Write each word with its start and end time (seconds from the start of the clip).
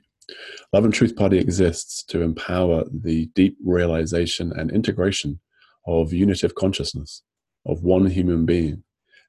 Love 0.73 0.85
and 0.85 0.93
Truth 0.93 1.15
Party 1.15 1.37
exists 1.37 2.03
to 2.05 2.21
empower 2.21 2.84
the 2.91 3.27
deep 3.35 3.57
realization 3.63 4.51
and 4.53 4.71
integration 4.71 5.39
of 5.85 6.13
unitive 6.13 6.55
consciousness, 6.55 7.21
of 7.65 7.84
one 7.84 8.07
human 8.07 8.45
being, 8.45 8.84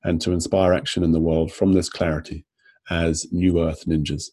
and 0.05 0.21
to 0.23 0.33
inspire 0.33 0.73
action 0.73 1.03
in 1.03 1.13
the 1.13 1.21
world 1.21 1.53
from 1.53 1.73
this 1.73 1.89
clarity 1.89 2.47
as 2.91 3.27
New 3.31 3.63
Earth 3.63 3.85
Ninjas, 3.87 4.31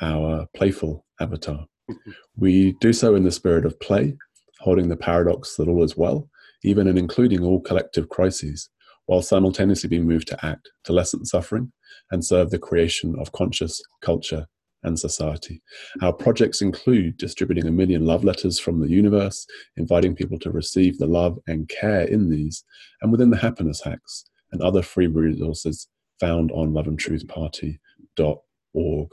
our 0.00 0.46
playful 0.54 1.06
avatar. 1.20 1.66
Mm-hmm. 1.90 2.10
we 2.36 2.76
do 2.80 2.92
so 2.92 3.16
in 3.16 3.24
the 3.24 3.32
spirit 3.32 3.66
of 3.66 3.78
play, 3.80 4.16
holding 4.60 4.88
the 4.88 4.96
paradox 4.96 5.56
that 5.56 5.66
all 5.66 5.82
is 5.82 5.96
well, 5.96 6.28
even 6.64 6.88
and 6.88 6.98
including 6.98 7.42
all 7.42 7.60
collective 7.60 8.08
crises, 8.08 8.70
while 9.06 9.22
simultaneously 9.22 9.88
being 9.88 10.06
moved 10.06 10.28
to 10.28 10.44
act, 10.44 10.70
to 10.84 10.92
lessen 10.92 11.24
suffering, 11.24 11.72
and 12.10 12.24
serve 12.24 12.50
the 12.50 12.58
creation 12.58 13.14
of 13.18 13.32
conscious 13.32 13.82
culture 14.00 14.46
and 14.84 14.98
society. 14.98 15.62
Our 16.00 16.12
projects 16.12 16.60
include 16.60 17.16
distributing 17.16 17.66
a 17.66 17.72
million 17.72 18.04
love 18.04 18.24
letters 18.24 18.58
from 18.58 18.80
the 18.80 18.88
universe, 18.88 19.46
inviting 19.76 20.16
people 20.16 20.40
to 20.40 20.50
receive 20.50 20.98
the 20.98 21.06
love 21.06 21.38
and 21.46 21.68
care 21.68 22.02
in 22.02 22.30
these, 22.30 22.64
and 23.00 23.12
within 23.12 23.30
the 23.30 23.36
happiness 23.36 23.80
hacks 23.82 24.24
and 24.50 24.60
other 24.60 24.82
free 24.82 25.06
resources 25.06 25.86
found 26.20 26.50
on 26.52 26.72
loveandtruthparty.org. 26.72 29.08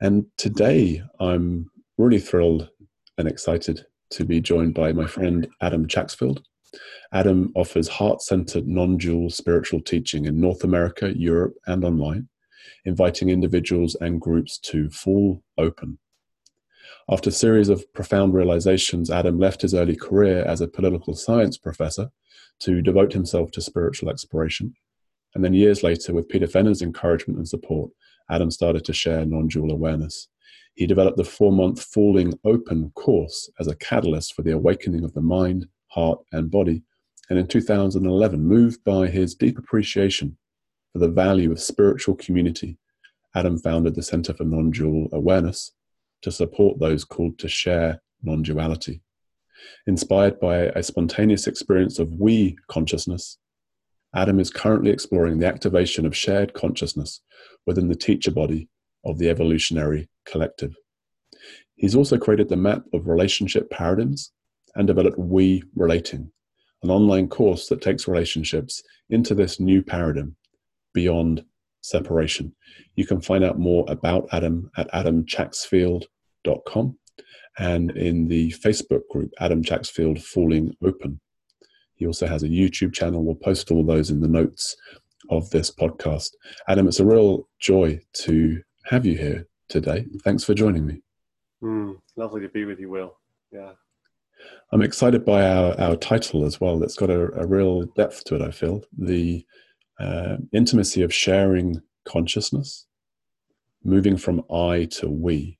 And 0.00 0.26
today 0.36 1.02
I'm 1.20 1.70
really 1.98 2.20
thrilled 2.20 2.68
and 3.18 3.28
excited 3.28 3.84
to 4.10 4.24
be 4.24 4.40
joined 4.40 4.74
by 4.74 4.92
my 4.92 5.06
friend 5.06 5.46
Adam 5.60 5.86
Chacksfield. 5.86 6.42
Adam 7.12 7.52
offers 7.54 7.88
heart 7.88 8.22
centered, 8.22 8.66
non 8.66 8.96
dual 8.96 9.30
spiritual 9.30 9.80
teaching 9.80 10.24
in 10.26 10.40
North 10.40 10.64
America, 10.64 11.12
Europe, 11.16 11.54
and 11.66 11.84
online 11.84 12.28
inviting 12.84 13.28
individuals 13.28 13.96
and 14.00 14.20
groups 14.20 14.58
to 14.58 14.88
fall 14.90 15.42
open. 15.58 15.98
After 17.10 17.30
a 17.30 17.32
series 17.32 17.68
of 17.68 17.92
profound 17.92 18.34
realizations, 18.34 19.10
Adam 19.10 19.38
left 19.38 19.62
his 19.62 19.74
early 19.74 19.96
career 19.96 20.44
as 20.44 20.60
a 20.60 20.68
political 20.68 21.14
science 21.14 21.56
professor 21.58 22.10
to 22.60 22.82
devote 22.82 23.12
himself 23.12 23.50
to 23.52 23.60
spiritual 23.60 24.08
exploration. 24.08 24.74
And 25.34 25.44
then 25.44 25.54
years 25.54 25.82
later, 25.82 26.14
with 26.14 26.28
Peter 26.28 26.46
Fenner's 26.46 26.82
encouragement 26.82 27.38
and 27.38 27.48
support, 27.48 27.90
Adam 28.30 28.50
started 28.50 28.84
to 28.86 28.92
share 28.92 29.24
non 29.24 29.48
dual 29.48 29.70
awareness. 29.70 30.28
He 30.74 30.86
developed 30.86 31.16
the 31.16 31.24
four 31.24 31.52
month 31.52 31.82
Falling 31.82 32.38
Open 32.44 32.90
course 32.94 33.50
as 33.60 33.66
a 33.66 33.76
catalyst 33.76 34.34
for 34.34 34.42
the 34.42 34.52
awakening 34.52 35.04
of 35.04 35.14
the 35.14 35.20
mind, 35.20 35.68
heart, 35.96 36.20
and 36.32 36.50
body. 36.50 36.84
And 37.28 37.38
in 37.38 37.48
2011, 37.48 38.40
moved 38.40 38.84
by 38.84 39.08
his 39.08 39.34
deep 39.34 39.58
appreciation 39.58 40.36
for 40.92 41.00
the 41.00 41.08
value 41.08 41.50
of 41.50 41.58
spiritual 41.58 42.14
community, 42.14 42.78
Adam 43.34 43.58
founded 43.58 43.94
the 43.94 44.02
Center 44.02 44.32
for 44.32 44.44
Non 44.44 44.70
Dual 44.70 45.08
Awareness 45.12 45.72
to 46.22 46.30
support 46.30 46.78
those 46.78 47.04
called 47.04 47.38
to 47.40 47.48
share 47.48 48.00
non 48.22 48.42
duality. 48.42 49.02
Inspired 49.86 50.38
by 50.38 50.56
a 50.56 50.82
spontaneous 50.82 51.46
experience 51.46 51.98
of 51.98 52.12
we 52.12 52.56
consciousness, 52.68 53.38
Adam 54.14 54.38
is 54.38 54.50
currently 54.50 54.90
exploring 54.90 55.38
the 55.38 55.46
activation 55.46 56.06
of 56.06 56.16
shared 56.16 56.54
consciousness 56.54 57.20
within 57.66 57.88
the 57.88 57.94
teacher 57.94 58.30
body 58.30 58.68
of 59.04 59.18
the 59.18 59.28
evolutionary 59.28 60.08
collective. 60.24 60.74
He's 61.74 61.94
also 61.94 62.16
created 62.16 62.48
the 62.48 62.56
map 62.56 62.82
of 62.94 63.08
relationship 63.08 63.70
paradigms 63.70 64.32
and 64.76 64.86
developed 64.86 65.18
We 65.18 65.64
Relating, 65.74 66.30
an 66.82 66.90
online 66.90 67.28
course 67.28 67.68
that 67.68 67.82
takes 67.82 68.06
relationships 68.06 68.82
into 69.10 69.34
this 69.34 69.58
new 69.58 69.82
paradigm 69.82 70.36
beyond 70.92 71.44
separation. 71.80 72.54
You 72.94 73.06
can 73.06 73.20
find 73.20 73.44
out 73.44 73.58
more 73.58 73.84
about 73.88 74.28
Adam 74.32 74.70
at 74.76 74.90
adamchacksfield.com 74.92 76.98
and 77.58 77.90
in 77.92 78.28
the 78.28 78.50
Facebook 78.52 79.08
group, 79.10 79.32
Adam 79.40 79.62
Chacksfield 79.62 80.22
Falling 80.22 80.76
Open. 80.82 81.20
He 81.94 82.06
also 82.06 82.26
has 82.26 82.42
a 82.42 82.48
YouTube 82.48 82.92
channel. 82.92 83.24
We'll 83.24 83.34
post 83.34 83.70
all 83.70 83.84
those 83.84 84.10
in 84.10 84.20
the 84.20 84.28
notes 84.28 84.76
of 85.30 85.48
this 85.50 85.70
podcast. 85.70 86.30
Adam, 86.68 86.86
it's 86.86 87.00
a 87.00 87.06
real 87.06 87.48
joy 87.58 88.00
to 88.12 88.62
have 88.84 89.06
you 89.06 89.16
here 89.16 89.46
today. 89.68 90.06
Thanks 90.22 90.44
for 90.44 90.54
joining 90.54 90.86
me. 90.86 91.02
Mm, 91.62 91.96
lovely 92.16 92.42
to 92.42 92.48
be 92.48 92.66
with 92.66 92.78
you, 92.78 92.90
Will. 92.90 93.16
Yeah. 93.50 93.72
I'm 94.72 94.82
excited 94.82 95.24
by 95.24 95.46
our, 95.48 95.80
our 95.80 95.96
title 95.96 96.44
as 96.44 96.60
well. 96.60 96.82
It's 96.82 96.96
got 96.96 97.10
a, 97.10 97.32
a 97.40 97.46
real 97.46 97.82
depth 97.96 98.24
to 98.24 98.34
it, 98.36 98.42
I 98.42 98.50
feel. 98.50 98.82
The 98.98 99.44
uh, 100.00 100.36
intimacy 100.52 101.02
of 101.02 101.14
sharing 101.14 101.80
consciousness, 102.04 102.86
moving 103.84 104.16
from 104.16 104.42
I 104.50 104.86
to 104.92 105.08
we. 105.08 105.58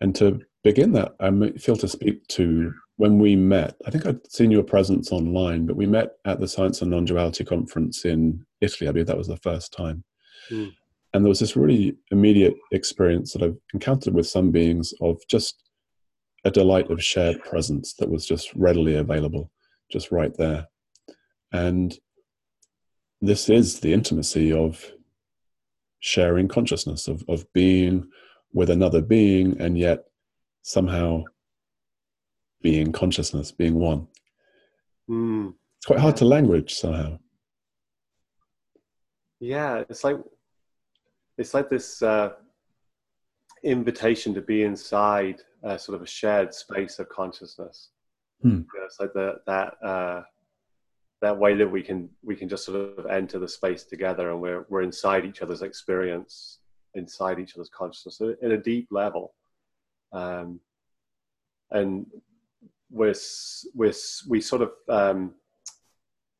And 0.00 0.14
to 0.16 0.40
begin 0.62 0.92
that, 0.92 1.14
I 1.20 1.30
feel 1.58 1.76
to 1.76 1.88
speak 1.88 2.26
to 2.28 2.72
when 2.96 3.18
we 3.18 3.34
met. 3.34 3.76
I 3.86 3.90
think 3.90 4.06
I'd 4.06 4.30
seen 4.30 4.50
your 4.50 4.62
presence 4.62 5.10
online, 5.10 5.66
but 5.66 5.76
we 5.76 5.86
met 5.86 6.12
at 6.24 6.40
the 6.40 6.48
Science 6.48 6.80
and 6.80 6.90
Non 6.90 7.04
Duality 7.04 7.44
Conference 7.44 8.04
in 8.04 8.44
Italy. 8.60 8.88
I 8.88 8.92
believe 8.92 9.06
that 9.06 9.18
was 9.18 9.28
the 9.28 9.36
first 9.38 9.72
time. 9.72 10.04
Mm. 10.50 10.72
And 11.12 11.24
there 11.24 11.28
was 11.28 11.40
this 11.40 11.56
really 11.56 11.96
immediate 12.10 12.54
experience 12.72 13.32
that 13.32 13.42
I've 13.42 13.56
encountered 13.72 14.14
with 14.14 14.26
some 14.26 14.50
beings 14.50 14.92
of 15.00 15.20
just 15.28 15.63
a 16.44 16.50
delight 16.50 16.90
of 16.90 17.02
shared 17.02 17.42
presence 17.42 17.94
that 17.94 18.10
was 18.10 18.26
just 18.26 18.54
readily 18.54 18.96
available, 18.96 19.50
just 19.90 20.12
right 20.12 20.34
there. 20.36 20.68
And 21.52 21.96
this 23.20 23.48
is 23.48 23.80
the 23.80 23.92
intimacy 23.92 24.52
of 24.52 24.84
sharing 26.00 26.48
consciousness, 26.48 27.08
of, 27.08 27.24
of 27.28 27.50
being 27.52 28.08
with 28.52 28.70
another 28.70 29.00
being 29.00 29.60
and 29.60 29.78
yet 29.78 30.04
somehow 30.62 31.24
being 32.60 32.92
consciousness, 32.92 33.52
being 33.52 33.74
one. 33.74 34.06
Mm. 35.08 35.54
It's 35.78 35.86
quite 35.86 36.00
hard 36.00 36.16
to 36.16 36.24
language 36.24 36.74
somehow. 36.74 37.18
Yeah, 39.40 39.84
it's 39.88 40.04
like 40.04 40.16
it's 41.36 41.52
like 41.52 41.68
this 41.68 42.02
uh, 42.02 42.30
invitation 43.64 44.34
to 44.34 44.42
be 44.42 44.62
inside 44.62 45.40
uh, 45.64 45.76
sort 45.76 45.96
of 45.96 46.02
a 46.02 46.06
shared 46.06 46.54
space 46.54 46.98
of 46.98 47.08
consciousness. 47.08 47.88
Hmm. 48.42 48.60
it's 48.84 49.00
like 49.00 49.14
the, 49.14 49.40
that 49.46 49.74
uh, 49.82 50.22
that 51.22 51.38
way 51.38 51.54
that 51.54 51.70
we 51.70 51.82
can 51.82 52.10
we 52.22 52.36
can 52.36 52.50
just 52.50 52.66
sort 52.66 52.98
of 52.98 53.06
enter 53.06 53.38
the 53.38 53.48
space 53.48 53.84
together 53.84 54.30
and 54.30 54.40
we're 54.42 54.66
we're 54.68 54.82
inside 54.82 55.24
each 55.24 55.40
other's 55.40 55.62
experience 55.62 56.58
inside 56.92 57.38
each 57.38 57.54
other's 57.54 57.70
consciousness 57.70 58.20
in 58.42 58.52
a 58.52 58.58
deep 58.58 58.88
level 58.90 59.32
um, 60.12 60.60
and 61.70 62.06
we're, 62.90 63.14
we're 63.74 63.94
we 64.28 64.40
sort 64.40 64.60
of 64.60 64.72
um, 64.90 65.32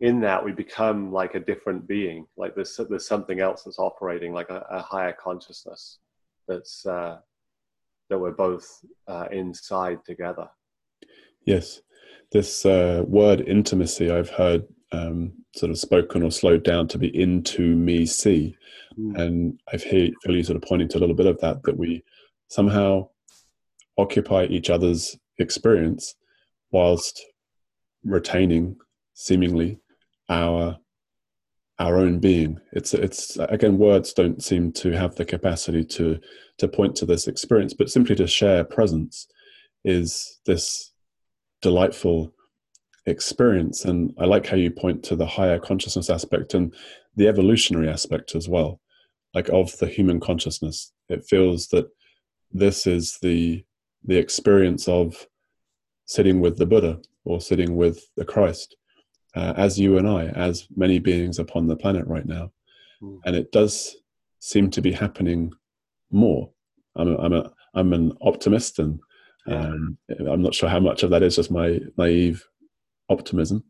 in 0.00 0.20
that 0.20 0.44
we 0.44 0.52
become 0.52 1.10
like 1.10 1.34
a 1.34 1.40
different 1.40 1.88
being 1.88 2.26
like 2.36 2.54
there's 2.54 2.78
there's 2.90 3.06
something 3.06 3.40
else 3.40 3.62
that's 3.62 3.78
operating 3.78 4.34
like 4.34 4.50
a, 4.50 4.66
a 4.70 4.82
higher 4.82 5.14
consciousness 5.14 5.98
that's 6.48 6.86
uh, 6.86 7.18
that 8.10 8.18
we're 8.18 8.32
both 8.32 8.66
uh, 9.08 9.26
inside 9.32 9.98
together 10.04 10.48
yes 11.44 11.80
this 12.32 12.66
uh, 12.66 13.02
word 13.06 13.42
intimacy 13.42 14.10
I've 14.10 14.30
heard 14.30 14.64
um, 14.94 15.32
sort 15.54 15.70
of 15.70 15.78
spoken 15.78 16.22
or 16.22 16.30
slowed 16.30 16.64
down 16.64 16.88
to 16.88 16.98
be 16.98 17.08
into 17.20 17.62
me 17.76 18.06
see. 18.06 18.56
Mm. 18.98 19.20
And 19.20 19.60
I've 19.72 19.84
heard 19.84 20.12
you 20.26 20.42
sort 20.42 20.56
of 20.56 20.62
pointing 20.62 20.88
to 20.88 20.98
a 20.98 21.00
little 21.00 21.14
bit 21.14 21.26
of 21.26 21.40
that, 21.40 21.62
that 21.64 21.76
we 21.76 22.04
somehow 22.48 23.08
occupy 23.98 24.44
each 24.46 24.70
other's 24.70 25.16
experience 25.38 26.16
whilst 26.70 27.24
retaining 28.04 28.76
seemingly 29.14 29.78
our 30.28 30.76
our 31.78 31.96
own 31.96 32.18
being. 32.20 32.58
It's 32.72 32.94
it's 32.94 33.36
again 33.36 33.78
words 33.78 34.12
don't 34.12 34.42
seem 34.42 34.72
to 34.72 34.92
have 34.92 35.14
the 35.16 35.24
capacity 35.24 35.84
to 35.84 36.20
to 36.58 36.68
point 36.68 36.96
to 36.96 37.06
this 37.06 37.26
experience, 37.26 37.74
but 37.74 37.90
simply 37.90 38.14
to 38.16 38.26
share 38.26 38.64
presence 38.64 39.26
is 39.84 40.40
this 40.46 40.92
delightful 41.62 42.32
experience. 43.06 43.84
And 43.84 44.14
I 44.18 44.24
like 44.24 44.46
how 44.46 44.56
you 44.56 44.70
point 44.70 45.02
to 45.04 45.16
the 45.16 45.26
higher 45.26 45.58
consciousness 45.58 46.10
aspect 46.10 46.54
and 46.54 46.72
the 47.16 47.28
evolutionary 47.28 47.88
aspect 47.88 48.34
as 48.34 48.48
well, 48.48 48.80
like 49.34 49.48
of 49.48 49.76
the 49.78 49.86
human 49.86 50.20
consciousness. 50.20 50.92
It 51.08 51.24
feels 51.24 51.68
that 51.68 51.88
this 52.52 52.86
is 52.86 53.18
the 53.20 53.64
the 54.04 54.16
experience 54.16 54.86
of 54.86 55.26
sitting 56.06 56.40
with 56.40 56.58
the 56.58 56.66
Buddha 56.66 57.00
or 57.24 57.40
sitting 57.40 57.76
with 57.76 58.06
the 58.16 58.24
Christ, 58.24 58.76
uh, 59.34 59.54
as 59.56 59.78
you 59.78 59.98
and 59.98 60.08
I, 60.08 60.26
as 60.26 60.66
many 60.76 60.98
beings 60.98 61.38
upon 61.38 61.66
the 61.66 61.76
planet 61.76 62.06
right 62.06 62.26
now. 62.26 62.52
Mm. 63.02 63.20
And 63.24 63.36
it 63.36 63.52
does 63.52 63.96
seem 64.40 64.70
to 64.70 64.80
be 64.80 64.92
happening 64.92 65.52
more. 66.10 66.50
I'm 66.96 67.08
a, 67.08 67.16
I'm, 67.18 67.32
a, 67.32 67.52
I'm 67.74 67.92
an 67.92 68.12
optimist, 68.20 68.78
and 68.78 69.00
um, 69.46 69.98
I'm 70.28 70.42
not 70.42 70.54
sure 70.54 70.68
how 70.68 70.80
much 70.80 71.02
of 71.02 71.10
that 71.10 71.22
is 71.22 71.36
just 71.36 71.50
my 71.50 71.80
naive 71.96 72.44
optimism. 73.08 73.64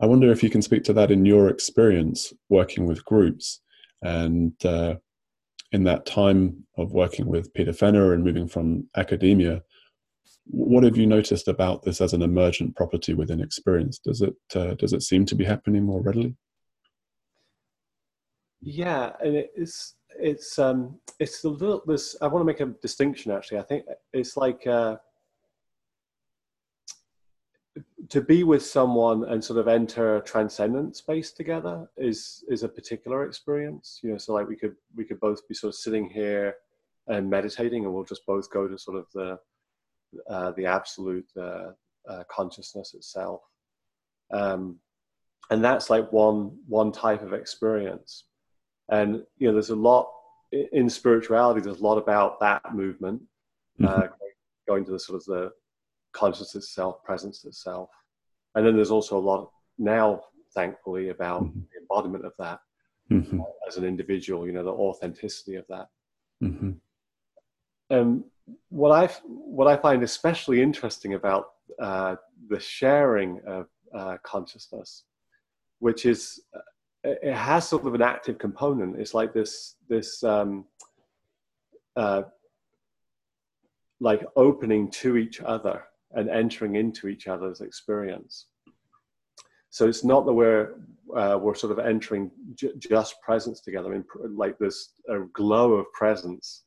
I 0.00 0.06
wonder 0.06 0.30
if 0.30 0.42
you 0.42 0.50
can 0.50 0.62
speak 0.62 0.84
to 0.84 0.92
that 0.94 1.10
in 1.10 1.26
your 1.26 1.48
experience 1.48 2.32
working 2.48 2.86
with 2.86 3.04
groups 3.04 3.60
and 4.02 4.52
uh, 4.64 4.94
in 5.72 5.84
that 5.84 6.06
time 6.06 6.64
of 6.76 6.92
working 6.92 7.26
with 7.26 7.52
Peter 7.54 7.72
Fenner 7.72 8.12
and 8.12 8.24
moving 8.24 8.48
from 8.48 8.88
academia. 8.96 9.62
What 10.52 10.84
have 10.84 10.96
you 10.96 11.06
noticed 11.06 11.48
about 11.48 11.82
this 11.82 12.00
as 12.00 12.12
an 12.12 12.22
emergent 12.22 12.74
property 12.74 13.14
within 13.14 13.40
experience? 13.40 13.98
Does 13.98 14.20
it 14.20 14.34
uh, 14.54 14.74
does 14.74 14.92
it 14.92 15.02
seem 15.02 15.24
to 15.26 15.34
be 15.34 15.44
happening 15.44 15.84
more 15.84 16.00
readily? 16.00 16.34
Yeah, 18.60 19.12
and 19.22 19.36
it's 19.36 19.94
it's 20.18 20.58
um 20.58 20.98
it's 21.18 21.44
a 21.44 21.48
little 21.48 21.82
this. 21.86 22.16
I 22.20 22.26
want 22.26 22.42
to 22.42 22.46
make 22.46 22.60
a 22.60 22.74
distinction 22.82 23.30
actually. 23.30 23.58
I 23.58 23.62
think 23.62 23.84
it's 24.12 24.36
like. 24.36 24.66
Uh, 24.66 24.96
to 28.08 28.20
be 28.20 28.42
with 28.42 28.64
someone 28.64 29.24
and 29.24 29.42
sort 29.42 29.58
of 29.58 29.68
enter 29.68 30.16
a 30.16 30.22
transcendent 30.22 30.96
space 30.96 31.30
together 31.30 31.88
is 31.96 32.42
is 32.48 32.64
a 32.64 32.68
particular 32.68 33.24
experience 33.24 34.00
you 34.02 34.10
know 34.10 34.18
so 34.18 34.32
like 34.32 34.48
we 34.48 34.56
could 34.56 34.74
we 34.96 35.04
could 35.04 35.20
both 35.20 35.46
be 35.46 35.54
sort 35.54 35.68
of 35.68 35.76
sitting 35.76 36.10
here 36.10 36.56
and 37.06 37.30
meditating 37.30 37.84
and 37.84 37.94
we'll 37.94 38.04
just 38.04 38.26
both 38.26 38.50
go 38.50 38.66
to 38.66 38.76
sort 38.76 38.98
of 38.98 39.06
the 39.14 39.38
uh, 40.28 40.52
the 40.52 40.66
absolute 40.66 41.28
uh, 41.38 41.70
uh, 42.08 42.22
consciousness 42.30 42.94
itself 42.94 43.40
um, 44.32 44.76
and 45.50 45.64
that's 45.64 45.90
like 45.90 46.10
one 46.12 46.56
one 46.66 46.92
type 46.92 47.22
of 47.22 47.32
experience 47.32 48.24
and 48.90 49.22
you 49.38 49.46
know 49.48 49.52
there's 49.52 49.70
a 49.70 49.76
lot 49.76 50.10
in 50.72 50.88
spirituality 50.88 51.60
there's 51.60 51.80
a 51.80 51.84
lot 51.84 51.98
about 51.98 52.40
that 52.40 52.74
movement 52.74 53.20
mm-hmm. 53.80 53.86
Uh, 53.86 54.08
going 54.66 54.84
to 54.84 54.92
the 54.92 55.00
sort 55.00 55.16
of 55.16 55.24
the 55.24 55.50
consciousness 56.12 56.64
itself, 56.64 57.02
presence 57.04 57.44
itself. 57.44 57.90
And 58.54 58.66
then 58.66 58.76
there's 58.76 58.90
also 58.90 59.18
a 59.18 59.20
lot 59.20 59.50
now, 59.78 60.22
thankfully, 60.54 61.08
about 61.08 61.44
mm-hmm. 61.44 61.60
the 61.60 61.80
embodiment 61.80 62.24
of 62.24 62.32
that 62.38 62.60
mm-hmm. 63.10 63.40
uh, 63.40 63.44
as 63.66 63.76
an 63.76 63.84
individual, 63.84 64.46
you 64.46 64.52
know, 64.52 64.64
the 64.64 64.70
authenticity 64.70 65.56
of 65.56 65.64
that. 65.68 65.88
Mm-hmm. 66.42 66.72
What 68.68 68.92
I 68.92 69.06
what 69.24 69.66
I 69.68 69.76
find 69.76 70.02
especially 70.02 70.62
interesting 70.62 71.14
about 71.14 71.50
uh, 71.80 72.16
the 72.48 72.60
sharing 72.60 73.40
of 73.46 73.66
uh, 73.94 74.16
consciousness, 74.22 75.04
which 75.78 76.06
is 76.06 76.40
uh, 76.54 76.60
it 77.04 77.34
has 77.34 77.68
sort 77.68 77.86
of 77.86 77.94
an 77.94 78.02
active 78.02 78.38
component. 78.38 79.00
It's 79.00 79.14
like 79.14 79.32
this 79.32 79.76
this 79.88 80.22
um, 80.22 80.66
uh, 81.96 82.22
like 84.00 84.24
opening 84.36 84.90
to 84.90 85.16
each 85.16 85.40
other 85.40 85.84
and 86.12 86.28
entering 86.28 86.76
into 86.76 87.08
each 87.08 87.28
other's 87.28 87.60
experience. 87.60 88.46
So 89.70 89.86
it's 89.86 90.04
not 90.04 90.26
that 90.26 90.32
we're 90.32 90.74
uh, 91.16 91.38
we're 91.40 91.54
sort 91.54 91.72
of 91.72 91.78
entering 91.78 92.30
j- 92.54 92.72
just 92.78 93.20
presence 93.22 93.60
together. 93.60 93.88
I 93.88 93.98
mean, 93.98 94.04
like 94.36 94.58
this 94.58 94.90
a 95.08 95.20
glow 95.32 95.74
of 95.74 95.90
presence, 95.92 96.64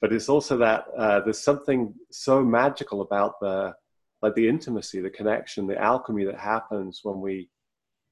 but 0.00 0.12
it's 0.12 0.28
also 0.28 0.56
that 0.58 0.86
uh, 0.96 1.20
there's 1.20 1.40
something 1.40 1.94
so 2.10 2.42
magical 2.42 3.02
about 3.02 3.40
the 3.40 3.74
like 4.20 4.34
the 4.34 4.48
intimacy, 4.48 5.00
the 5.00 5.10
connection, 5.10 5.66
the 5.66 5.80
alchemy 5.80 6.24
that 6.24 6.38
happens 6.38 7.00
when 7.04 7.20
we 7.20 7.48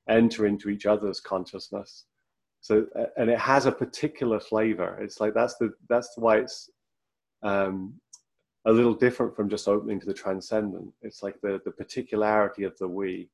enter 0.08 0.46
into 0.46 0.70
each 0.70 0.86
other's 0.86 1.18
consciousness. 1.20 2.04
So 2.60 2.86
and 3.16 3.30
it 3.30 3.38
has 3.38 3.66
a 3.66 3.72
particular 3.72 4.40
flavor. 4.40 4.98
It's 5.00 5.20
like 5.20 5.34
that's 5.34 5.56
the 5.56 5.72
that's 5.88 6.12
why 6.16 6.38
it's 6.38 6.70
um, 7.42 7.94
a 8.66 8.72
little 8.72 8.94
different 8.94 9.34
from 9.36 9.48
just 9.48 9.68
opening 9.68 10.00
to 10.00 10.06
the 10.06 10.14
transcendent. 10.14 10.92
It's 11.02 11.22
like 11.22 11.40
the, 11.40 11.60
the 11.64 11.70
particularity 11.70 12.64
of 12.64 12.76
the 12.78 12.88
we. 12.88 13.30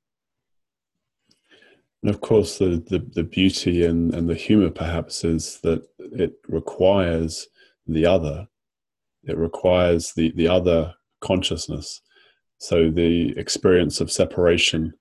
And 2.02 2.12
of 2.12 2.20
course, 2.20 2.58
the, 2.58 2.84
the, 2.88 2.98
the 2.98 3.22
beauty 3.22 3.86
and, 3.86 4.14
and 4.14 4.28
the 4.28 4.34
humor 4.34 4.70
perhaps 4.70 5.24
is 5.24 5.60
that 5.60 5.86
it 5.98 6.34
requires 6.48 7.48
the 7.86 8.06
other. 8.06 8.46
It 9.24 9.36
requires 9.36 10.12
the, 10.12 10.32
the 10.32 10.48
other 10.48 10.94
consciousness. 11.20 12.00
So 12.58 12.90
the 12.90 13.36
experience 13.38 14.00
of 14.00 14.10
separation, 14.10 14.92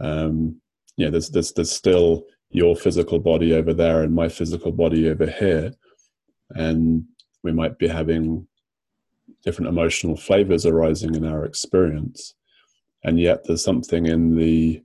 um, 0.00 0.60
yeah, 0.96 1.10
there's, 1.10 1.30
there's, 1.30 1.52
there's 1.52 1.70
still 1.70 2.24
your 2.50 2.76
physical 2.76 3.18
body 3.18 3.54
over 3.54 3.72
there 3.72 4.02
and 4.02 4.14
my 4.14 4.28
physical 4.28 4.72
body 4.72 5.08
over 5.08 5.26
here. 5.26 5.72
And 6.50 7.04
we 7.42 7.52
might 7.52 7.78
be 7.78 7.88
having 7.88 8.46
different 9.42 9.68
emotional 9.68 10.16
flavors 10.16 10.66
arising 10.66 11.14
in 11.14 11.26
our 11.26 11.44
experience. 11.44 12.34
And 13.04 13.18
yet 13.18 13.44
there's 13.44 13.64
something 13.64 14.06
in 14.06 14.36
the 14.36 14.82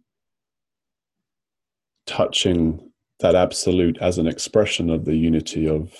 touching 2.05 2.91
that 3.19 3.35
absolute 3.35 3.97
as 3.99 4.17
an 4.17 4.27
expression 4.27 4.89
of 4.89 5.05
the 5.05 5.15
unity 5.15 5.67
of 5.67 5.91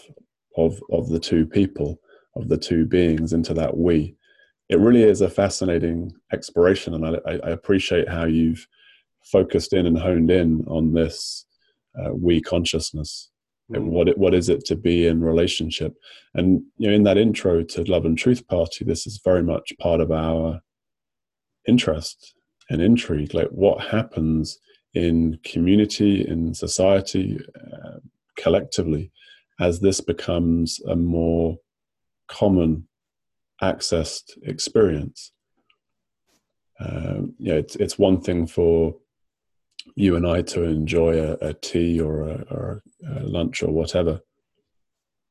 of 0.58 0.82
of 0.92 1.10
the 1.10 1.20
two 1.20 1.46
people, 1.46 2.00
of 2.36 2.50
the 2.50 2.58
two 2.58 2.86
beings 2.86 3.34
into 3.34 3.54
that 3.54 3.78
we. 3.78 4.16
It 4.70 4.80
really 4.80 5.04
is 5.04 5.22
a 5.22 5.30
fascinating 5.30 6.12
exploration, 6.34 6.94
and 6.94 7.06
I, 7.06 7.40
I 7.42 7.52
appreciate 7.52 8.10
how 8.10 8.26
you've 8.26 8.68
focused 9.24 9.74
in 9.74 9.86
and 9.86 9.98
honed 9.98 10.32
in 10.32 10.66
on 10.68 10.94
this 10.94 11.46
uh, 12.00 12.14
we 12.14 12.42
consciousness 12.42 13.30
mm. 13.72 13.84
what 13.84 14.08
it, 14.08 14.18
what 14.18 14.34
is 14.34 14.50
it 14.50 14.66
to 14.66 14.76
be 14.76 15.08
in 15.08 15.22
relationship 15.22 15.94
and 16.34 16.62
you 16.78 16.90
know 16.90 16.96
in 16.96 17.04
that 17.04 17.18
intro 17.18 17.64
to 17.64 17.84
love 17.84 18.06
and 18.06 18.18
truth 18.18 18.48
party 18.48 18.86
this 18.86 19.06
is 19.06 19.20
very 19.24 19.44
much 19.44 19.74
part 19.80 20.00
of 20.00 20.12
our 20.12 20.62
interest 21.68 22.36
and 22.70 22.82
intrigue 22.82 23.34
like 23.34 23.50
what 23.50 23.82
happens 23.82 24.60
in 24.94 25.38
community 25.44 26.26
in 26.28 26.54
society 26.54 27.38
uh, 27.56 28.00
collectively 28.38 29.12
as 29.60 29.80
this 29.80 30.02
becomes 30.02 30.80
a 30.88 30.96
more 30.96 31.58
common 32.28 32.88
accessed 33.62 34.38
experience 34.44 35.32
uh, 36.80 37.22
yeah 37.40 37.56
it's, 37.56 37.76
it's 37.78 37.98
one 37.98 38.22
thing 38.22 38.46
for 38.46 38.96
you 39.96 40.16
and 40.16 40.28
I 40.28 40.42
to 40.42 40.64
enjoy 40.64 41.20
a, 41.20 41.34
a 41.42 41.54
tea 41.54 42.00
or, 42.00 42.24
a, 42.24 42.46
or 42.52 42.84
a 43.16 43.24
lunch 43.24 43.64
or 43.64 43.72
whatever 43.72 44.22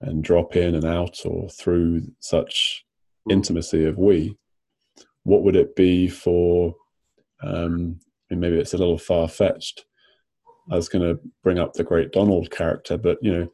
and 0.01 0.23
drop 0.23 0.57
in 0.57 0.75
and 0.75 0.85
out 0.85 1.19
or 1.25 1.49
through 1.49 2.03
such 2.21 2.85
intimacy 3.31 3.85
of 3.85 3.99
we, 3.99 4.37
what 5.25 5.43
would 5.43 5.57
it 5.57 5.75
be 5.75 6.09
for? 6.09 6.75
Um, 7.43 8.01
maybe 8.31 8.59
it's 8.59 8.75
a 8.75 8.79
little 8.79 8.99
far 8.99 9.29
fetched. 9.29 9.85
I 10.71 10.77
was 10.77 10.89
going 10.89 11.03
to 11.03 11.21
bring 11.43 11.59
up 11.59 11.75
the 11.75 11.85
great 11.85 12.13
Donald 12.13 12.51
character, 12.51 12.97
but 12.97 13.19
you 13.23 13.33
know, 13.33 13.49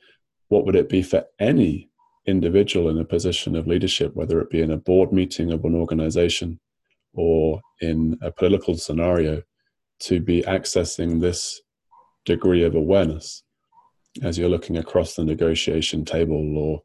what 0.52 0.66
would 0.66 0.76
it 0.76 0.90
be 0.90 1.02
for 1.02 1.24
any 1.40 1.88
individual 2.26 2.90
in 2.90 2.98
a 2.98 3.06
position 3.06 3.56
of 3.56 3.66
leadership, 3.66 4.14
whether 4.14 4.38
it 4.38 4.50
be 4.50 4.60
in 4.60 4.70
a 4.70 4.76
board 4.76 5.10
meeting 5.10 5.50
of 5.50 5.64
an 5.64 5.74
organization 5.74 6.60
or 7.14 7.58
in 7.80 8.18
a 8.20 8.30
political 8.30 8.76
scenario, 8.76 9.42
to 9.98 10.20
be 10.20 10.42
accessing 10.42 11.22
this 11.22 11.62
degree 12.26 12.64
of 12.64 12.74
awareness 12.74 13.44
as 14.22 14.36
you're 14.36 14.50
looking 14.50 14.76
across 14.76 15.14
the 15.14 15.24
negotiation 15.24 16.04
table 16.04 16.58
or 16.58 16.82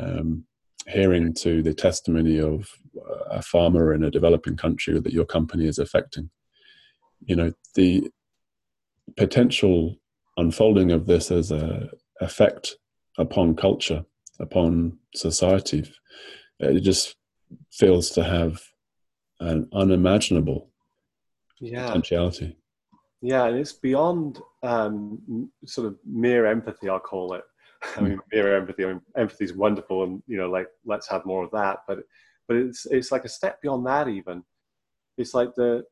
um, 0.00 0.44
hearing 0.86 1.34
to 1.34 1.60
the 1.60 1.74
testimony 1.74 2.38
of 2.38 2.70
a 3.30 3.42
farmer 3.42 3.94
in 3.94 4.04
a 4.04 4.12
developing 4.12 4.56
country 4.56 5.00
that 5.00 5.12
your 5.12 5.26
company 5.26 5.66
is 5.66 5.80
affecting. 5.80 6.30
You 7.26 7.34
know, 7.34 7.52
the 7.74 8.12
potential 9.16 9.96
unfolding 10.36 10.92
of 10.92 11.06
this 11.06 11.32
as 11.32 11.50
a 11.50 11.90
effect 12.20 12.76
upon 13.18 13.54
culture, 13.56 14.04
upon 14.40 14.98
society, 15.14 15.84
it 16.60 16.80
just 16.80 17.16
feels 17.70 18.10
to 18.10 18.24
have 18.24 18.60
an 19.40 19.68
unimaginable 19.72 20.70
yeah. 21.60 21.86
potentiality. 21.86 22.56
Yeah, 23.20 23.46
and 23.46 23.56
it's 23.56 23.72
beyond 23.72 24.40
um, 24.62 25.50
sort 25.66 25.88
of 25.88 25.96
mere 26.06 26.46
empathy, 26.46 26.88
I'll 26.88 27.00
call 27.00 27.34
it. 27.34 27.42
I 27.96 28.00
mean, 28.00 28.18
mere 28.32 28.56
empathy. 28.56 28.84
I 28.84 28.88
mean, 28.88 29.00
empathy 29.16 29.44
is 29.44 29.54
wonderful, 29.54 30.04
and 30.04 30.22
you 30.26 30.36
know, 30.36 30.48
like 30.48 30.68
let's 30.84 31.08
have 31.08 31.26
more 31.26 31.44
of 31.44 31.50
that. 31.52 31.80
But 31.86 32.00
but 32.46 32.56
it's 32.56 32.86
it's 32.86 33.12
like 33.12 33.24
a 33.24 33.28
step 33.28 33.60
beyond 33.62 33.86
that. 33.86 34.08
Even 34.08 34.42
it's 35.16 35.34
like 35.34 35.54
the 35.54 35.84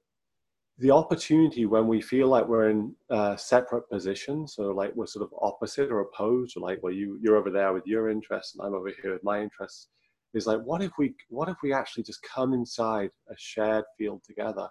the 0.78 0.90
opportunity 0.90 1.64
when 1.64 1.86
we 1.86 2.02
feel 2.02 2.28
like 2.28 2.46
we're 2.46 2.68
in 2.68 2.94
uh, 3.08 3.34
separate 3.36 3.88
positions, 3.88 4.56
or 4.58 4.74
like 4.74 4.94
we're 4.94 5.06
sort 5.06 5.24
of 5.24 5.32
opposite 5.40 5.90
or 5.90 6.00
opposed, 6.00 6.56
or 6.56 6.60
like, 6.60 6.82
well, 6.82 6.92
you 6.92 7.18
you're 7.22 7.36
over 7.36 7.50
there 7.50 7.72
with 7.72 7.86
your 7.86 8.10
interests 8.10 8.54
and 8.54 8.66
I'm 8.66 8.74
over 8.74 8.92
here 9.02 9.12
with 9.12 9.24
my 9.24 9.40
interests, 9.40 9.88
is 10.34 10.46
like, 10.46 10.60
what 10.60 10.82
if 10.82 10.92
we 10.98 11.14
what 11.30 11.48
if 11.48 11.56
we 11.62 11.72
actually 11.72 12.02
just 12.02 12.22
come 12.22 12.52
inside 12.52 13.10
a 13.30 13.34
shared 13.38 13.84
field 13.96 14.22
together, 14.24 14.68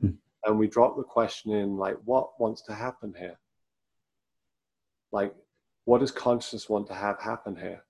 hmm. 0.00 0.10
and 0.44 0.56
we 0.56 0.68
drop 0.68 0.96
the 0.96 1.02
question 1.02 1.52
in 1.52 1.76
like, 1.76 1.96
what 2.04 2.30
wants 2.38 2.62
to 2.62 2.74
happen 2.74 3.12
here? 3.18 3.38
Like, 5.10 5.34
what 5.84 5.98
does 5.98 6.12
consciousness 6.12 6.68
want 6.68 6.86
to 6.88 6.94
have 6.94 7.20
happen 7.20 7.56
here? 7.56 7.82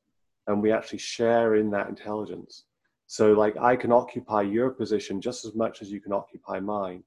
And 0.46 0.62
we 0.62 0.72
actually 0.72 0.98
share 0.98 1.56
in 1.56 1.70
that 1.72 1.90
intelligence. 1.90 2.64
So, 3.06 3.32
like, 3.32 3.56
I 3.58 3.76
can 3.76 3.92
occupy 3.92 4.42
your 4.42 4.70
position 4.70 5.20
just 5.20 5.44
as 5.44 5.54
much 5.54 5.82
as 5.82 5.90
you 5.90 6.00
can 6.00 6.12
occupy 6.12 6.60
mine 6.60 7.02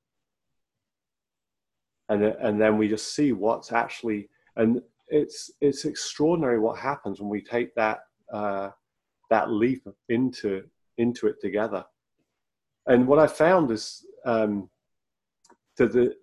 and 2.10 2.24
and 2.24 2.60
then 2.60 2.78
we 2.78 2.88
just 2.88 3.16
see 3.16 3.32
what's 3.32 3.72
actually 3.72 4.30
and 4.58 4.82
it's 5.08 5.52
it's 5.62 5.86
extraordinary 5.86 6.60
what 6.60 6.80
happens 6.80 7.20
when 7.20 7.30
we 7.30 7.42
take 7.42 7.74
that 7.76 8.00
uh, 8.32 8.70
that 9.30 9.52
leap 9.52 9.88
into 10.10 10.64
into 10.98 11.28
it 11.28 11.40
together. 11.42 11.84
And 12.88 13.08
what 13.08 13.20
I 13.20 13.28
found 13.28 13.72
is 13.72 14.06
um, 14.26 14.70
that 15.78 15.94
the 15.94 16.16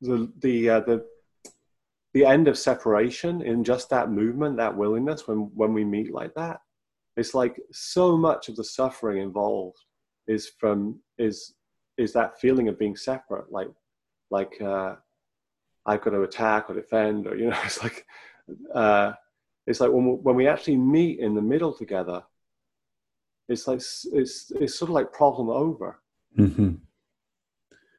the 0.00 0.32
the 0.38 0.70
uh, 0.70 0.80
the 0.80 1.06
the 2.14 2.24
end 2.24 2.48
of 2.48 2.58
separation 2.58 3.42
in 3.42 3.62
just 3.62 3.90
that 3.90 4.10
movement, 4.10 4.56
that 4.56 4.76
willingness 4.76 5.28
when 5.28 5.50
when 5.54 5.72
we 5.74 5.84
meet 5.84 6.12
like 6.12 6.34
that, 6.34 6.60
it's 7.16 7.34
like 7.34 7.60
so 7.72 8.16
much 8.16 8.48
of 8.48 8.56
the 8.56 8.64
suffering 8.64 9.22
involved 9.22 9.78
is 10.26 10.50
from 10.58 11.00
is 11.18 11.54
is 11.96 12.12
that 12.12 12.40
feeling 12.40 12.68
of 12.68 12.78
being 12.78 12.96
separate, 12.96 13.50
like 13.50 13.68
like 14.30 14.60
uh, 14.60 14.96
I've 15.86 16.02
got 16.02 16.10
to 16.10 16.22
attack 16.22 16.68
or 16.68 16.74
defend, 16.74 17.26
or 17.26 17.36
you 17.36 17.50
know, 17.50 17.58
it's 17.64 17.82
like 17.82 18.06
uh, 18.74 19.12
it's 19.66 19.80
like 19.80 19.90
when 19.90 20.06
we, 20.06 20.12
when 20.12 20.36
we 20.36 20.48
actually 20.48 20.76
meet 20.76 21.20
in 21.20 21.34
the 21.34 21.42
middle 21.42 21.72
together, 21.72 22.22
it's 23.48 23.66
like 23.66 23.78
it's 23.78 24.06
it's 24.54 24.78
sort 24.78 24.90
of 24.90 24.94
like 24.94 25.12
problem 25.12 25.48
over. 25.48 26.00
Mm-hmm. 26.38 26.74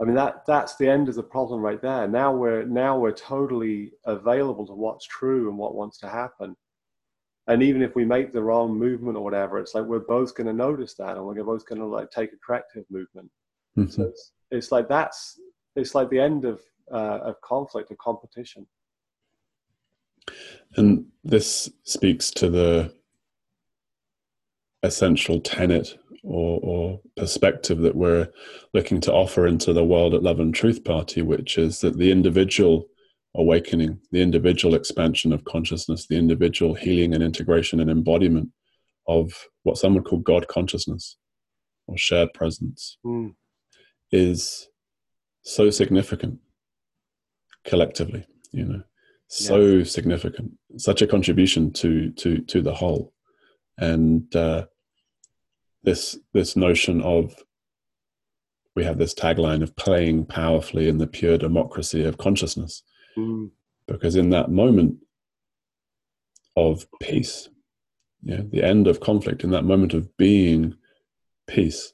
I 0.01 0.05
mean 0.05 0.15
that 0.15 0.45
that's 0.48 0.75
the 0.77 0.88
end 0.88 1.09
of 1.09 1.15
the 1.15 1.24
problem 1.24 1.62
right 1.62 1.81
there. 1.81 2.07
Now 2.07 2.33
we're 2.33 2.63
now 2.63 2.98
we're 2.98 3.12
totally 3.12 3.91
available 4.05 4.65
to 4.67 4.74
what's 4.74 5.05
true 5.05 5.50
and 5.50 5.57
what 5.57 5.75
wants 5.75 5.98
to 6.00 6.09
happen. 6.09 6.55
And 7.48 7.63
even 7.63 7.81
if 7.81 7.95
we 7.95 8.05
make 8.05 8.31
the 8.31 8.43
wrong 8.43 8.77
movement 8.77 9.17
or 9.17 9.24
whatever, 9.24 9.57
it's 9.57 9.74
like 9.74 9.83
we're 9.83 10.00
both 10.00 10.36
going 10.36 10.45
to 10.45 10.53
notice 10.53 10.93
that, 10.95 11.17
and 11.17 11.25
we're 11.25 11.43
both 11.43 11.65
going 11.65 11.81
to 11.81 11.88
like 11.88 12.12
take 12.12 12.31
a 12.31 12.38
corrective 12.45 12.86
movement. 12.91 13.29
Mm-hmm. 13.75 13.89
So 13.89 14.03
it's, 14.03 14.31
it's 14.51 14.71
like 14.71 14.88
that's 14.88 15.39
it's 15.79 15.95
like 15.95 16.09
the 16.09 16.19
end 16.19 16.45
of 16.45 16.62
uh, 16.91 17.19
of 17.24 17.41
conflict, 17.41 17.91
of 17.91 17.98
competition. 17.98 18.67
And 20.75 21.05
this 21.24 21.69
speaks 21.83 22.31
to 22.31 22.50
the 22.50 22.93
essential 24.83 25.39
tenet 25.39 25.98
or, 26.24 26.59
or, 26.62 27.00
perspective 27.17 27.79
that 27.79 27.95
we're 27.95 28.27
looking 28.74 29.01
to 29.01 29.13
offer 29.13 29.48
into 29.48 29.74
the 29.74 29.83
world 29.83 30.13
at 30.13 30.24
Love 30.24 30.39
and 30.39 30.53
Truth 30.53 30.83
Party, 30.83 31.21
which 31.21 31.57
is 31.57 31.79
that 31.81 31.98
the 31.98 32.12
individual 32.12 32.86
awakening, 33.36 34.00
the 34.12 34.21
individual 34.21 34.75
expansion 34.75 35.31
of 35.31 35.43
consciousness, 35.45 36.07
the 36.07 36.17
individual 36.17 36.74
healing 36.74 37.13
and 37.13 37.24
integration 37.24 37.79
and 37.79 37.89
embodiment 37.89 38.50
of 39.07 39.33
what 39.63 39.77
some 39.77 39.93
would 39.95 40.05
call 40.05 40.19
God 40.19 40.48
consciousness 40.48 41.17
or 41.88 41.98
shared 41.98 42.33
presence 42.33 42.98
mm. 43.05 43.33
is 44.12 44.67
so 45.41 45.69
significant 45.69 46.39
collectively 47.65 48.25
you 48.51 48.65
know 48.65 48.81
so 49.27 49.60
yeah. 49.60 49.84
significant 49.84 50.51
such 50.77 51.01
a 51.01 51.08
contribution 51.08 51.72
to 51.72 52.12
to 52.12 52.39
to 52.41 52.62
the 52.62 52.74
whole 52.74 53.13
and 53.77 54.36
uh, 54.36 54.65
this 55.84 56.17
this 56.34 56.55
notion 56.55 57.01
of 57.01 57.34
we 58.75 58.84
have 58.84 58.98
this 58.98 59.13
tagline 59.13 59.62
of 59.62 59.75
playing 59.75 60.25
powerfully 60.25 60.88
in 60.88 60.98
the 60.98 61.08
pure 61.08 61.38
democracy 61.38 62.03
of 62.03 62.17
consciousness 62.17 62.84
mm. 63.17 63.50
because 63.88 64.15
in 64.15 64.29
that 64.29 64.50
moment 64.50 64.98
of 66.55 66.88
peace 67.01 67.50
yeah 68.24 68.41
the 68.51 68.63
end 68.63 68.88
of 68.88 69.00
conflict 69.00 69.43
in 69.43 69.51
that 69.51 69.63
moment 69.63 69.93
of 69.93 70.15
being 70.17 70.75
peace 71.48 71.93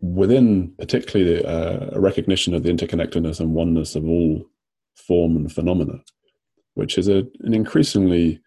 within 0.00 0.72
particularly 0.78 1.44
uh, 1.44 1.90
a 1.92 2.00
recognition 2.00 2.54
of 2.54 2.62
the 2.62 2.70
interconnectedness 2.70 3.40
and 3.40 3.54
oneness 3.54 3.94
of 3.94 4.06
all 4.06 4.42
form 4.96 5.36
and 5.36 5.52
phenomena, 5.52 5.98
which 6.74 6.96
is 6.98 7.08
a, 7.08 7.18
an 7.40 7.54
increasingly, 7.54 8.40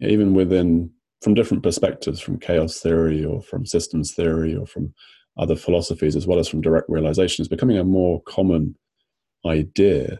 even 0.00 0.34
within, 0.34 0.90
from 1.22 1.34
different 1.34 1.62
perspectives, 1.62 2.20
from 2.20 2.38
chaos 2.38 2.80
theory 2.80 3.24
or 3.24 3.42
from 3.42 3.64
systems 3.66 4.14
theory 4.14 4.54
or 4.54 4.66
from 4.66 4.92
other 5.38 5.56
philosophies, 5.56 6.16
as 6.16 6.26
well 6.26 6.38
as 6.38 6.48
from 6.48 6.60
direct 6.60 6.88
realization, 6.88 7.42
is 7.42 7.48
becoming 7.48 7.78
a 7.78 7.84
more 7.84 8.22
common 8.22 8.74
idea. 9.46 10.18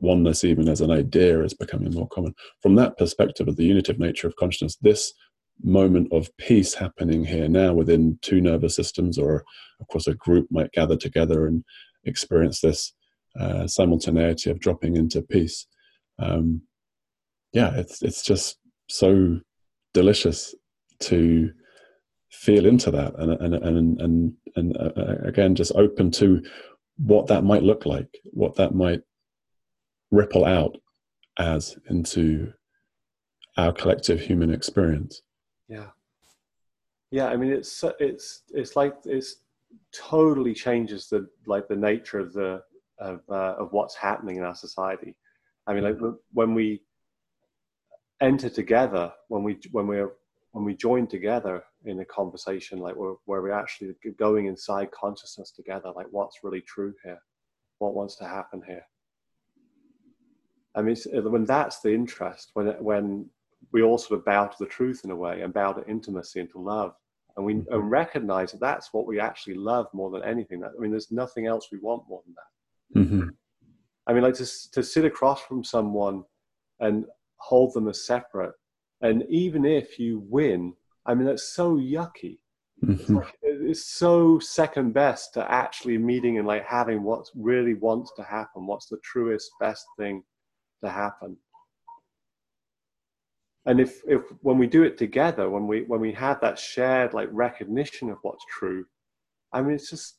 Oneness, 0.00 0.44
even 0.44 0.68
as 0.68 0.80
an 0.80 0.90
idea, 0.90 1.42
is 1.42 1.54
becoming 1.54 1.92
more 1.92 2.08
common. 2.08 2.34
From 2.60 2.74
that 2.74 2.98
perspective 2.98 3.48
of 3.48 3.56
the 3.56 3.64
unitive 3.64 3.98
nature 3.98 4.26
of 4.26 4.36
consciousness, 4.36 4.76
this 4.80 5.12
moment 5.62 6.12
of 6.12 6.34
peace 6.36 6.74
happening 6.74 7.24
here 7.24 7.48
now 7.48 7.72
within 7.72 8.18
two 8.22 8.40
nervous 8.40 8.76
systems, 8.76 9.18
or 9.18 9.44
of 9.80 9.88
course, 9.88 10.06
a 10.06 10.14
group 10.14 10.46
might 10.50 10.72
gather 10.72 10.96
together 10.96 11.46
and 11.46 11.64
experience 12.04 12.60
this 12.60 12.92
uh, 13.38 13.66
simultaneity 13.66 14.50
of 14.50 14.60
dropping 14.60 14.96
into 14.96 15.22
peace. 15.22 15.66
Um, 16.18 16.62
yeah, 17.52 17.74
it's 17.76 18.02
it's 18.02 18.22
just 18.22 18.58
so 18.88 19.40
delicious 19.94 20.54
to 21.00 21.50
feel 22.30 22.66
into 22.66 22.90
that, 22.90 23.14
and 23.18 23.32
and 23.32 23.54
and 23.54 24.00
and 24.00 24.32
and 24.56 24.76
uh, 24.76 25.16
again, 25.24 25.54
just 25.54 25.72
open 25.74 26.10
to 26.12 26.42
what 26.98 27.28
that 27.28 27.44
might 27.44 27.62
look 27.62 27.86
like, 27.86 28.08
what 28.32 28.56
that 28.56 28.74
might 28.74 29.02
ripple 30.10 30.44
out 30.44 30.76
as 31.38 31.76
into 31.88 32.52
our 33.56 33.72
collective 33.72 34.20
human 34.20 34.52
experience. 34.52 35.22
Yeah. 35.68 35.86
Yeah, 37.10 37.26
I 37.26 37.36
mean 37.36 37.52
it's 37.52 37.84
it's 38.00 38.42
it's 38.50 38.76
like 38.76 38.94
it's 39.04 39.36
totally 39.92 40.54
changes 40.54 41.08
the 41.08 41.28
like 41.46 41.68
the 41.68 41.76
nature 41.76 42.18
of 42.18 42.32
the 42.32 42.62
of 42.98 43.20
uh, 43.30 43.54
of 43.58 43.72
what's 43.72 43.94
happening 43.94 44.36
in 44.36 44.42
our 44.42 44.54
society. 44.54 45.14
I 45.66 45.74
mean, 45.74 45.84
like 45.84 45.98
when 46.32 46.54
we 46.54 46.82
enter 48.20 48.50
together, 48.50 49.12
when 49.28 49.42
we 49.42 49.58
when 49.72 49.86
we're 49.86 50.12
when 50.52 50.64
we 50.64 50.74
join 50.74 51.06
together 51.06 51.62
in 51.84 52.00
a 52.00 52.04
conversation, 52.04 52.78
like 52.78 52.96
where, 52.96 53.14
where 53.26 53.42
we're 53.42 53.52
actually 53.52 53.94
going 54.18 54.46
inside 54.46 54.90
consciousness 54.90 55.50
together, 55.50 55.92
like 55.94 56.06
what's 56.10 56.42
really 56.42 56.62
true 56.62 56.94
here, 57.04 57.20
what 57.78 57.94
wants 57.94 58.16
to 58.16 58.24
happen 58.24 58.62
here. 58.66 58.84
I 60.74 60.82
mean, 60.82 60.96
when 61.12 61.44
that's 61.44 61.80
the 61.80 61.92
interest, 61.94 62.50
when 62.54 62.66
when 62.82 63.30
we 63.72 63.82
all 63.82 63.98
sort 63.98 64.18
of 64.18 64.24
bow 64.24 64.46
to 64.46 64.56
the 64.58 64.66
truth 64.66 65.02
in 65.04 65.10
a 65.10 65.16
way 65.16 65.42
and 65.42 65.52
bow 65.52 65.72
to 65.72 65.86
intimacy 65.86 66.40
and 66.40 66.50
to 66.50 66.58
love. 66.58 66.94
And 67.36 67.44
we 67.44 67.54
mm-hmm. 67.54 67.72
and 67.72 67.90
recognize 67.90 68.52
that 68.52 68.60
that's 68.60 68.92
what 68.92 69.06
we 69.06 69.20
actually 69.20 69.54
love 69.54 69.86
more 69.92 70.10
than 70.10 70.24
anything. 70.24 70.60
That 70.60 70.72
I 70.76 70.80
mean, 70.80 70.90
there's 70.90 71.12
nothing 71.12 71.46
else 71.46 71.68
we 71.70 71.78
want 71.78 72.08
more 72.08 72.22
than 72.24 72.34
that. 72.34 73.00
Mm-hmm. 73.00 73.28
I 74.06 74.12
mean, 74.12 74.22
like 74.22 74.34
to, 74.34 74.70
to 74.72 74.82
sit 74.82 75.04
across 75.04 75.42
from 75.42 75.62
someone 75.62 76.24
and 76.80 77.04
hold 77.36 77.74
them 77.74 77.88
as 77.88 78.06
separate. 78.06 78.54
And 79.00 79.24
even 79.28 79.64
if 79.64 79.98
you 79.98 80.24
win, 80.28 80.74
I 81.06 81.14
mean, 81.14 81.26
that's 81.26 81.54
so 81.54 81.76
yucky. 81.76 82.38
Mm-hmm. 82.84 83.18
It's, 83.42 83.84
so 83.84 84.38
second 84.38 84.92
best 84.92 85.34
to 85.34 85.50
actually 85.50 85.98
meeting 85.98 86.38
and 86.38 86.46
like 86.46 86.64
having 86.64 87.02
what 87.02 87.26
really 87.34 87.74
wants 87.74 88.12
to 88.16 88.22
happen. 88.22 88.66
What's 88.66 88.86
the 88.86 88.98
truest, 89.02 89.50
best 89.60 89.84
thing 89.98 90.22
to 90.82 90.90
happen? 90.90 91.36
And 93.68 93.80
if 93.80 94.02
if 94.06 94.22
when 94.40 94.58
we 94.58 94.66
do 94.66 94.82
it 94.82 94.98
together 94.98 95.48
when 95.48 95.66
we 95.66 95.82
when 95.82 96.00
we 96.00 96.12
have 96.12 96.40
that 96.40 96.58
shared 96.58 97.14
like 97.14 97.28
recognition 97.30 98.10
of 98.10 98.18
what's 98.22 98.44
true 98.50 98.84
i 99.52 99.60
mean 99.60 99.74
it's 99.74 99.90
just 99.90 100.16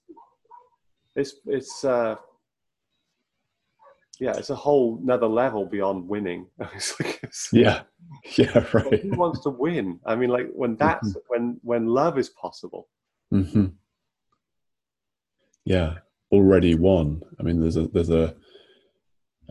it's 1.16 1.36
it's 1.46 1.84
uh 1.84 2.16
yeah 4.20 4.34
it's 4.36 4.50
a 4.50 4.56
whole 4.56 5.00
another 5.02 5.28
level 5.28 5.66
beyond 5.66 6.08
winning. 6.08 6.46
It's 6.76 7.00
like 7.00 7.20
it's, 7.24 7.50
yeah. 7.52 7.82
Yeah 8.38 8.66
right 8.74 9.02
who 9.02 9.18
wants 9.18 9.42
to 9.44 9.50
win? 9.50 10.00
I 10.06 10.16
mean 10.16 10.30
like 10.30 10.50
when 10.54 10.76
that's 10.76 11.10
mm-hmm. 11.10 11.20
when 11.28 11.60
when 11.64 11.88
love 11.88 12.18
is 12.18 12.30
possible. 12.30 12.88
Mm-hmm. 13.34 13.68
yeah 15.66 15.96
already 16.32 16.76
won. 16.76 17.22
I 17.40 17.44
mean 17.44 17.60
there's 17.62 17.78
a 17.78 17.88
there's 17.88 18.10
a 18.10 18.36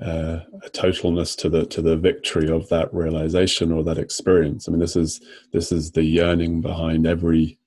uh, 0.03 0.41
a 0.63 0.71
totalness 0.71 1.37
to 1.37 1.49
the 1.49 1.67
to 1.67 1.83
the 1.83 1.97
victory 1.97 2.49
of 2.49 2.69
that 2.69 2.93
realization 2.95 3.73
or 3.73 3.83
that 3.85 3.99
experience. 3.99 4.69
I 4.69 4.73
mean, 4.73 4.81
this 4.81 4.97
is 4.97 5.21
this 5.53 5.73
is 5.73 5.93
the 5.93 6.05
yearning 6.05 6.61
behind 6.61 7.07
every 7.07 7.59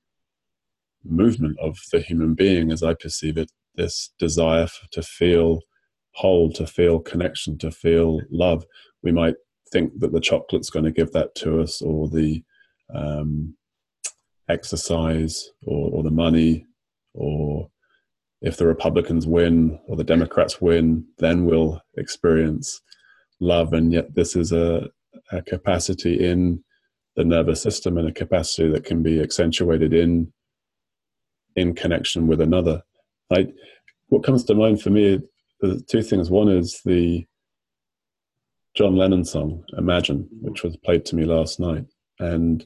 movement 1.04 1.58
of 1.60 1.78
the 1.92 2.00
human 2.00 2.34
being, 2.34 2.72
as 2.72 2.84
I 2.84 2.94
perceive 2.94 3.38
it, 3.38 3.52
this 3.76 4.14
desire 4.20 4.68
to 4.92 5.02
feel 5.02 5.62
whole, 6.14 6.52
to 6.54 6.68
feel 6.68 7.00
connection, 7.00 7.58
to 7.60 7.72
feel 7.72 8.22
love. 8.30 8.66
We 9.04 9.12
might 9.12 9.36
think 9.72 10.00
that 10.00 10.12
the 10.12 10.20
chocolate's 10.20 10.70
going 10.70 10.86
to 10.86 10.92
give 10.92 11.12
that 11.14 11.36
to 11.36 11.62
us, 11.62 11.82
or 11.82 12.10
the 12.10 12.44
um, 12.94 13.56
exercise, 14.50 15.50
or, 15.66 15.90
or 15.92 16.04
the 16.04 16.12
money, 16.12 16.66
or 17.14 17.70
if 18.42 18.58
the 18.58 18.66
Republicans 18.66 19.28
win 19.28 19.80
or 19.88 19.96
the 19.96 20.04
Democrats 20.04 20.60
win, 20.60 21.06
then 21.20 21.46
we'll 21.46 21.82
experience 21.98 22.82
love. 23.40 23.74
And 23.74 23.94
yet, 23.94 24.16
this 24.16 24.36
is 24.36 24.52
a, 24.52 24.90
a 25.32 25.42
capacity 25.42 26.26
in 26.26 26.64
the 27.16 27.24
nervous 27.24 27.62
system 27.62 27.98
and 27.98 28.08
a 28.08 28.14
capacity 28.14 28.70
that 28.70 28.86
can 28.86 29.04
be 29.04 29.22
accentuated 29.22 29.94
in 29.94 30.32
in 31.58 31.76
connection 31.76 32.28
with 32.28 32.40
another. 32.40 32.82
I, 33.30 33.48
what 34.08 34.24
comes 34.24 34.46
to 34.46 34.56
mind 34.56 34.82
for 34.82 34.90
me 34.90 35.20
two 35.88 36.02
things. 36.02 36.30
One 36.30 36.50
is 36.50 36.82
the 36.86 37.26
John 38.74 38.96
Lennon 38.96 39.26
song 39.26 39.64
"Imagine," 39.78 40.28
which 40.42 40.64
was 40.64 40.78
played 40.78 41.06
to 41.06 41.16
me 41.16 41.26
last 41.26 41.60
night, 41.60 41.86
and 42.20 42.66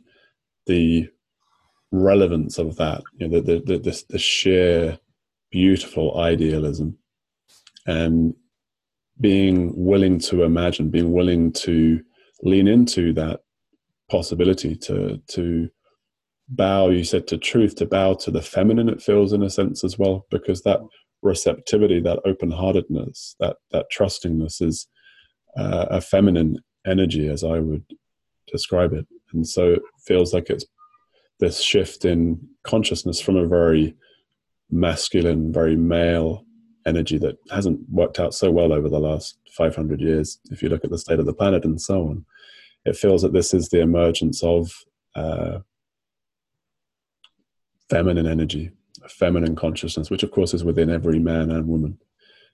the 0.65 1.09
relevance 1.91 2.57
of 2.57 2.75
that. 2.77 3.03
You 3.17 3.27
know, 3.27 3.41
the 3.41 3.61
the, 3.65 3.79
the, 3.79 4.03
the 4.09 4.19
sheer 4.19 4.99
beautiful 5.55 6.19
idealism 6.19 6.97
and 7.87 8.33
being 9.19 9.71
willing 9.75 10.19
to 10.19 10.43
imagine, 10.43 10.89
being 10.89 11.11
willing 11.13 11.51
to 11.51 12.01
lean 12.43 12.67
into 12.67 13.13
that 13.13 13.39
possibility 14.09 14.75
to 14.75 15.19
to 15.27 15.69
bow 16.47 16.89
you 16.89 17.03
said 17.03 17.25
to 17.25 17.37
truth 17.39 17.73
to 17.75 17.87
bow 17.87 18.13
to 18.13 18.29
the 18.29 18.41
feminine 18.41 18.87
it 18.87 19.01
feels 19.01 19.33
in 19.33 19.41
a 19.41 19.49
sense 19.49 19.83
as 19.83 19.97
well 19.97 20.27
because 20.29 20.61
that 20.61 20.79
receptivity 21.23 21.99
that 21.99 22.19
open-heartedness 22.23 23.35
that 23.39 23.55
that 23.71 23.87
trustingness 23.91 24.61
is 24.61 24.87
uh, 25.57 25.87
a 25.89 25.99
feminine 25.99 26.55
energy 26.85 27.27
as 27.27 27.43
i 27.43 27.57
would 27.57 27.83
describe 28.51 28.93
it. 28.93 29.05
And 29.33 29.47
so 29.47 29.73
it 29.73 29.81
feels 30.05 30.33
like 30.33 30.49
it's 30.49 30.65
this 31.39 31.61
shift 31.61 32.05
in 32.05 32.39
consciousness 32.65 33.19
from 33.19 33.35
a 33.35 33.47
very 33.47 33.95
masculine 34.75 35.51
very 35.51 35.75
male 35.75 36.45
energy 36.85 37.17
that 37.17 37.37
hasn't 37.49 37.79
worked 37.89 38.19
out 38.19 38.33
so 38.33 38.51
well 38.51 38.71
over 38.71 38.89
the 38.89 38.99
last 38.99 39.39
500 39.57 39.99
years 40.01 40.39
if 40.51 40.61
you 40.61 40.69
look 40.69 40.83
at 40.83 40.91
the 40.91 40.97
state 40.97 41.19
of 41.19 41.25
the 41.25 41.33
planet 41.33 41.65
and 41.65 41.81
so 41.81 42.07
on 42.07 42.25
it 42.85 42.95
feels 42.95 43.23
that 43.23 43.33
this 43.33 43.53
is 43.53 43.69
the 43.69 43.81
emergence 43.81 44.43
of 44.43 44.71
uh, 45.15 45.59
feminine 47.89 48.27
energy, 48.27 48.71
feminine 49.09 49.55
consciousness, 49.55 50.09
which 50.09 50.23
of 50.23 50.31
course 50.31 50.53
is 50.53 50.63
within 50.63 50.89
every 50.89 51.19
man 51.19 51.51
and 51.51 51.67
woman, 51.67 51.97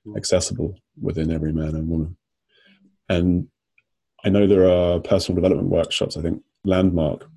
mm. 0.07 0.17
accessible 0.17 0.75
within 1.01 1.31
every 1.31 1.51
man 1.51 1.75
and 1.75 1.87
woman. 1.87 2.17
And 3.09 3.47
I 4.23 4.29
know 4.29 4.47
there 4.47 4.69
are 4.69 4.99
personal 4.99 5.35
development 5.35 5.69
workshops. 5.69 6.15
I 6.15 6.21
think 6.21 6.41
Landmark, 6.63 7.27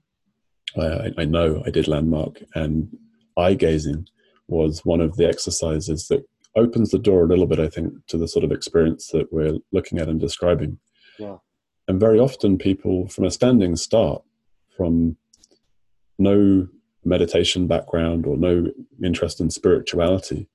I, 0.76 1.11
I 1.19 1.25
know 1.25 1.62
I 1.67 1.71
did 1.71 1.88
Landmark, 1.88 2.43
and 2.55 2.88
eye 3.37 3.55
gazing 3.55 4.07
was 4.49 4.85
one 4.85 5.01
of 5.01 5.17
the 5.17 5.27
exercises 5.27 6.09
that 6.09 6.25
opens 6.57 6.91
the 6.91 6.99
door 6.99 7.25
a 7.25 7.27
little 7.27 7.47
bit, 7.47 7.59
I 7.59 7.69
think, 7.69 7.95
to 8.09 8.19
the 8.19 8.29
sort 8.29 8.45
of 8.45 8.53
experience 8.53 9.09
that 9.09 9.33
we're 9.33 9.59
looking 9.73 9.99
at 9.99 10.09
and 10.09 10.21
describing. 10.21 10.79
Yeah. 11.19 11.37
And 11.89 12.01
very 12.01 12.19
often, 12.19 12.59
people 12.59 13.09
from 13.09 13.25
a 13.25 13.31
standing 13.31 13.77
start, 13.77 14.23
from 14.77 15.17
no 16.19 16.69
meditation 17.05 17.67
background 17.67 18.27
or 18.27 18.37
no 18.37 18.67
interest 19.03 19.41
in 19.41 19.51
spirituality, 19.51 20.49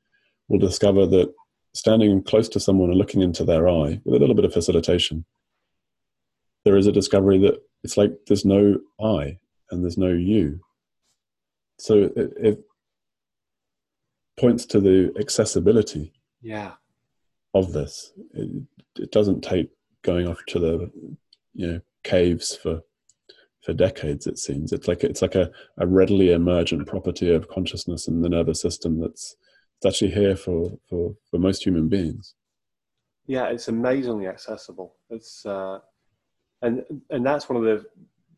will 0.48 0.60
discover 0.60 1.06
that 1.06 1.34
standing 1.74 2.24
close 2.24 2.50
to 2.50 2.60
someone 2.60 2.90
and 2.90 2.98
looking 2.98 3.22
into 3.22 3.44
their 3.44 3.70
eye 3.70 4.02
with 4.04 4.16
a 4.16 4.20
little 4.20 4.36
bit 4.36 4.46
of 4.46 4.54
facilitation, 4.54 5.26
there 6.66 6.78
is 6.78 6.88
a 6.88 6.92
discovery 6.92 7.38
that 7.40 7.62
it's 7.84 7.98
like 7.98 8.12
there's 8.28 8.46
no 8.46 8.80
I 9.02 9.38
and 9.72 9.84
there's 9.84 9.98
no 9.98 10.10
you. 10.10 10.60
So 11.78 12.12
it, 12.16 12.34
it 12.38 12.64
points 14.40 14.66
to 14.68 14.80
the 14.80 15.14
accessibility 15.20 16.14
yeah. 16.42 16.74
of 17.54 17.74
this. 17.74 18.14
It, 18.34 18.64
it 18.98 19.12
doesn't 19.12 19.42
take 19.42 19.70
going 20.02 20.28
off 20.28 20.40
to 20.48 20.60
the 20.60 20.92
you 21.54 21.68
know 21.68 21.82
caves 22.04 22.56
for 22.56 22.82
for 23.62 23.74
decades 23.74 24.26
it 24.26 24.40
seems 24.40 24.72
it's 24.72 24.88
like 24.88 25.04
it's 25.04 25.22
like 25.22 25.36
a, 25.36 25.52
a 25.78 25.86
readily 25.86 26.32
emergent 26.32 26.88
property 26.88 27.34
of 27.34 27.50
consciousness 27.50 28.08
and 28.08 28.24
the 28.24 28.30
nervous 28.30 28.62
system 28.62 29.00
that's 29.00 29.36
it's 29.78 29.86
actually 29.86 30.12
here 30.12 30.36
for 30.36 30.72
for 30.90 31.16
for 31.30 31.38
most 31.38 31.66
human 31.66 31.90
beings 31.90 32.36
yeah 33.28 33.48
it's 33.48 33.68
amazingly 33.68 34.28
accessible 34.28 34.96
it's 35.10 35.46
uh 35.46 35.80
and 36.62 36.84
and 37.10 37.26
that's 37.26 37.50
one 37.50 37.58
of 37.58 37.64
the 37.64 37.86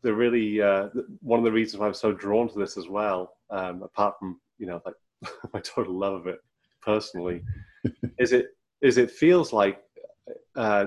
the 0.02 0.12
really 0.12 0.60
uh 0.60 0.88
one 1.20 1.38
of 1.38 1.44
the 1.44 1.52
reasons 1.52 1.78
why 1.78 1.86
i'm 1.86 1.94
so 1.94 2.12
drawn 2.12 2.48
to 2.48 2.58
this 2.58 2.76
as 2.76 2.88
well 2.88 3.36
um 3.50 3.82
apart 3.82 4.18
from 4.18 4.40
you 4.58 4.66
know 4.66 4.82
like 4.84 4.96
my 5.52 5.60
total 5.60 5.94
love 5.94 6.14
of 6.14 6.26
it 6.26 6.38
personally 6.80 7.42
is 8.18 8.32
it 8.32 8.46
is 8.80 8.98
it 8.98 9.10
feels 9.10 9.52
like 9.52 9.80
uh 10.56 10.86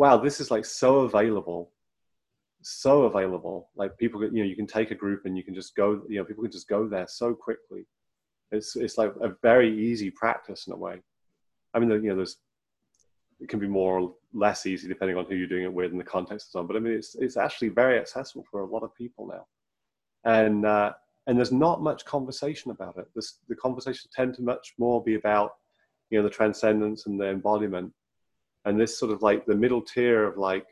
wow, 0.00 0.16
this 0.16 0.40
is 0.40 0.50
like 0.50 0.64
so 0.64 1.00
available, 1.00 1.72
so 2.62 3.02
available. 3.02 3.68
Like 3.76 3.98
people, 3.98 4.24
you 4.24 4.42
know, 4.42 4.48
you 4.48 4.56
can 4.56 4.66
take 4.66 4.90
a 4.90 4.94
group 4.94 5.26
and 5.26 5.36
you 5.36 5.44
can 5.44 5.54
just 5.54 5.76
go, 5.76 6.00
you 6.08 6.16
know, 6.16 6.24
people 6.24 6.42
can 6.42 6.50
just 6.50 6.68
go 6.68 6.88
there 6.88 7.06
so 7.06 7.34
quickly. 7.34 7.86
It's 8.50 8.76
it's 8.76 8.96
like 8.96 9.12
a 9.20 9.34
very 9.42 9.70
easy 9.78 10.10
practice 10.10 10.66
in 10.66 10.72
a 10.72 10.76
way. 10.76 11.02
I 11.74 11.78
mean, 11.78 11.90
you 11.90 12.08
know, 12.08 12.16
there's 12.16 12.38
it 13.40 13.50
can 13.50 13.60
be 13.60 13.68
more 13.68 14.00
or 14.00 14.14
less 14.32 14.64
easy 14.64 14.88
depending 14.88 15.18
on 15.18 15.26
who 15.26 15.34
you're 15.34 15.46
doing 15.46 15.64
it 15.64 15.72
with 15.72 15.90
and 15.90 16.00
the 16.00 16.04
context 16.04 16.46
and 16.48 16.52
so 16.52 16.60
on. 16.60 16.66
But 16.66 16.76
I 16.76 16.80
mean, 16.80 16.94
it's 16.94 17.14
it's 17.16 17.36
actually 17.36 17.68
very 17.68 17.98
accessible 17.98 18.46
for 18.50 18.62
a 18.62 18.66
lot 18.66 18.82
of 18.82 18.94
people 18.94 19.28
now, 19.28 19.46
and 20.24 20.64
uh, 20.64 20.94
and 21.30 21.38
there's 21.38 21.52
not 21.52 21.80
much 21.80 22.04
conversation 22.04 22.72
about 22.72 22.98
it. 22.98 23.06
This, 23.14 23.38
the 23.48 23.54
conversations 23.54 24.08
tend 24.12 24.34
to 24.34 24.42
much 24.42 24.74
more 24.78 25.00
be 25.00 25.14
about 25.14 25.52
you 26.10 26.18
know 26.18 26.24
the 26.24 26.34
transcendence 26.34 27.06
and 27.06 27.20
the 27.20 27.28
embodiment 27.28 27.92
and 28.64 28.78
this 28.78 28.98
sort 28.98 29.12
of 29.12 29.22
like 29.22 29.46
the 29.46 29.54
middle 29.54 29.80
tier 29.80 30.24
of 30.24 30.36
like 30.36 30.66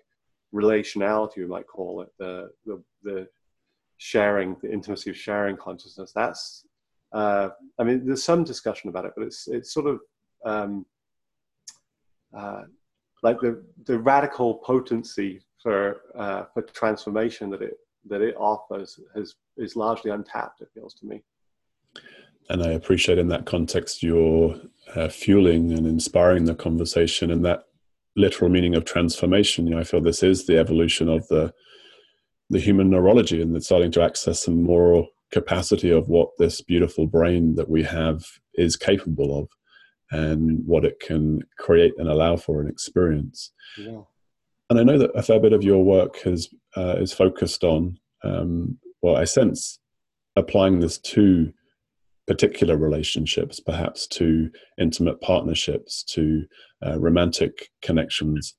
relationality 0.53 1.37
we 1.37 1.47
might 1.47 1.69
call 1.69 2.03
it 2.03 2.09
the 2.19 2.51
the, 2.67 2.83
the 3.05 3.29
sharing 3.99 4.57
the 4.61 4.73
intimacy 4.73 5.11
of 5.11 5.17
sharing 5.17 5.57
consciousness 5.57 6.11
that's 6.13 6.65
uh, 7.13 7.51
i 7.79 7.85
mean 7.85 8.05
there's 8.05 8.25
some 8.25 8.43
discussion 8.43 8.89
about 8.89 9.05
it 9.05 9.13
but 9.17 9.25
it's 9.25 9.47
it's 9.47 9.73
sort 9.73 9.87
of 9.87 10.01
um, 10.45 10.85
uh, 12.37 12.63
like 13.23 13.39
the 13.41 13.63
the 13.85 13.97
radical 13.99 14.55
potency 14.55 15.41
for 15.63 16.01
uh, 16.17 16.45
for 16.53 16.63
transformation 16.63 17.49
that 17.49 17.63
it 17.63 17.79
that 18.07 18.23
it 18.23 18.35
offers 18.37 18.99
has 19.15 19.35
is 19.57 19.77
largely 19.77 20.11
untapped 20.11 20.61
it 20.61 20.69
feels 20.75 20.95
to 20.95 21.07
me 21.07 21.23
and 22.49 22.63
I 22.63 22.69
appreciate 22.69 23.19
in 23.19 23.29
that 23.29 23.47
context 23.47 24.03
your 24.03 24.57
uh, 24.95 25.09
fueling 25.09 25.73
and 25.73 25.87
inspiring 25.87 26.45
the 26.45 26.55
conversation, 26.55 27.31
and 27.31 27.45
that 27.45 27.65
literal 28.17 28.51
meaning 28.51 28.75
of 28.75 28.85
transformation. 28.85 29.67
You 29.67 29.75
know, 29.75 29.81
I 29.81 29.85
feel 29.85 30.01
this 30.01 30.23
is 30.23 30.47
the 30.47 30.59
evolution 30.59 31.09
of 31.09 31.27
the 31.29 31.53
the 32.51 32.61
human 32.61 32.89
neurology, 32.89 33.43
and 33.43 33.55
it's 33.55 33.67
starting 33.67 33.91
to 33.93 34.03
access 34.03 34.43
some 34.43 34.63
more 34.63 35.07
capacity 35.31 35.91
of 35.91 36.09
what 36.09 36.31
this 36.39 36.63
beautiful 36.63 37.07
brain 37.07 37.55
that 37.57 37.69
we 37.69 37.83
have 37.83 38.25
is 38.55 38.77
capable 38.77 39.39
of, 39.39 39.49
and 40.11 40.67
what 40.67 40.87
it 40.87 41.01
can 41.01 41.43
create 41.59 41.93
and 41.99 42.09
allow 42.09 42.37
for 42.37 42.63
an 42.63 42.69
experience. 42.69 43.53
Yeah. 43.77 44.01
And 44.71 44.79
I 44.79 44.83
know 44.83 44.99
that 44.99 45.11
a 45.15 45.23
fair 45.23 45.41
bit 45.41 45.53
of 45.53 45.65
your 45.65 45.83
work 45.83 46.19
has 46.23 46.49
uh, 46.77 46.97
is 46.99 47.13
focused 47.13 47.65
on, 47.65 47.99
um, 48.23 48.79
well, 49.03 49.17
I 49.17 49.25
sense 49.25 49.79
applying 50.37 50.81
this 50.81 50.99
to 50.99 51.53
particular 52.27 52.77
relationships, 52.77 53.59
perhaps 53.59 54.07
to 54.07 54.51
intimate 54.79 55.21
partnerships, 55.23 56.05
to 56.05 56.45
uh, 56.87 56.99
romantic 56.99 57.71
connections. 57.81 58.55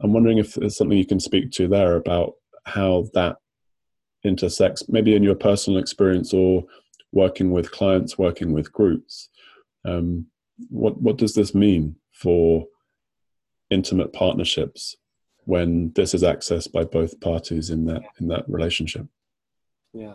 I'm 0.00 0.14
wondering 0.14 0.38
if 0.38 0.54
there's 0.54 0.76
something 0.76 0.96
you 0.96 1.06
can 1.06 1.20
speak 1.20 1.50
to 1.52 1.68
there 1.68 1.96
about 1.96 2.32
how 2.64 3.04
that 3.12 3.36
intersects, 4.24 4.88
maybe 4.88 5.14
in 5.14 5.22
your 5.22 5.34
personal 5.34 5.78
experience 5.78 6.32
or 6.32 6.64
working 7.12 7.50
with 7.50 7.70
clients, 7.70 8.16
working 8.16 8.52
with 8.52 8.72
groups. 8.72 9.28
Um, 9.84 10.26
what 10.68 11.00
what 11.00 11.16
does 11.16 11.34
this 11.34 11.54
mean 11.54 11.96
for 12.12 12.66
intimate 13.70 14.12
partnerships 14.12 14.96
when 15.50 15.90
this 15.96 16.14
is 16.14 16.22
accessed 16.22 16.70
by 16.70 16.84
both 16.84 17.20
parties 17.20 17.70
in 17.70 17.84
that 17.84 18.02
in 18.20 18.28
that 18.28 18.44
relationship? 18.48 19.04
Yeah. 19.92 20.14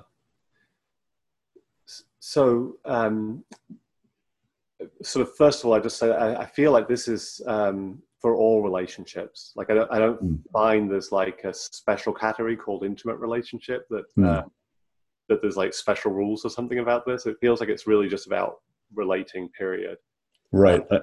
So, 2.21 2.77
um, 2.85 3.43
sort 5.03 5.27
of 5.27 5.35
first 5.35 5.59
of 5.59 5.65
all, 5.65 5.73
I 5.73 5.79
just 5.79 5.97
say 5.97 6.09
I, 6.09 6.43
I 6.43 6.45
feel 6.45 6.71
like 6.71 6.87
this 6.87 7.09
is 7.09 7.41
um, 7.47 8.01
for 8.21 8.33
all 8.35 8.63
relationships. 8.63 9.51
Like 9.57 9.69
I 9.69 9.73
don't, 9.73 9.91
I 9.91 9.99
don't 9.99 10.23
mm. 10.23 10.39
find 10.53 10.89
there's 10.89 11.11
like 11.11 11.43
a 11.43 11.53
special 11.53 12.13
category 12.13 12.55
called 12.55 12.85
intimate 12.85 13.17
relationship 13.17 13.87
that 13.89 14.05
mm. 14.17 14.25
uh, 14.25 14.43
that 15.27 15.41
there's 15.41 15.57
like 15.57 15.73
special 15.73 16.13
rules 16.13 16.45
or 16.45 16.49
something 16.49 16.79
about 16.79 17.05
this. 17.05 17.25
It 17.25 17.35
feels 17.41 17.59
like 17.59 17.67
it's 17.67 17.87
really 17.87 18.07
just 18.07 18.25
about 18.25 18.61
relating. 18.93 19.49
Period. 19.49 19.97
Right. 20.53 20.81
Uh, 20.89 21.01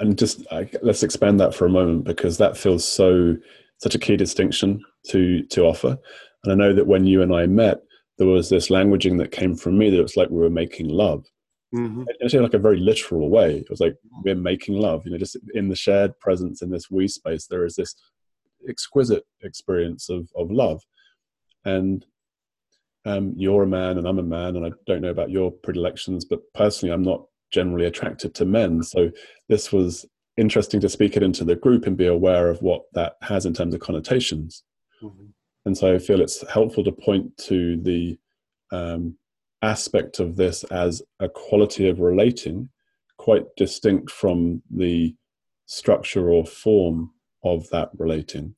and 0.00 0.18
just 0.18 0.46
let's 0.82 1.02
expand 1.02 1.40
that 1.40 1.54
for 1.54 1.64
a 1.64 1.70
moment 1.70 2.04
because 2.04 2.36
that 2.38 2.58
feels 2.58 2.86
so 2.86 3.36
such 3.80 3.94
a 3.94 3.98
key 3.98 4.16
distinction 4.16 4.82
to 5.08 5.42
to 5.46 5.62
offer. 5.62 5.98
And 6.44 6.52
I 6.52 6.54
know 6.54 6.74
that 6.74 6.86
when 6.86 7.06
you 7.06 7.22
and 7.22 7.34
I 7.34 7.46
met, 7.46 7.80
there 8.18 8.26
was 8.26 8.48
this 8.48 8.68
languaging 8.68 9.18
that 9.18 9.32
came 9.32 9.54
from 9.54 9.78
me 9.78 9.90
that 9.90 9.98
it 9.98 10.02
was 10.02 10.16
like 10.16 10.30
we 10.30 10.38
were 10.38 10.50
making 10.50 10.88
love. 10.88 11.26
Mm-hmm. 11.74 12.04
Actually, 12.22 12.42
like 12.42 12.54
a 12.54 12.58
very 12.58 12.78
literal 12.78 13.30
way. 13.30 13.58
It 13.58 13.70
was 13.70 13.80
like 13.80 13.96
we're 14.24 14.34
making 14.34 14.76
love. 14.76 15.02
You 15.04 15.12
know, 15.12 15.18
just 15.18 15.36
in 15.54 15.68
the 15.68 15.76
shared 15.76 16.18
presence 16.18 16.62
in 16.62 16.70
this 16.70 16.90
we 16.90 17.08
space, 17.08 17.46
there 17.46 17.64
is 17.64 17.76
this 17.76 17.94
exquisite 18.68 19.24
experience 19.42 20.08
of 20.08 20.28
of 20.36 20.50
love. 20.50 20.82
And 21.64 22.04
um, 23.04 23.34
you're 23.36 23.62
a 23.62 23.68
man, 23.68 23.98
and 23.98 24.06
I'm 24.06 24.18
a 24.18 24.22
man, 24.22 24.56
and 24.56 24.66
I 24.66 24.70
don't 24.86 25.00
know 25.00 25.10
about 25.10 25.30
your 25.30 25.50
predilections, 25.50 26.24
but 26.24 26.40
personally, 26.54 26.92
I'm 26.92 27.02
not 27.02 27.24
generally 27.50 27.86
attracted 27.86 28.34
to 28.34 28.44
men. 28.44 28.82
So 28.82 29.10
this 29.48 29.72
was 29.72 30.06
interesting 30.40 30.80
to 30.80 30.88
speak 30.88 31.16
it 31.16 31.22
into 31.22 31.44
the 31.44 31.54
group 31.54 31.86
and 31.86 31.96
be 31.96 32.06
aware 32.06 32.48
of 32.48 32.62
what 32.62 32.82
that 32.94 33.16
has 33.22 33.44
in 33.44 33.52
terms 33.52 33.74
of 33.74 33.80
connotations. 33.80 34.64
Mm-hmm. 35.02 35.26
And 35.66 35.76
so 35.76 35.94
I 35.94 35.98
feel 35.98 36.20
it's 36.20 36.46
helpful 36.48 36.82
to 36.84 36.92
point 36.92 37.36
to 37.48 37.76
the 37.76 38.18
um, 38.72 39.16
aspect 39.62 40.18
of 40.18 40.36
this 40.36 40.64
as 40.64 41.02
a 41.20 41.28
quality 41.28 41.88
of 41.88 42.00
relating, 42.00 42.70
quite 43.18 43.44
distinct 43.56 44.10
from 44.10 44.62
the 44.70 45.14
structure 45.66 46.30
or 46.30 46.46
form 46.46 47.10
of 47.44 47.68
that 47.70 47.90
relating, 47.98 48.54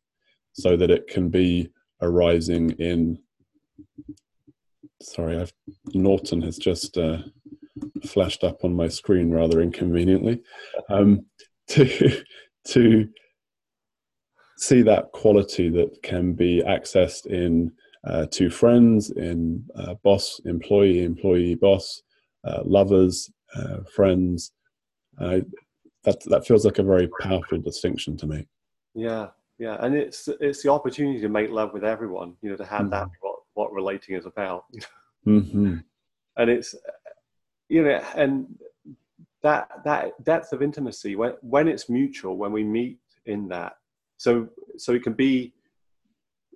so 0.52 0.76
that 0.76 0.90
it 0.90 1.08
can 1.08 1.28
be 1.28 1.68
arising 2.00 2.70
in. 2.78 3.18
Sorry, 5.02 5.36
I've, 5.36 5.52
Norton 5.94 6.42
has 6.42 6.56
just 6.58 6.96
uh, 6.96 7.18
flashed 8.06 8.44
up 8.44 8.64
on 8.64 8.76
my 8.76 8.86
screen 8.86 9.32
rather 9.32 9.60
inconveniently. 9.60 10.42
Um, 10.88 11.26
to 11.68 12.22
to 12.68 13.08
see 14.56 14.82
that 14.82 15.10
quality 15.12 15.68
that 15.70 16.02
can 16.02 16.32
be 16.34 16.62
accessed 16.66 17.26
in 17.26 17.72
uh, 18.04 18.26
two 18.30 18.50
friends, 18.50 19.10
in 19.10 19.64
uh, 19.76 19.94
boss, 20.02 20.40
employee, 20.44 21.04
employee, 21.04 21.54
boss, 21.54 22.02
uh, 22.44 22.62
lovers, 22.64 23.30
uh, 23.56 23.78
friends. 23.94 24.52
that 25.18 25.46
that 26.26 26.46
feels 26.46 26.64
like 26.64 26.78
a 26.78 26.82
very 26.82 27.08
powerful 27.20 27.58
distinction 27.58 28.16
to 28.16 28.26
me. 28.26 28.46
Yeah, 28.94 29.28
yeah, 29.58 29.76
and 29.80 29.94
it's 29.94 30.28
it's 30.40 30.62
the 30.62 30.70
opportunity 30.70 31.20
to 31.20 31.28
make 31.28 31.50
love 31.50 31.72
with 31.72 31.84
everyone. 31.84 32.34
You 32.42 32.50
know, 32.50 32.56
to 32.56 32.64
have 32.64 32.82
mm-hmm. 32.82 32.90
that 32.90 33.08
what 33.20 33.36
what 33.54 33.72
relating 33.72 34.16
is 34.16 34.26
about. 34.26 34.64
mm-hmm. 35.26 35.76
And 36.36 36.50
it's 36.50 36.74
you 37.68 37.84
know, 37.84 38.02
and 38.16 38.46
that 39.42 39.68
that 39.84 40.22
depth 40.24 40.52
of 40.52 40.62
intimacy 40.62 41.16
when 41.16 41.32
when 41.40 41.68
it's 41.68 41.88
mutual, 41.88 42.36
when 42.36 42.52
we 42.52 42.64
meet 42.64 42.98
in 43.26 43.48
that. 43.48 43.74
So 44.16 44.48
so 44.78 44.92
it 44.92 45.02
can 45.02 45.14
be, 45.14 45.52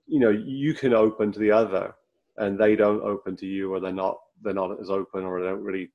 you 0.06 0.20
know, 0.20 0.30
you 0.30 0.74
can 0.74 0.94
open 0.94 1.32
to 1.32 1.38
the 1.38 1.50
other, 1.50 1.94
and 2.36 2.58
they 2.58 2.76
don't 2.76 3.02
open 3.02 3.36
to 3.36 3.46
you, 3.46 3.72
or 3.72 3.80
they're 3.80 3.92
not 3.92 4.18
they're 4.42 4.54
not 4.54 4.80
as 4.80 4.90
open, 4.90 5.24
or 5.24 5.40
they 5.40 5.48
don't 5.48 5.62
really 5.62 5.90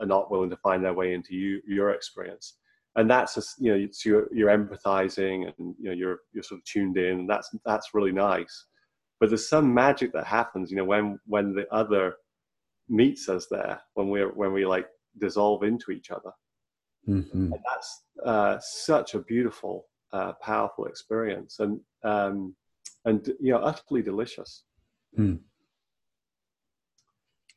are 0.00 0.06
not 0.06 0.30
willing 0.30 0.50
to 0.50 0.56
find 0.56 0.84
their 0.84 0.94
way 0.94 1.14
into 1.14 1.34
you 1.34 1.60
your 1.66 1.90
experience. 1.90 2.54
And 2.96 3.08
that's 3.08 3.36
just, 3.36 3.54
you 3.60 3.70
know, 3.70 3.78
it's 3.78 4.04
you're, 4.04 4.26
you're 4.34 4.50
empathizing 4.50 5.46
and 5.46 5.76
you 5.78 5.84
know 5.88 5.92
you're 5.92 6.20
you're 6.32 6.42
sort 6.42 6.60
of 6.60 6.64
tuned 6.64 6.96
in. 6.96 7.20
And 7.20 7.30
that's 7.30 7.50
that's 7.64 7.94
really 7.94 8.12
nice. 8.12 8.66
But 9.20 9.28
there's 9.28 9.48
some 9.48 9.72
magic 9.72 10.12
that 10.14 10.26
happens, 10.26 10.70
you 10.70 10.76
know, 10.76 10.84
when 10.84 11.18
when 11.26 11.54
the 11.54 11.72
other 11.72 12.14
meets 12.88 13.28
us 13.28 13.46
there 13.48 13.80
when 13.94 14.08
we're 14.08 14.30
when 14.30 14.52
we 14.52 14.66
like 14.66 14.86
dissolve 15.20 15.62
into 15.62 15.90
each 15.90 16.10
other 16.10 16.32
mm-hmm. 17.08 17.52
and 17.52 17.62
that's 17.68 18.02
uh, 18.24 18.58
such 18.60 19.14
a 19.14 19.20
beautiful 19.20 19.86
uh, 20.12 20.32
powerful 20.42 20.86
experience 20.86 21.60
and 21.60 21.80
um, 22.02 22.54
and 23.04 23.32
you 23.40 23.52
know 23.52 23.58
utterly 23.58 24.02
delicious 24.02 24.64
mm. 25.18 25.38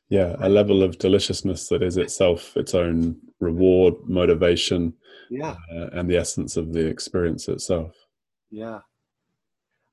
yeah 0.09 0.35
a 0.39 0.49
level 0.49 0.83
of 0.83 0.97
deliciousness 0.97 1.67
that 1.67 1.81
is 1.81 1.97
itself 1.97 2.55
its 2.55 2.75
own 2.75 3.15
reward 3.39 3.95
motivation 4.05 4.93
yeah 5.29 5.55
uh, 5.73 5.87
and 5.93 6.09
the 6.09 6.17
essence 6.17 6.57
of 6.57 6.73
the 6.73 6.85
experience 6.85 7.47
itself 7.47 7.95
yeah 8.51 8.79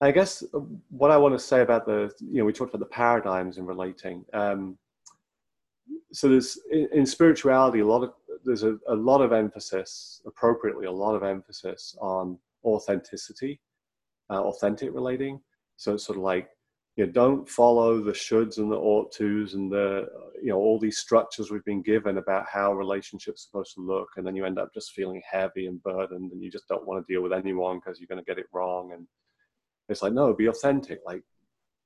I 0.02 0.12
guess 0.12 0.42
what 0.88 1.10
I 1.10 1.18
want 1.18 1.34
to 1.34 1.38
say 1.38 1.60
about 1.60 1.84
the, 1.84 2.10
you 2.20 2.38
know, 2.38 2.46
we 2.46 2.54
talked 2.54 2.74
about 2.74 2.80
the 2.80 2.94
paradigms 2.94 3.58
in 3.58 3.66
relating. 3.66 4.24
Um, 4.32 4.78
so 6.12 6.28
there's 6.28 6.58
in, 6.70 6.88
in, 6.92 7.06
spirituality 7.06 7.80
a 7.80 7.86
lot 7.86 8.02
of 8.02 8.12
there's 8.44 8.62
a, 8.62 8.76
a 8.88 8.94
lot 8.94 9.20
of 9.20 9.32
emphasis 9.32 10.20
appropriately 10.26 10.86
a 10.86 10.92
lot 10.92 11.14
of 11.14 11.22
emphasis 11.22 11.96
on 12.00 12.38
authenticity 12.64 13.60
uh, 14.30 14.40
authentic 14.40 14.94
relating. 14.94 15.40
So 15.76 15.94
it's 15.94 16.04
sort 16.04 16.18
of 16.18 16.24
like 16.24 16.48
you 16.96 17.06
know 17.06 17.12
don't 17.12 17.48
follow 17.48 18.00
the 18.00 18.12
shoulds 18.12 18.58
and 18.58 18.70
the 18.70 18.76
ought 18.76 19.12
tos 19.12 19.54
and 19.54 19.70
the 19.70 20.06
you 20.42 20.48
know 20.48 20.58
all 20.58 20.78
these 20.78 20.98
structures 20.98 21.50
we've 21.50 21.64
been 21.64 21.82
given 21.82 22.18
about 22.18 22.46
how 22.50 22.72
relationships 22.72 23.44
supposed 23.44 23.74
to 23.74 23.80
look 23.80 24.08
and 24.16 24.26
then 24.26 24.34
you 24.34 24.44
end 24.44 24.58
up 24.58 24.72
just 24.74 24.92
feeling 24.92 25.22
heavy 25.30 25.66
and 25.66 25.82
burdened 25.82 26.32
and 26.32 26.42
you 26.42 26.50
just 26.50 26.68
don't 26.68 26.86
want 26.86 27.04
to 27.04 27.12
deal 27.12 27.22
with 27.22 27.32
anyone 27.32 27.78
because 27.78 28.00
you're 28.00 28.08
going 28.08 28.22
to 28.22 28.28
get 28.28 28.38
it 28.38 28.46
wrong 28.52 28.92
and 28.92 29.06
it's 29.88 30.02
like 30.02 30.12
no 30.12 30.34
be 30.34 30.46
authentic 30.46 31.00
like 31.06 31.22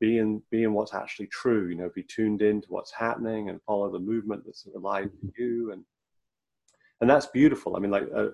be 0.05 0.19
in 0.19 0.43
be 0.51 0.65
in 0.65 0.75
what's 0.75 0.95
actually 0.95 1.27
true 1.29 1.69
you 1.69 1.77
know 1.77 1.91
be 1.95 2.03
tuned 2.03 2.43
in 2.43 2.61
to 2.61 2.69
what's 2.69 2.93
happening 2.93 3.49
and 3.49 3.63
follow 3.63 3.91
the 3.91 3.99
movement 3.99 4.43
that's 4.45 4.67
alive 4.77 5.11
to 5.21 5.33
you. 5.39 5.73
And 5.73 5.83
and 7.01 7.09
that's 7.09 7.27
beautiful. 7.27 7.77
I 7.77 7.81
mean 7.81 7.91
like 7.91 8.09
uh, 8.15 8.29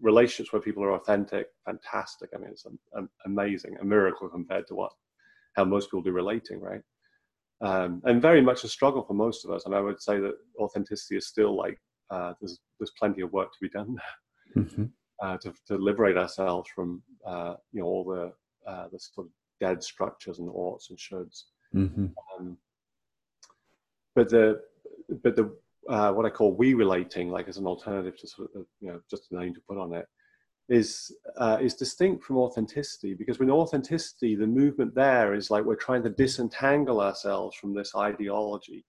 relationships 0.00 0.52
where 0.52 0.62
people 0.62 0.82
are 0.82 0.94
authentic 0.94 1.48
fantastic. 1.66 2.30
I 2.34 2.38
mean 2.38 2.50
it's 2.50 2.66
amazing 3.26 3.76
a 3.80 3.84
miracle 3.84 4.28
compared 4.28 4.66
to 4.68 4.74
what 4.74 4.92
how 5.56 5.64
most 5.64 5.86
people 5.86 6.02
do 6.02 6.12
relating 6.12 6.60
right? 6.60 6.82
Um, 7.62 8.00
and 8.04 8.22
very 8.22 8.40
much 8.40 8.64
a 8.64 8.68
struggle 8.68 9.02
for 9.02 9.14
most 9.14 9.44
of 9.44 9.50
us. 9.50 9.66
And 9.66 9.74
i 9.74 9.80
would 9.80 10.00
say 10.00 10.18
that 10.20 10.36
authenticity 10.58 11.16
is 11.16 11.26
still 11.26 11.54
like 11.64 11.78
uh, 12.10 12.32
there's 12.40 12.58
there's 12.78 12.98
plenty 12.98 13.20
of 13.20 13.32
work 13.32 13.50
to 13.52 13.58
be 13.60 13.68
done 13.68 13.96
mm-hmm. 14.56 14.84
uh, 15.22 15.36
to, 15.42 15.52
to 15.68 15.76
liberate 15.76 16.16
ourselves 16.16 16.68
from 16.74 17.02
uh, 17.26 17.54
you 17.72 17.80
know 17.80 17.86
all 17.86 18.04
the 18.04 18.24
uh, 18.70 18.86
the 18.92 18.98
sort 18.98 19.26
of 19.26 19.32
dead 19.60 19.82
structures 19.82 20.38
and 20.38 20.48
oughts 20.52 20.90
and 20.90 20.98
shoulds. 20.98 21.44
Mm-hmm. 21.74 22.06
Um, 22.38 22.56
but 24.14 24.28
the 24.28 24.60
but 25.22 25.36
the 25.36 25.54
uh, 25.88 26.12
what 26.12 26.26
I 26.26 26.30
call 26.30 26.54
we 26.54 26.74
relating, 26.74 27.30
like 27.30 27.48
as 27.48 27.56
an 27.56 27.66
alternative 27.66 28.18
to 28.18 28.26
sort 28.26 28.50
of 28.54 28.66
you 28.80 28.90
know 28.90 29.00
just 29.10 29.30
a 29.30 29.38
name 29.38 29.54
to 29.54 29.60
put 29.68 29.78
on 29.78 29.94
it, 29.94 30.06
is 30.68 31.12
uh, 31.36 31.58
is 31.60 31.74
distinct 31.74 32.24
from 32.24 32.38
authenticity 32.38 33.14
because 33.14 33.38
with 33.38 33.50
authenticity, 33.50 34.34
the 34.34 34.46
movement 34.46 34.94
there 34.94 35.34
is 35.34 35.50
like 35.50 35.64
we're 35.64 35.74
trying 35.74 36.02
to 36.02 36.10
disentangle 36.10 37.00
ourselves 37.00 37.56
from 37.56 37.74
this 37.74 37.94
ideology 37.94 38.84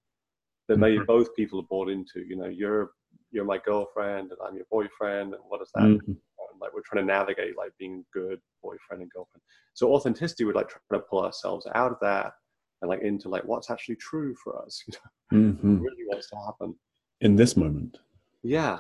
that 0.68 0.76
mm-hmm. 0.76 0.82
maybe 0.82 1.04
both 1.06 1.36
people 1.36 1.60
are 1.60 1.70
bought 1.70 1.90
into. 1.90 2.22
You 2.22 2.38
know, 2.38 2.48
you're 2.48 2.92
you're 3.32 3.46
my 3.46 3.58
girlfriend 3.58 4.32
and 4.32 4.40
I'm 4.46 4.56
your 4.56 4.66
boyfriend, 4.72 5.34
and 5.34 5.44
what 5.48 5.60
does 5.60 5.72
that 5.76 5.84
mm-hmm. 5.84 6.14
Like 6.62 6.74
we're 6.74 6.82
trying 6.86 7.06
to 7.08 7.12
navigate 7.12 7.58
like 7.58 7.72
being 7.80 8.06
good 8.14 8.40
boyfriend 8.62 9.02
and 9.02 9.12
girlfriend. 9.12 9.42
So 9.74 9.94
authenticity, 9.94 10.46
we're 10.46 10.54
like 10.54 10.70
trying 10.70 11.02
to 11.02 11.08
pull 11.10 11.26
ourselves 11.26 11.66
out 11.74 11.92
of 11.92 11.98
that 12.02 12.34
and 12.82 12.90
like 12.90 13.02
into 13.02 13.30
like 13.30 13.44
what's 13.46 13.72
actually 13.72 13.96
true 13.96 14.36
for 14.44 14.62
us. 14.64 14.84
You 15.32 15.40
know, 15.40 15.54
mm-hmm. 15.54 15.80
really 15.80 16.04
wants 16.08 16.30
to 16.30 16.36
happen 16.46 16.76
in 17.22 17.38
this 17.38 17.56
moment. 17.56 18.00
Yeah, 18.44 18.80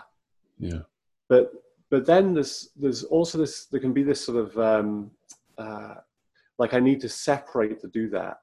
yeah. 0.60 0.82
But 1.30 1.54
but 1.90 2.06
then 2.06 2.34
there's 2.34 2.70
there's 2.76 3.04
also 3.06 3.38
this 3.38 3.68
there 3.68 3.80
can 3.80 3.94
be 3.94 4.04
this 4.04 4.24
sort 4.24 4.38
of 4.38 4.58
um, 4.60 5.12
uh, 5.58 5.96
like 6.58 6.74
I 6.74 6.82
need 6.82 7.00
to 7.02 7.10
separate 7.10 7.80
to 7.82 7.88
do 7.88 8.10
that 8.10 8.40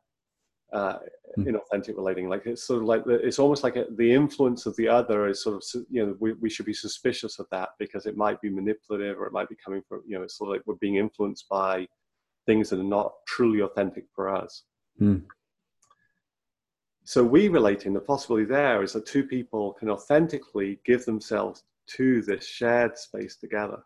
uh, 0.73 0.99
mm. 1.39 1.47
in 1.47 1.57
authentic 1.57 1.97
relating. 1.97 2.29
Like 2.29 2.47
it's 2.47 2.63
sort 2.63 2.83
of 2.83 2.89
like 2.89 3.05
the, 3.05 3.15
it's 3.15 3.39
almost 3.39 3.63
like 3.63 3.77
a, 3.77 3.87
the 3.97 4.13
influence 4.13 4.67
of 4.67 4.77
the 4.77 4.89
other 4.89 5.29
is 5.29 5.43
sort 5.43 5.57
of 5.57 5.83
you 5.91 6.05
know 6.05 6.17
we, 6.21 6.33
we 6.35 6.51
should 6.51 6.67
be 6.67 6.75
suspicious 6.75 7.39
of 7.39 7.47
that 7.51 7.71
because 7.79 8.07
it 8.07 8.17
might 8.17 8.41
be 8.41 8.51
manipulative 8.51 9.19
or 9.19 9.27
it 9.27 9.33
might 9.33 9.49
be 9.49 9.57
coming 9.65 9.83
from 9.89 10.03
you 10.07 10.17
know 10.17 10.25
it's 10.25 10.37
sort 10.37 10.51
of 10.51 10.57
like 10.57 10.67
we're 10.67 10.75
being 10.77 10.97
influenced 10.97 11.49
by 11.49 11.87
things 12.47 12.71
that 12.71 12.81
are 12.81 12.85
not 12.85 13.13
truly 13.27 13.61
authentic 13.61 14.05
for 14.15 14.35
us. 14.35 14.65
Mm. 15.01 15.23
So 17.05 17.25
we 17.25 17.49
relating 17.49 17.95
the 17.95 18.01
possibility 18.01 18.45
there 18.45 18.83
is 18.83 18.93
that 18.93 19.07
two 19.07 19.25
people 19.25 19.73
can 19.73 19.89
authentically 19.89 20.79
give 20.85 21.07
themselves 21.07 21.65
to 21.97 22.21
this 22.21 22.47
shared 22.47 22.99
space 22.99 23.37
together, 23.37 23.83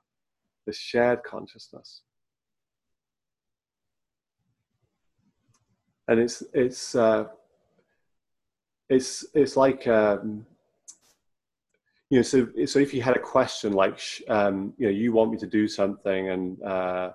this 0.66 0.76
shared 0.76 1.22
consciousness. 1.22 2.02
And 6.12 6.20
it's 6.20 6.42
it's 6.52 6.94
uh, 6.94 7.24
it's 8.90 9.24
it's 9.34 9.56
like 9.56 9.86
um, 9.88 10.46
you 12.10 12.18
know 12.18 12.22
so 12.22 12.46
so 12.66 12.78
if 12.78 12.92
you 12.92 13.00
had 13.00 13.16
a 13.16 13.20
question 13.20 13.72
like 13.72 13.98
um, 14.28 14.74
you 14.76 14.86
know 14.86 14.92
you 14.92 15.12
want 15.12 15.30
me 15.30 15.38
to 15.38 15.46
do 15.46 15.66
something 15.66 16.28
and 16.28 16.62
uh, 16.62 17.12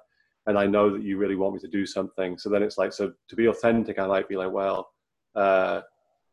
and 0.48 0.58
I 0.58 0.66
know 0.66 0.90
that 0.90 1.04
you 1.04 1.18
really 1.18 1.36
want 1.36 1.54
me 1.54 1.60
to 1.60 1.68
do 1.68 1.86
something 1.86 2.38
so 2.40 2.50
then 2.50 2.64
it's 2.64 2.80
like 2.80 2.92
so 2.92 3.14
to 3.30 3.36
be 3.36 3.48
authentic 3.48 4.00
I 4.00 4.08
might 4.08 4.28
be 4.28 4.36
like 4.36 4.52
well 4.52 4.90
uh, 5.36 5.82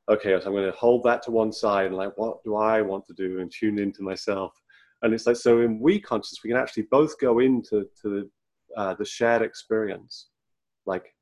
okay 0.09 0.31
so 0.41 0.47
I'm 0.47 0.53
going 0.53 0.65
to 0.65 0.79
hold 0.79 1.03
that 1.05 1.23
to 1.25 1.31
one 1.31 1.53
side 1.53 1.87
and 1.87 1.97
like 1.97 2.17
what 2.17 2.43
do 2.45 2.57
I 2.57 2.81
want 2.81 3.05
to 3.07 3.13
do 3.13 3.41
and 3.41 3.53
tune 3.53 3.79
into 3.79 4.03
myself? 4.03 4.53
And 5.03 5.13
it's 5.13 5.27
like 5.27 5.37
so 5.37 5.61
in 5.61 5.79
we 5.79 6.01
consciousness 6.01 6.43
we 6.43 6.49
can 6.49 6.59
actually 6.59 6.85
both 6.91 7.21
go 7.21 7.41
into 7.41 7.87
to 8.01 8.09
the 8.09 8.31
uh, 8.75 8.95
the 8.95 9.05
shared 9.05 9.43
experience, 9.43 10.29
like 10.87 11.14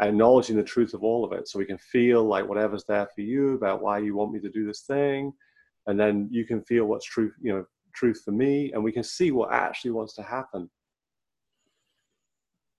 acknowledging 0.00 0.56
the 0.56 0.62
truth 0.62 0.94
of 0.94 1.02
all 1.02 1.24
of 1.24 1.32
it, 1.32 1.48
so 1.48 1.58
we 1.58 1.66
can 1.66 1.78
feel 1.78 2.24
like 2.24 2.48
whatever's 2.48 2.84
there 2.88 3.08
for 3.14 3.20
you 3.20 3.54
about 3.54 3.82
why 3.82 3.98
you 3.98 4.16
want 4.16 4.32
me 4.32 4.40
to 4.40 4.50
do 4.50 4.66
this 4.66 4.82
thing, 4.82 5.32
and 5.86 5.98
then 5.98 6.28
you 6.30 6.44
can 6.44 6.62
feel 6.62 6.86
what's 6.86 7.06
true 7.06 7.30
you 7.40 7.52
know, 7.52 7.64
truth 7.94 8.22
for 8.24 8.32
me, 8.32 8.72
and 8.72 8.82
we 8.82 8.92
can 8.92 9.02
see 9.02 9.30
what 9.30 9.52
actually 9.52 9.90
wants 9.90 10.14
to 10.14 10.22
happen. 10.22 10.70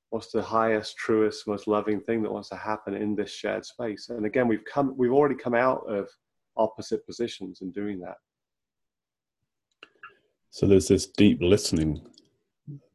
What's 0.10 0.32
the 0.32 0.42
highest, 0.42 0.98
truest, 0.98 1.48
most 1.48 1.68
loving 1.68 2.02
thing 2.02 2.22
that 2.24 2.32
wants 2.32 2.50
to 2.50 2.58
happen 2.58 2.96
in 2.96 3.16
this 3.16 3.32
shared 3.32 3.66
space? 3.66 4.10
And 4.10 4.26
again, 4.26 4.48
we've 4.48 4.66
come, 4.66 4.94
we've 4.98 5.14
already 5.14 5.36
come 5.36 5.56
out 5.56 5.84
of 5.88 6.10
opposite 6.58 7.06
positions 7.06 7.62
in 7.62 7.72
doing 7.72 8.00
that. 8.02 8.18
So 10.50 10.66
there's 10.66 10.90
this 10.90 11.06
deep 11.06 11.40
listening 11.42 12.06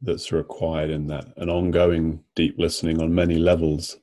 that's 0.01 0.31
required 0.31 0.91
in 0.91 1.07
that, 1.07 1.25
an 1.37 1.49
ongoing 1.49 2.23
deep 2.35 2.55
listening 2.59 3.01
on 3.01 3.15
many 3.15 3.37
levels, 3.37 3.97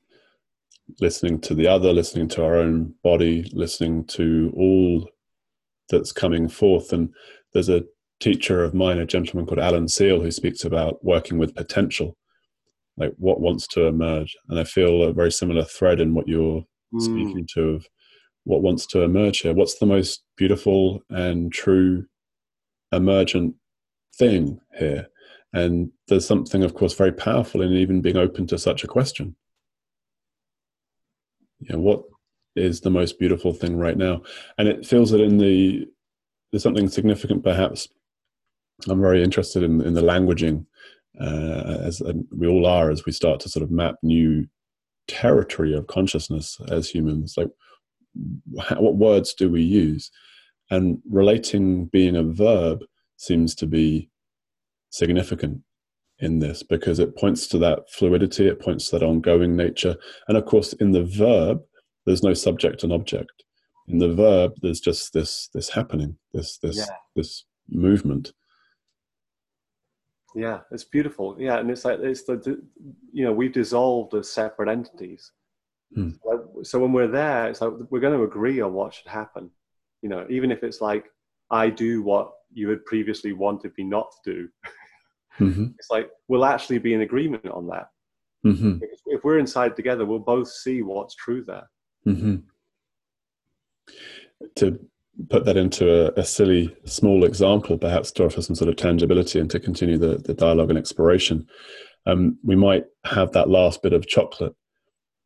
listening 1.00 1.40
to 1.40 1.54
the 1.54 1.66
other, 1.66 1.92
listening 1.92 2.28
to 2.28 2.44
our 2.44 2.56
own 2.56 2.94
body, 3.02 3.50
listening 3.52 4.04
to 4.06 4.52
all 4.56 5.08
that's 5.88 6.12
coming 6.12 6.48
forth. 6.48 6.92
And 6.92 7.12
there's 7.52 7.68
a 7.68 7.84
teacher 8.20 8.62
of 8.62 8.74
mine, 8.74 8.98
a 8.98 9.06
gentleman 9.06 9.46
called 9.46 9.58
Alan 9.58 9.88
Seale, 9.88 10.20
who 10.20 10.30
speaks 10.30 10.64
about 10.64 11.04
working 11.04 11.38
with 11.38 11.54
potential, 11.54 12.16
like 12.96 13.12
what 13.18 13.40
wants 13.40 13.66
to 13.68 13.86
emerge. 13.86 14.36
And 14.48 14.58
I 14.58 14.64
feel 14.64 15.02
a 15.02 15.12
very 15.12 15.32
similar 15.32 15.64
thread 15.64 16.00
in 16.00 16.14
what 16.14 16.28
you're 16.28 16.64
mm. 16.94 17.02
speaking 17.02 17.46
to 17.54 17.70
of 17.70 17.86
what 18.44 18.62
wants 18.62 18.86
to 18.86 19.02
emerge 19.02 19.40
here. 19.40 19.54
What's 19.54 19.78
the 19.78 19.86
most 19.86 20.22
beautiful 20.36 21.00
and 21.10 21.52
true 21.52 22.04
emergent 22.92 23.54
thing 24.16 24.60
here? 24.78 25.08
And 25.52 25.90
there's 26.08 26.26
something, 26.26 26.64
of 26.64 26.74
course, 26.74 26.94
very 26.94 27.12
powerful 27.12 27.62
in 27.62 27.72
even 27.72 28.00
being 28.00 28.16
open 28.16 28.46
to 28.48 28.58
such 28.58 28.84
a 28.84 28.88
question. 28.88 29.36
You 31.64 31.76
know, 31.76 31.80
what 31.80 32.02
is 32.56 32.80
the 32.80 32.90
most 32.90 33.18
beautiful 33.18 33.52
thing 33.52 33.76
right 33.76 33.96
now? 33.96 34.22
And 34.58 34.68
it 34.68 34.86
feels 34.86 35.10
that 35.10 35.20
in 35.20 35.38
the 35.38 35.86
there's 36.50 36.62
something 36.62 36.88
significant, 36.88 37.42
perhaps. 37.42 37.88
I'm 38.88 39.00
very 39.00 39.22
interested 39.22 39.62
in 39.62 39.80
in 39.80 39.94
the 39.94 40.02
languaging, 40.02 40.66
uh, 41.20 41.78
as 41.82 42.02
we 42.36 42.46
all 42.46 42.66
are, 42.66 42.90
as 42.90 43.04
we 43.04 43.12
start 43.12 43.40
to 43.40 43.48
sort 43.48 43.62
of 43.62 43.70
map 43.70 43.96
new 44.02 44.46
territory 45.08 45.74
of 45.74 45.86
consciousness 45.86 46.58
as 46.70 46.88
humans. 46.88 47.34
Like, 47.36 47.50
what 48.76 48.96
words 48.96 49.34
do 49.34 49.50
we 49.50 49.62
use? 49.62 50.10
And 50.70 50.98
relating 51.10 51.86
being 51.86 52.16
a 52.16 52.22
verb 52.22 52.84
seems 53.16 53.54
to 53.56 53.66
be 53.66 54.10
significant 54.90 55.62
in 56.20 56.38
this 56.38 56.62
because 56.62 56.98
it 56.98 57.16
points 57.16 57.46
to 57.48 57.58
that 57.58 57.90
fluidity, 57.90 58.46
it 58.46 58.60
points 58.60 58.88
to 58.88 58.98
that 58.98 59.04
ongoing 59.04 59.56
nature. 59.56 59.96
And 60.28 60.36
of 60.36 60.46
course, 60.46 60.72
in 60.74 60.92
the 60.92 61.04
verb, 61.04 61.62
there's 62.06 62.22
no 62.22 62.34
subject 62.34 62.82
and 62.82 62.92
object. 62.92 63.44
In 63.88 63.98
the 63.98 64.14
verb, 64.14 64.52
there's 64.62 64.80
just 64.80 65.12
this 65.12 65.48
this 65.52 65.68
happening, 65.68 66.16
this 66.32 66.58
this 66.58 66.76
yeah. 66.76 66.96
this 67.16 67.44
movement. 67.68 68.32
Yeah, 70.34 70.60
it's 70.70 70.84
beautiful. 70.84 71.36
Yeah, 71.38 71.58
and 71.58 71.70
it's 71.70 71.84
like 71.84 72.00
it's 72.00 72.24
the 72.24 72.62
you 73.12 73.24
know 73.24 73.32
we've 73.32 73.52
dissolved 73.52 74.14
as 74.14 74.32
separate 74.32 74.68
entities. 74.68 75.30
Hmm. 75.94 76.10
So 76.62 76.78
when 76.78 76.92
we're 76.92 77.08
there, 77.08 77.48
it's 77.48 77.60
like 77.60 77.72
we're 77.90 78.00
going 78.00 78.18
to 78.18 78.24
agree 78.24 78.60
on 78.60 78.72
what 78.72 78.94
should 78.94 79.06
happen. 79.06 79.50
You 80.02 80.08
know, 80.08 80.26
even 80.30 80.50
if 80.50 80.62
it's 80.62 80.80
like 80.80 81.06
I 81.50 81.68
do 81.68 82.02
what 82.02 82.32
you 82.52 82.68
had 82.70 82.84
previously 82.84 83.32
wanted 83.32 83.72
me 83.76 83.84
not 83.84 84.10
to 84.24 84.32
do. 84.32 84.48
Mm-hmm. 85.40 85.66
It's 85.78 85.90
like 85.90 86.10
we'll 86.28 86.44
actually 86.44 86.78
be 86.78 86.94
in 86.94 87.00
agreement 87.00 87.48
on 87.48 87.66
that. 87.68 87.88
Mm-hmm. 88.46 88.78
If 89.06 89.24
we're 89.24 89.38
inside 89.38 89.76
together, 89.76 90.04
we'll 90.04 90.18
both 90.18 90.48
see 90.48 90.82
what's 90.82 91.14
true 91.14 91.44
there. 91.44 91.68
Mm-hmm. 92.06 92.36
To 94.56 94.78
put 95.30 95.44
that 95.44 95.56
into 95.56 95.88
a, 95.90 96.20
a, 96.20 96.24
silly 96.24 96.76
small 96.84 97.24
example, 97.24 97.78
perhaps 97.78 98.10
to 98.12 98.24
offer 98.24 98.42
some 98.42 98.56
sort 98.56 98.68
of 98.68 98.76
tangibility 98.76 99.38
and 99.38 99.50
to 99.50 99.60
continue 99.60 99.96
the, 99.96 100.18
the 100.18 100.34
dialogue 100.34 100.70
and 100.70 100.78
exploration, 100.78 101.46
um, 102.06 102.38
we 102.42 102.56
might 102.56 102.84
have 103.04 103.32
that 103.32 103.48
last 103.48 103.82
bit 103.82 103.92
of 103.92 104.06
chocolate 104.06 104.54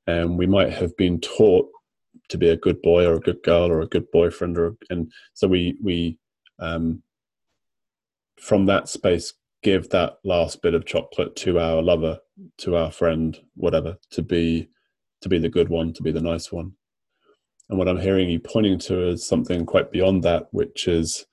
and 0.07 0.39
we 0.39 0.47
might 0.47 0.73
have 0.73 0.97
been 0.97 1.21
taught 1.21 1.69
to 2.29 2.39
be 2.39 2.49
a 2.51 2.57
good 2.57 2.81
boy 2.83 3.07
or 3.07 3.15
a 3.15 3.21
good 3.21 3.43
girl 3.43 3.71
or 3.71 3.81
a 3.81 3.87
good 3.87 4.11
boyfriend 4.11 4.59
or 4.59 4.77
and 4.91 5.11
so 5.35 5.49
we 5.49 5.79
we 5.83 6.19
um, 6.59 7.03
from 8.39 8.67
that 8.67 8.89
space 8.89 9.33
give 9.63 9.89
that 9.91 10.19
last 10.25 10.63
bit 10.63 10.75
of 10.75 10.87
chocolate 10.87 11.35
to 11.37 11.59
our 11.59 11.83
lover 11.83 12.19
to 12.59 12.77
our 12.77 12.91
friend 12.91 13.41
whatever 13.55 13.97
to 14.11 14.23
be 14.23 14.69
to 15.21 15.29
be 15.29 15.39
the 15.39 15.49
good 15.49 15.69
one 15.69 15.93
to 15.93 16.03
be 16.03 16.13
the 16.13 16.21
nice 16.21 16.53
one 16.53 16.73
and 17.69 17.79
what 17.79 17.89
i'm 17.89 17.99
hearing 17.99 18.29
you 18.29 18.39
pointing 18.39 18.79
to 18.79 19.09
is 19.09 19.27
something 19.27 19.67
quite 19.67 19.91
beyond 19.91 20.23
that 20.23 20.47
which 20.53 20.89
is 20.89 21.27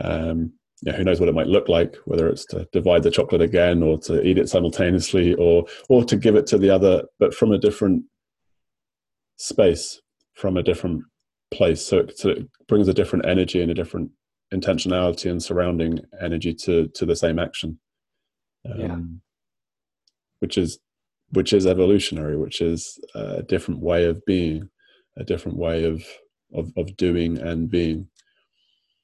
um, 0.00 0.52
you 0.82 0.90
know, 0.90 0.96
who 0.96 1.04
knows 1.04 1.20
what 1.20 1.28
it 1.28 1.34
might 1.34 1.46
look 1.46 1.68
like, 1.68 1.96
whether 2.06 2.26
it's 2.26 2.46
to 2.46 2.66
divide 2.72 3.02
the 3.02 3.10
chocolate 3.10 3.42
again 3.42 3.82
or 3.82 3.98
to 3.98 4.26
eat 4.26 4.38
it 4.38 4.48
simultaneously 4.48 5.34
or 5.34 5.66
or 5.90 6.04
to 6.04 6.16
give 6.16 6.36
it 6.36 6.46
to 6.46 6.56
the 6.56 6.70
other, 6.70 7.04
but 7.18 7.34
from 7.34 7.52
a 7.52 7.58
different 7.58 8.02
space 9.36 10.00
from 10.34 10.56
a 10.56 10.62
different 10.62 11.02
place. 11.50 11.84
So 11.84 11.98
it, 11.98 12.18
so 12.18 12.30
it 12.30 12.48
brings 12.68 12.88
a 12.88 12.94
different 12.94 13.26
energy 13.26 13.60
and 13.60 13.70
a 13.70 13.74
different 13.74 14.10
intentionality 14.52 15.30
and 15.30 15.42
surrounding 15.42 16.00
energy 16.20 16.54
to 16.54 16.88
to 16.88 17.06
the 17.06 17.16
same 17.16 17.38
action. 17.38 17.78
Um, 18.70 18.80
yeah. 18.80 18.98
Which 20.40 20.58
is 20.58 20.78
which 21.30 21.52
is 21.52 21.66
evolutionary, 21.66 22.36
which 22.36 22.60
is 22.60 22.98
a 23.14 23.42
different 23.42 23.80
way 23.80 24.04
of 24.06 24.24
being, 24.24 24.68
a 25.16 25.24
different 25.24 25.58
way 25.58 25.84
of 25.84 26.04
of, 26.52 26.72
of 26.76 26.96
doing 26.96 27.38
and 27.38 27.70
being. 27.70 28.08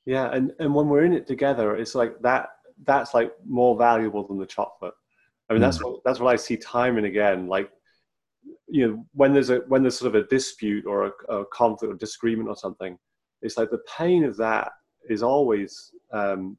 Yeah, 0.04 0.30
and, 0.32 0.52
and 0.60 0.72
when 0.74 0.88
we're 0.88 1.04
in 1.04 1.12
it 1.12 1.26
together, 1.26 1.76
it's 1.76 1.94
like 1.94 2.20
that 2.22 2.48
that's 2.84 3.14
like 3.14 3.32
more 3.46 3.76
valuable 3.76 4.26
than 4.26 4.38
the 4.38 4.46
chocolate. 4.46 4.94
I 5.48 5.52
mean, 5.52 5.62
mm. 5.62 5.66
that's 5.66 5.82
what 5.82 6.00
that's 6.04 6.20
what 6.20 6.32
I 6.32 6.36
see 6.36 6.56
time 6.56 6.96
and 6.96 7.06
again. 7.06 7.46
Like 7.46 7.70
you 8.68 8.86
know 8.86 9.06
when 9.12 9.32
there's 9.32 9.50
a 9.50 9.58
when 9.68 9.82
there's 9.82 9.98
sort 9.98 10.14
of 10.14 10.22
a 10.22 10.26
dispute 10.26 10.86
or 10.86 11.06
a, 11.06 11.34
a 11.34 11.44
conflict 11.46 11.92
or 11.92 11.96
disagreement 11.96 12.48
or 12.48 12.56
something 12.56 12.98
it's 13.42 13.56
like 13.56 13.70
the 13.70 13.82
pain 13.96 14.24
of 14.24 14.36
that 14.36 14.72
is 15.08 15.22
always 15.22 15.92
um, 16.12 16.56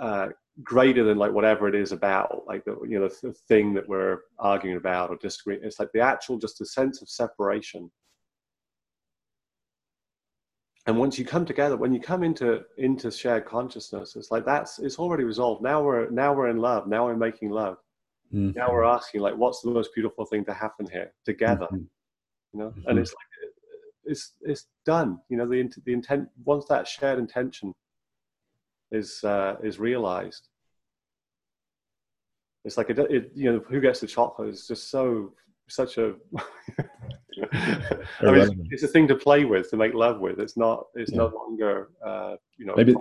uh, 0.00 0.28
greater 0.62 1.04
than 1.04 1.18
like 1.18 1.32
whatever 1.32 1.68
it 1.68 1.74
is 1.74 1.92
about 1.92 2.42
like 2.46 2.64
the 2.64 2.76
you 2.86 2.98
know 2.98 3.08
the 3.22 3.32
thing 3.48 3.72
that 3.74 3.88
we're 3.88 4.20
arguing 4.38 4.76
about 4.76 5.10
or 5.10 5.16
disagreeing 5.16 5.60
it's 5.62 5.78
like 5.78 5.90
the 5.92 6.00
actual 6.00 6.38
just 6.38 6.60
a 6.60 6.66
sense 6.66 7.00
of 7.00 7.08
separation 7.08 7.90
and 10.86 10.98
once 10.98 11.18
you 11.18 11.24
come 11.24 11.46
together 11.46 11.76
when 11.76 11.94
you 11.94 12.00
come 12.00 12.22
into 12.22 12.62
into 12.76 13.10
shared 13.10 13.46
consciousness 13.46 14.16
it's 14.16 14.30
like 14.30 14.44
that's 14.44 14.78
it's 14.80 14.98
already 14.98 15.24
resolved 15.24 15.62
now 15.62 15.82
we're 15.82 16.10
now 16.10 16.34
we're 16.34 16.48
in 16.48 16.58
love 16.58 16.86
now 16.86 17.06
we're 17.06 17.16
making 17.16 17.48
love 17.48 17.78
Mm-hmm. 18.32 18.58
Now 18.58 18.72
we're 18.72 18.84
asking 18.84 19.22
like, 19.22 19.36
what's 19.36 19.60
the 19.60 19.70
most 19.70 19.90
beautiful 19.94 20.24
thing 20.24 20.44
to 20.44 20.54
happen 20.54 20.86
here 20.90 21.12
together? 21.24 21.66
Mm-hmm. 21.66 21.84
You 22.52 22.58
know, 22.58 22.68
mm-hmm. 22.68 22.88
and 22.88 22.98
it's 22.98 23.10
like 23.10 23.26
it's 24.10 24.34
it's 24.42 24.66
done. 24.84 25.18
You 25.28 25.38
know, 25.38 25.48
the 25.48 25.70
the 25.84 25.92
intent 25.92 26.28
once 26.44 26.66
that 26.66 26.86
shared 26.86 27.18
intention 27.18 27.72
is 28.90 29.22
uh, 29.24 29.56
is 29.62 29.78
realized. 29.78 30.48
It's 32.64 32.76
like 32.76 32.90
it, 32.90 32.98
it, 32.98 33.32
you 33.34 33.50
know, 33.50 33.62
who 33.70 33.80
gets 33.80 34.00
the 34.00 34.06
chocolate 34.06 34.50
is 34.50 34.66
just 34.66 34.90
so 34.90 35.32
such 35.68 35.96
a. 35.98 36.14
I 37.52 38.30
mean, 38.30 38.34
it's, 38.34 38.52
it's, 38.70 38.82
a 38.82 38.88
thing 38.88 39.08
to 39.08 39.14
play 39.14 39.46
with, 39.46 39.70
to 39.70 39.76
make 39.76 39.94
love 39.94 40.20
with. 40.20 40.40
It's 40.40 40.56
not. 40.56 40.86
It's 40.94 41.12
yeah. 41.12 41.18
no 41.18 41.26
longer, 41.28 41.90
uh, 42.04 42.36
you 42.58 42.66
know. 42.66 42.74
Maybe 42.76 42.94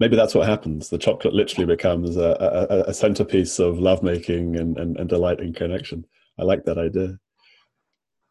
maybe 0.00 0.16
that's 0.16 0.34
what 0.34 0.48
happens. 0.48 0.90
The 0.90 0.98
chocolate 0.98 1.34
literally 1.34 1.66
becomes 1.66 2.16
a, 2.16 2.36
a, 2.70 2.90
a 2.90 2.94
centerpiece 2.94 3.58
of 3.58 3.78
lovemaking 3.78 4.56
and, 4.56 4.76
and, 4.78 4.96
and 4.98 5.08
delight 5.08 5.40
and 5.40 5.56
connection. 5.56 6.04
I 6.38 6.44
like 6.44 6.64
that 6.64 6.78
idea. 6.78 7.18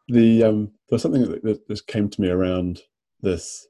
The 0.08 0.44
um, 0.44 0.72
there's 0.88 1.02
something 1.02 1.28
that, 1.30 1.42
that 1.42 1.68
just 1.68 1.86
came 1.86 2.08
to 2.08 2.20
me 2.20 2.28
around 2.28 2.80
this 3.20 3.66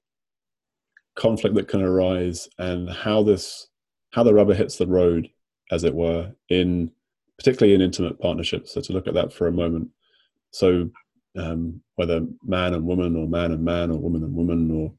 conflict 1.15 1.57
that 1.57 1.69
can 1.69 1.83
arise 1.83 2.49
and 2.59 2.89
how 2.89 3.23
this 3.23 3.69
how 4.13 4.23
the 4.23 4.33
rubber 4.33 4.55
hits 4.55 4.77
the 4.77 4.87
road, 4.87 5.29
as 5.71 5.85
it 5.85 5.95
were, 5.95 6.33
in 6.49 6.91
particularly 7.37 7.75
in 7.75 7.83
intimate 7.83 8.19
partnerships. 8.19 8.73
So 8.73 8.81
to 8.81 8.93
look 8.93 9.07
at 9.07 9.15
that 9.15 9.33
for 9.33 9.47
a 9.47 9.53
moment. 9.53 9.91
So 10.51 10.91
um, 11.37 11.83
whether 11.97 12.23
man 12.43 12.75
and 12.75 12.85
woman, 12.85 13.17
or 13.17 13.29
man 13.29 13.53
and 13.53 13.65
man, 13.65 13.91
or 13.91 13.99
woman 13.99 14.25
and 14.25 14.35
woman, 14.35 14.71
or 14.71 14.93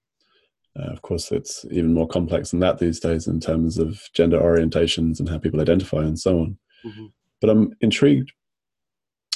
uh, 0.80 0.92
of 0.92 1.02
course, 1.02 1.32
it's 1.32 1.66
even 1.72 1.94
more 1.94 2.08
complex 2.08 2.52
than 2.52 2.60
that 2.60 2.78
these 2.78 3.00
days 3.00 3.28
in 3.28 3.40
terms 3.40 3.78
of 3.78 4.02
gender 4.14 4.40
orientations 4.40 5.20
and 5.20 5.28
how 5.28 5.38
people 5.38 5.60
identify 5.60 6.04
and 6.04 6.20
so 6.20 6.40
on. 6.42 6.58
Mm-hmm. 6.86 7.06
But 7.42 7.50
I'm 7.50 7.74
intrigued. 7.82 8.32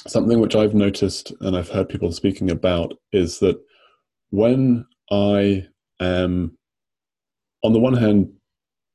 Something 0.06 0.40
which 0.40 0.54
I've 0.54 0.74
noticed 0.74 1.32
and 1.40 1.56
I've 1.56 1.70
heard 1.70 1.88
people 1.88 2.12
speaking 2.12 2.50
about 2.50 2.92
is 3.12 3.38
that 3.38 3.58
when 4.30 4.84
I 5.10 5.66
am, 5.98 6.58
on 7.62 7.72
the 7.72 7.78
one 7.78 7.94
hand, 7.94 8.30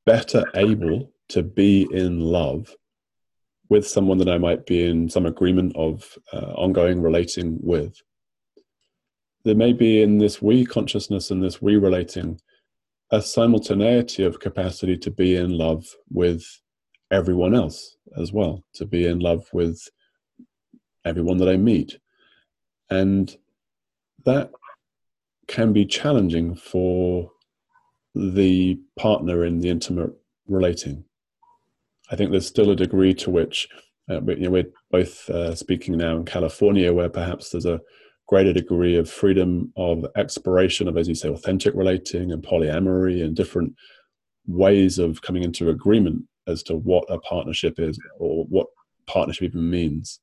better 0.06 0.44
able 0.54 1.12
to 1.30 1.42
be 1.42 1.88
in 1.92 2.20
love 2.20 2.74
with 3.68 3.86
someone 3.86 4.18
that 4.18 4.28
I 4.28 4.38
might 4.38 4.66
be 4.66 4.84
in 4.84 5.08
some 5.08 5.26
agreement 5.26 5.72
of 5.76 6.16
uh, 6.32 6.52
ongoing 6.56 7.00
relating 7.00 7.58
with. 7.60 7.94
There 9.44 9.54
may 9.54 9.72
be 9.72 10.02
in 10.02 10.18
this 10.18 10.40
we 10.40 10.64
consciousness 10.64 11.30
and 11.30 11.42
this 11.42 11.62
we 11.62 11.76
relating 11.76 12.40
a 13.10 13.20
simultaneity 13.20 14.24
of 14.24 14.38
capacity 14.38 14.96
to 14.98 15.10
be 15.10 15.34
in 15.34 15.56
love 15.56 15.86
with 16.10 16.44
everyone 17.10 17.54
else 17.54 17.96
as 18.16 18.32
well, 18.32 18.62
to 18.74 18.84
be 18.84 19.06
in 19.06 19.18
love 19.18 19.48
with 19.52 19.80
everyone 21.04 21.38
that 21.38 21.48
I 21.48 21.56
meet. 21.56 21.98
And 22.90 23.34
that 24.24 24.50
can 25.46 25.72
be 25.72 25.84
challenging 25.86 26.54
for 26.54 27.30
the 28.14 28.78
partner 28.98 29.44
in 29.44 29.60
the 29.60 29.68
intimate 29.68 30.10
relating. 30.46 31.04
I 32.10 32.16
think 32.16 32.30
there's 32.30 32.46
still 32.46 32.70
a 32.70 32.76
degree 32.76 33.14
to 33.14 33.30
which 33.30 33.68
uh, 34.10 34.20
you 34.22 34.36
know, 34.36 34.50
we're 34.50 34.70
both 34.90 35.28
uh, 35.30 35.54
speaking 35.54 35.96
now 35.96 36.16
in 36.16 36.24
California, 36.24 36.92
where 36.92 37.08
perhaps 37.08 37.50
there's 37.50 37.66
a 37.66 37.80
greater 38.26 38.52
degree 38.52 38.96
of 38.96 39.10
freedom 39.10 39.72
of 39.76 40.04
exploration 40.16 40.88
of, 40.88 40.96
as 40.96 41.08
you 41.08 41.14
say, 41.14 41.28
authentic 41.28 41.74
relating 41.74 42.32
and 42.32 42.42
polyamory 42.42 43.24
and 43.24 43.36
different 43.36 43.74
ways 44.46 44.98
of 44.98 45.22
coming 45.22 45.44
into 45.44 45.70
agreement 45.70 46.22
as 46.46 46.62
to 46.64 46.74
what 46.74 47.04
a 47.08 47.18
partnership 47.18 47.78
is 47.78 47.98
or 48.18 48.44
what 48.46 48.66
partnership 49.06 49.44
even 49.44 49.70
means. 49.70 50.20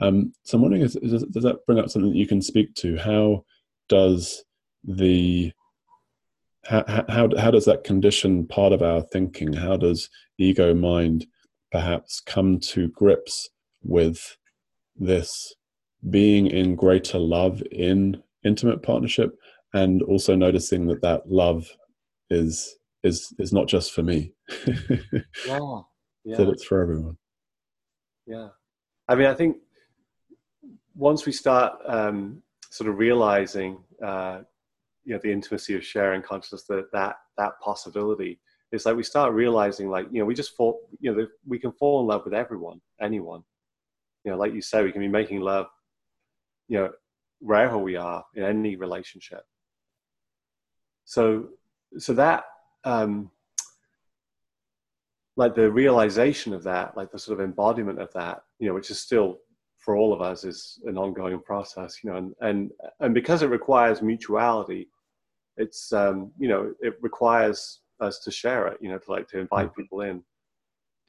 Um, 0.00 0.32
so 0.44 0.56
I'm 0.56 0.62
wondering, 0.62 0.82
is, 0.82 0.96
is, 0.96 1.24
does 1.24 1.42
that 1.42 1.66
bring 1.66 1.78
up 1.78 1.90
something 1.90 2.10
that 2.10 2.18
you 2.18 2.26
can 2.26 2.40
speak 2.40 2.74
to? 2.76 2.96
How 2.96 3.44
does 3.88 4.44
the 4.84 5.52
how, 6.66 6.84
how, 7.08 7.28
how 7.38 7.50
does 7.50 7.64
that 7.64 7.84
condition 7.84 8.46
part 8.46 8.72
of 8.72 8.82
our 8.82 9.00
thinking? 9.00 9.52
How 9.54 9.76
does 9.76 10.10
ego 10.38 10.74
mind 10.74 11.26
perhaps 11.72 12.20
come 12.20 12.58
to 12.60 12.88
grips 12.88 13.48
with 13.82 14.36
this 14.96 15.54
being 16.10 16.46
in 16.46 16.76
greater 16.76 17.18
love 17.18 17.62
in 17.72 18.22
intimate 18.44 18.82
partnership 18.82 19.36
and 19.74 20.02
also 20.02 20.34
noticing 20.34 20.86
that 20.86 21.02
that 21.02 21.22
love 21.28 21.68
is 22.30 22.76
is 23.02 23.34
is 23.38 23.52
not 23.52 23.66
just 23.66 23.92
for 23.92 24.02
me 24.02 24.32
yeah, 24.66 24.74
yeah. 26.24 26.36
that 26.36 26.48
it's 26.48 26.64
for 26.64 26.80
everyone 26.80 27.16
yeah 28.26 28.48
i 29.08 29.14
mean 29.14 29.26
i 29.26 29.34
think 29.34 29.56
once 30.98 31.24
we 31.24 31.32
start 31.32 31.72
um, 31.86 32.42
sort 32.70 32.90
of 32.90 32.98
realizing 32.98 33.78
uh, 34.04 34.40
you 35.04 35.14
know 35.14 35.20
the 35.22 35.32
intimacy 35.32 35.74
of 35.74 35.84
sharing 35.84 36.20
consciousness 36.20 36.64
that 36.64 36.90
that 36.92 37.16
that 37.38 37.52
possibility 37.60 38.38
it's 38.72 38.84
like 38.84 38.96
we 38.96 39.02
start 39.02 39.32
realizing 39.32 39.88
like 39.88 40.06
you 40.10 40.18
know 40.18 40.26
we 40.26 40.34
just 40.34 40.56
fall 40.56 40.80
you 41.00 41.14
know 41.14 41.26
we 41.46 41.58
can 41.58 41.72
fall 41.72 42.00
in 42.00 42.06
love 42.06 42.24
with 42.24 42.34
everyone 42.34 42.80
anyone. 43.00 43.42
You 44.24 44.32
know 44.32 44.38
like 44.38 44.52
you 44.52 44.60
say 44.60 44.82
we 44.82 44.92
can 44.92 45.00
be 45.00 45.08
making 45.08 45.40
love 45.40 45.66
you 46.68 46.78
know 46.78 46.90
wherever 47.40 47.78
we 47.78 47.96
are 47.96 48.24
in 48.34 48.42
any 48.42 48.76
relationship. 48.76 49.42
So 51.04 51.48
so 51.96 52.12
that 52.14 52.44
um 52.84 53.30
like 55.36 55.54
the 55.54 55.70
realization 55.70 56.52
of 56.52 56.64
that 56.64 56.96
like 56.96 57.10
the 57.10 57.18
sort 57.18 57.38
of 57.38 57.44
embodiment 57.44 58.00
of 58.00 58.12
that 58.12 58.42
you 58.58 58.68
know 58.68 58.74
which 58.74 58.90
is 58.90 59.00
still 59.00 59.38
for 59.88 59.96
all 59.96 60.12
of 60.12 60.20
us 60.20 60.44
is 60.44 60.78
an 60.84 60.98
ongoing 60.98 61.40
process 61.40 62.00
you 62.04 62.10
know 62.10 62.18
and 62.18 62.34
and 62.42 62.70
and 63.00 63.14
because 63.14 63.40
it 63.40 63.48
requires 63.48 64.02
mutuality 64.02 64.86
it's 65.56 65.94
um, 65.94 66.30
you 66.38 66.46
know 66.46 66.74
it 66.82 66.92
requires 67.00 67.80
us 67.98 68.18
to 68.18 68.30
share 68.30 68.66
it 68.66 68.76
you 68.82 68.90
know 68.90 68.98
to 68.98 69.10
like 69.10 69.26
to 69.26 69.38
invite 69.38 69.68
mm-hmm. 69.68 69.80
people 69.80 70.02
in 70.02 70.22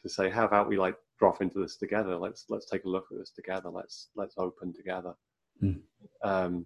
to 0.02 0.08
say 0.08 0.30
how 0.30 0.46
about 0.46 0.70
we 0.70 0.78
like 0.78 0.96
drop 1.20 1.42
into 1.42 1.60
this 1.60 1.76
together 1.76 2.16
let's 2.16 2.46
let's 2.48 2.68
take 2.68 2.86
a 2.86 2.88
look 2.88 3.08
at 3.12 3.18
this 3.18 3.32
together 3.32 3.70
let's 3.70 4.12
let's 4.16 4.36
open 4.38 4.72
together 4.74 5.14
mm. 5.62 5.78
um, 6.24 6.66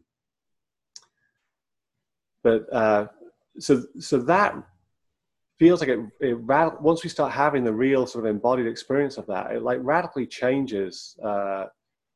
but 2.43 2.71
uh, 2.71 3.07
so 3.57 3.83
so 3.99 4.19
that 4.19 4.53
feels 5.57 5.79
like 5.79 5.89
it, 5.89 5.99
it 6.19 6.37
once 6.79 7.03
we 7.03 7.09
start 7.09 7.31
having 7.31 7.63
the 7.63 7.73
real 7.73 8.05
sort 8.05 8.23
of 8.23 8.29
embodied 8.29 8.67
experience 8.67 9.17
of 9.17 9.25
that 9.25 9.51
it 9.51 9.63
like 9.63 9.79
radically 9.81 10.27
changes 10.27 11.17
uh, 11.25 11.65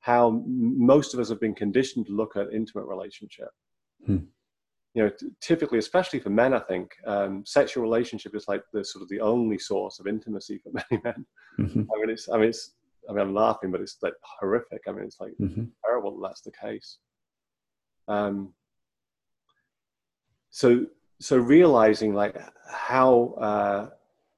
how 0.08 0.42
most 0.46 1.14
of 1.14 1.20
us 1.20 1.30
have 1.30 1.40
been 1.40 1.54
conditioned 1.54 2.06
to 2.08 2.14
look 2.14 2.36
at 2.36 2.54
intimate 2.54 2.86
relationship 2.86 3.50
hmm 4.06 4.24
you 4.98 5.04
know, 5.04 5.12
typically, 5.42 5.78
especially 5.78 6.20
for 6.20 6.32
men, 6.32 6.56
I 6.56 6.60
think 6.60 6.96
um, 7.06 7.44
sexual 7.46 7.84
relationship 7.84 8.36
is 8.36 8.48
like 8.48 8.64
the 8.74 8.84
sort 8.84 9.04
of 9.04 9.10
the 9.10 9.20
only 9.20 9.60
source 9.60 10.00
of 10.00 10.08
intimacy 10.08 10.58
for 10.58 10.72
many 10.74 11.02
men. 11.04 11.24
Mm-hmm. 11.60 11.82
I 11.82 12.00
mean, 12.00 12.10
it's, 12.10 12.28
I 12.28 12.38
mean, 12.38 12.50
it's, 12.50 12.72
I 13.08 13.14
mean, 13.14 13.22
I'm 13.22 13.36
laughing, 13.36 13.70
but 13.70 13.80
it's 13.80 13.98
like 14.02 14.16
horrific. 14.24 14.82
I 14.88 14.92
mean, 14.94 15.04
it's 15.04 15.20
like 15.20 15.34
mm-hmm. 15.40 15.66
terrible 15.86 16.20
that 16.20 16.28
that's 16.28 16.42
the 16.42 16.52
case. 16.52 16.98
Um, 18.08 18.54
so, 20.50 20.88
so 21.20 21.38
realizing 21.38 22.16
like 22.16 22.36
how 22.68 23.36
uh, 23.40 23.90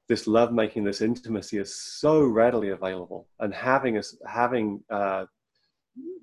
this 0.08 0.26
love 0.26 0.52
making, 0.52 0.84
this 0.84 1.00
intimacy 1.00 1.56
is 1.56 1.74
so 1.74 2.22
readily 2.22 2.68
available, 2.68 3.28
and 3.38 3.54
having 3.54 3.96
us 3.96 4.14
having 4.26 4.82
uh, 4.90 5.24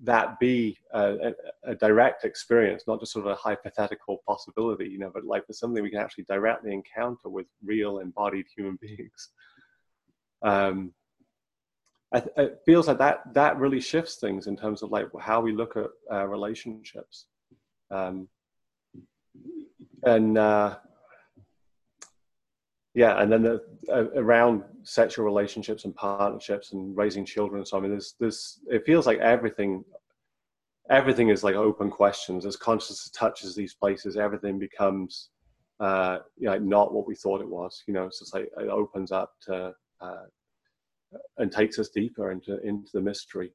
that 0.03 0.39
be 0.39 0.77
a, 0.93 1.33
a, 1.63 1.75
direct 1.75 2.23
experience, 2.23 2.83
not 2.87 2.99
just 2.99 3.11
sort 3.11 3.25
of 3.25 3.31
a 3.31 3.35
hypothetical 3.35 4.21
possibility, 4.27 4.87
you 4.87 4.99
know, 4.99 5.11
but 5.13 5.25
like 5.25 5.43
something 5.51 5.83
we 5.83 5.89
can 5.89 5.99
actually 5.99 6.23
directly 6.25 6.73
encounter 6.73 7.29
with 7.29 7.47
real 7.63 7.99
embodied 7.99 8.45
human 8.55 8.77
beings. 8.81 9.29
Um, 10.41 10.93
it 12.13 12.59
feels 12.65 12.87
like 12.87 12.99
that 12.99 13.33
that 13.33 13.57
really 13.57 13.81
shifts 13.81 14.15
things 14.15 14.47
in 14.47 14.55
terms 14.55 14.81
of 14.81 14.91
like 14.91 15.07
how 15.19 15.41
we 15.41 15.51
look 15.51 15.75
at 15.75 15.87
uh, 16.09 16.25
relationships, 16.25 17.25
um, 17.91 18.29
and 20.03 20.37
uh, 20.37 20.77
yeah, 22.97 23.21
and 23.21 23.31
then 23.31 23.43
the, 23.43 23.61
uh, 23.93 24.05
around 24.15 24.63
sexual 24.81 25.23
relationships 25.23 25.85
and 25.85 25.93
partnerships 25.93 26.73
and 26.73 26.97
raising 26.97 27.25
children. 27.25 27.63
So 27.63 27.77
I 27.77 27.79
mean, 27.79 27.91
there's 27.91 28.15
this. 28.19 28.59
It 28.71 28.87
feels 28.87 29.05
like 29.05 29.19
everything, 29.19 29.85
everything 30.89 31.29
is 31.29 31.43
like 31.43 31.53
open 31.53 31.91
questions. 31.91 32.43
As 32.43 32.55
consciousness 32.55 33.11
touches 33.11 33.55
these 33.55 33.75
places, 33.75 34.17
everything 34.17 34.57
becomes 34.57 35.29
uh, 35.79 36.17
you 36.39 36.47
know, 36.47 36.57
not 36.57 36.91
what 36.91 37.07
we 37.07 37.13
thought 37.13 37.39
it 37.39 37.47
was. 37.47 37.83
You 37.85 37.93
know, 37.93 38.05
it's 38.05 38.17
just 38.17 38.33
like 38.33 38.49
it 38.57 38.67
opens 38.67 39.11
up 39.11 39.33
to 39.43 39.75
uh, 40.01 40.23
and 41.37 41.51
takes 41.51 41.77
us 41.77 41.89
deeper 41.89 42.31
into 42.31 42.59
into 42.67 42.89
the 42.95 43.01
mystery. 43.01 43.51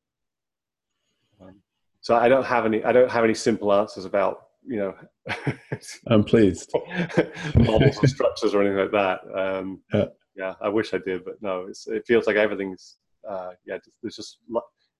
Um, 1.40 1.56
so 2.00 2.14
I 2.14 2.28
don't 2.28 2.46
have 2.46 2.64
any. 2.64 2.84
I 2.84 2.92
don't 2.92 3.10
have 3.10 3.24
any 3.24 3.34
simple 3.34 3.72
answers 3.72 4.04
about 4.04 4.50
you 4.66 4.78
know 4.78 4.94
i'm 6.08 6.24
pleased. 6.24 6.72
models 7.56 7.98
and 7.98 8.08
structures 8.08 8.54
or 8.54 8.62
anything 8.62 8.78
like 8.78 8.92
that. 8.92 9.20
Um, 9.36 9.80
yeah. 9.92 10.04
yeah 10.36 10.54
i 10.60 10.68
wish 10.68 10.94
i 10.94 10.98
did 10.98 11.24
but 11.24 11.34
no 11.40 11.68
it 11.86 12.06
feels 12.06 12.26
like 12.26 12.36
everything's 12.36 12.96
uh, 13.28 13.50
yeah 13.66 13.78
there's 14.02 14.16
just 14.16 14.38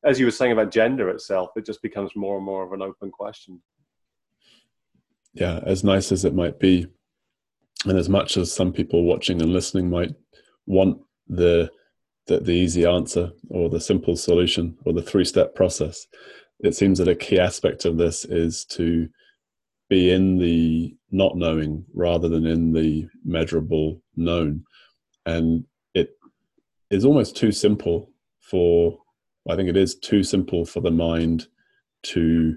as 0.05 0.19
you 0.19 0.25
were 0.27 0.33
saying 0.33 0.53
about 0.53 0.71
gender 0.71 1.09
itself 1.11 1.51
it 1.57 1.67
just 1.67 1.83
becomes 1.83 2.11
more 2.17 2.37
and 2.37 2.45
more 2.45 2.65
of 2.65 2.73
an 2.73 2.83
open 2.83 3.11
question. 3.11 3.61
Yeah 5.35 5.61
as 5.65 5.83
nice 5.83 6.13
as 6.13 6.25
it 6.25 6.35
might 6.35 6.61
be 6.61 6.87
and 7.85 7.99
as 7.99 8.09
much 8.09 8.37
as 8.37 8.53
some 8.53 8.73
people 8.73 9.05
watching 9.05 9.41
and 9.43 9.53
listening 9.53 9.91
might 9.91 10.15
want 10.67 10.99
the 11.29 11.71
the, 12.29 12.39
the 12.39 12.53
easy 12.53 12.87
answer 12.87 13.33
or 13.49 13.69
the 13.69 13.81
simple 13.81 14.15
solution 14.15 14.77
or 14.85 14.93
the 14.93 15.03
three 15.03 15.25
step 15.25 15.55
process 15.55 16.07
it 16.61 16.77
seems 16.77 16.99
that 16.99 17.09
a 17.09 17.15
key 17.15 17.39
aspect 17.39 17.85
of 17.85 17.99
this 17.99 18.25
is 18.25 18.65
to 18.67 19.09
be 19.93 20.11
in 20.11 20.39
the 20.39 20.97
not 21.11 21.37
knowing 21.37 21.85
rather 21.93 22.27
than 22.27 22.47
in 22.47 22.73
the 22.73 23.07
measurable 23.27 24.01
known. 24.17 24.65
And 25.27 25.65
it 25.93 26.17
is 26.91 27.05
almost 27.05 27.37
too 27.37 27.53
simple 27.53 28.11
for, 28.41 28.99
I 29.51 29.55
think 29.55 29.69
it 29.69 29.77
is 29.77 29.95
too 29.95 30.23
simple 30.23 30.65
for 30.65 30.81
the 30.81 30.91
mind 30.91 31.47
to 32.05 32.57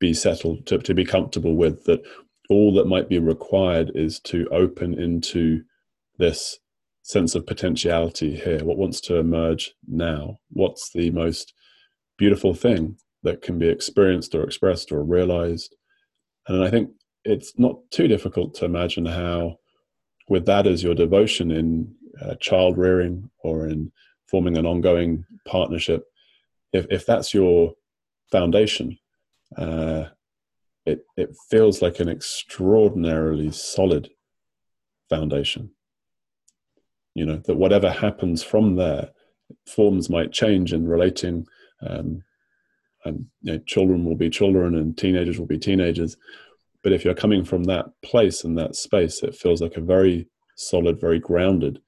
be 0.00 0.14
settled, 0.14 0.66
to, 0.68 0.78
to 0.78 0.94
be 0.94 1.04
comfortable 1.04 1.54
with 1.54 1.84
that 1.84 2.02
all 2.48 2.72
that 2.74 2.86
might 2.86 3.10
be 3.10 3.18
required 3.18 3.92
is 3.94 4.18
to 4.20 4.48
open 4.50 4.98
into 4.98 5.62
this 6.16 6.58
sense 7.02 7.34
of 7.34 7.46
potentiality 7.46 8.36
here. 8.36 8.64
What 8.64 8.78
wants 8.78 9.02
to 9.02 9.16
emerge 9.16 9.74
now? 9.86 10.38
What's 10.48 10.90
the 10.94 11.10
most 11.10 11.52
beautiful 12.16 12.54
thing 12.54 12.96
that 13.22 13.42
can 13.42 13.58
be 13.58 13.68
experienced 13.68 14.34
or 14.34 14.44
expressed 14.44 14.92
or 14.92 15.04
realized? 15.04 15.76
And 16.48 16.62
I 16.62 16.70
think 16.70 16.90
it's 17.24 17.58
not 17.58 17.76
too 17.90 18.08
difficult 18.08 18.54
to 18.56 18.64
imagine 18.64 19.06
how, 19.06 19.58
with 20.28 20.46
that 20.46 20.66
as 20.66 20.82
your 20.82 20.94
devotion 20.94 21.50
in 21.50 21.94
uh, 22.20 22.34
child 22.36 22.78
rearing 22.78 23.30
or 23.42 23.68
in 23.68 23.92
forming 24.26 24.56
an 24.56 24.66
ongoing 24.66 25.24
partnership, 25.46 26.04
if, 26.72 26.86
if 26.90 27.06
that's 27.06 27.32
your 27.32 27.74
foundation, 28.30 28.98
uh, 29.56 30.04
it, 30.86 31.04
it 31.16 31.34
feels 31.50 31.80
like 31.80 32.00
an 32.00 32.08
extraordinarily 32.08 33.50
solid 33.50 34.10
foundation. 35.08 35.70
You 37.14 37.26
know 37.26 37.36
that 37.44 37.54
whatever 37.54 37.90
happens 37.90 38.42
from 38.42 38.74
there, 38.74 39.10
forms 39.66 40.10
might 40.10 40.32
change 40.32 40.72
in 40.72 40.86
relating. 40.86 41.46
Um, 41.80 42.24
and 43.04 43.26
you 43.42 43.52
know, 43.52 43.58
children 43.66 44.04
will 44.04 44.16
be 44.16 44.30
children, 44.30 44.76
and 44.76 44.96
teenagers 44.96 45.38
will 45.38 45.46
be 45.46 45.58
teenagers. 45.58 46.16
But 46.82 46.92
if 46.92 47.04
you're 47.04 47.14
coming 47.14 47.44
from 47.44 47.64
that 47.64 47.86
place 48.02 48.44
and 48.44 48.58
that 48.58 48.76
space, 48.76 49.22
it 49.22 49.34
feels 49.34 49.62
like 49.62 49.76
a 49.76 49.80
very 49.80 50.28
solid, 50.56 51.00
very 51.00 51.18
grounded 51.18 51.80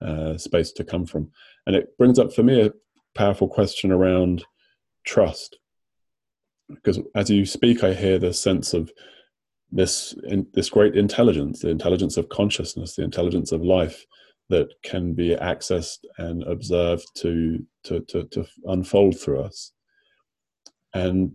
uh, 0.00 0.36
space 0.36 0.72
to 0.72 0.84
come 0.84 1.06
from. 1.06 1.30
And 1.66 1.76
it 1.76 1.96
brings 1.96 2.18
up 2.18 2.32
for 2.32 2.42
me 2.42 2.60
a 2.60 2.72
powerful 3.14 3.48
question 3.48 3.90
around 3.92 4.44
trust. 5.04 5.58
Because 6.68 6.98
as 7.14 7.30
you 7.30 7.46
speak, 7.46 7.84
I 7.84 7.94
hear 7.94 8.18
the 8.18 8.32
sense 8.32 8.74
of 8.74 8.90
this 9.70 10.14
in, 10.24 10.46
this 10.54 10.70
great 10.70 10.96
intelligence, 10.96 11.60
the 11.60 11.70
intelligence 11.70 12.16
of 12.16 12.28
consciousness, 12.28 12.96
the 12.96 13.02
intelligence 13.04 13.52
of 13.52 13.62
life 13.62 14.04
that 14.48 14.68
can 14.82 15.14
be 15.14 15.34
accessed 15.34 15.98
and 16.18 16.42
observed 16.44 17.06
to 17.16 17.64
to 17.84 18.00
to, 18.00 18.24
to 18.24 18.46
unfold 18.66 19.18
through 19.18 19.40
us. 19.40 19.72
And 20.94 21.32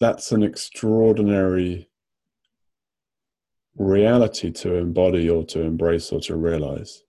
that's 0.00 0.32
an 0.32 0.42
extraordinary 0.42 1.88
reality 3.76 4.50
to 4.50 4.74
embody 4.74 5.28
or 5.28 5.44
to 5.44 5.62
embrace 5.62 6.12
or 6.12 6.20
to 6.20 6.36
realize 6.36 7.02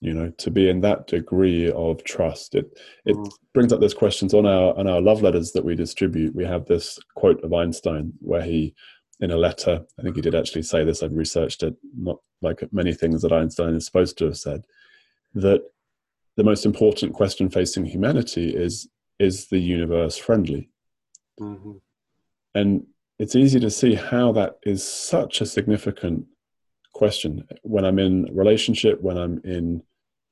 you 0.00 0.12
know 0.12 0.30
to 0.36 0.50
be 0.50 0.68
in 0.68 0.82
that 0.82 1.06
degree 1.06 1.70
of 1.72 2.04
trust 2.04 2.54
it 2.54 2.78
it 3.06 3.16
mm. 3.16 3.30
brings 3.54 3.72
up 3.72 3.80
those 3.80 3.94
questions 3.94 4.34
on 4.34 4.44
our 4.44 4.76
on 4.78 4.86
our 4.86 5.00
love 5.00 5.22
letters 5.22 5.52
that 5.52 5.64
we 5.64 5.74
distribute 5.74 6.34
we 6.34 6.44
have 6.44 6.66
this 6.66 6.98
quote 7.16 7.42
of 7.42 7.54
einstein 7.54 8.12
where 8.20 8.42
he 8.42 8.74
in 9.20 9.30
a 9.30 9.36
letter 9.36 9.82
i 9.98 10.02
think 10.02 10.14
he 10.16 10.20
did 10.20 10.34
actually 10.34 10.62
say 10.62 10.84
this 10.84 11.02
i've 11.02 11.16
researched 11.16 11.62
it 11.62 11.74
not 11.96 12.18
like 12.42 12.62
many 12.72 12.92
things 12.92 13.22
that 13.22 13.32
einstein 13.32 13.74
is 13.74 13.86
supposed 13.86 14.18
to 14.18 14.26
have 14.26 14.36
said 14.36 14.64
that 15.34 15.62
the 16.36 16.44
most 16.44 16.66
important 16.66 17.14
question 17.14 17.48
facing 17.48 17.86
humanity 17.86 18.54
is 18.54 18.88
is 19.18 19.46
the 19.46 19.58
universe 19.58 20.16
friendly. 20.16 20.70
Mm-hmm. 21.40 21.72
and 22.54 22.86
it's 23.18 23.34
easy 23.34 23.58
to 23.58 23.70
see 23.70 23.94
how 23.94 24.30
that 24.32 24.58
is 24.62 24.84
such 24.84 25.40
a 25.40 25.46
significant 25.46 26.26
question. 26.92 27.44
When 27.62 27.84
i'm 27.84 27.98
in 27.98 28.28
relationship 28.32 29.00
when 29.02 29.18
i'm 29.18 29.40
in 29.42 29.82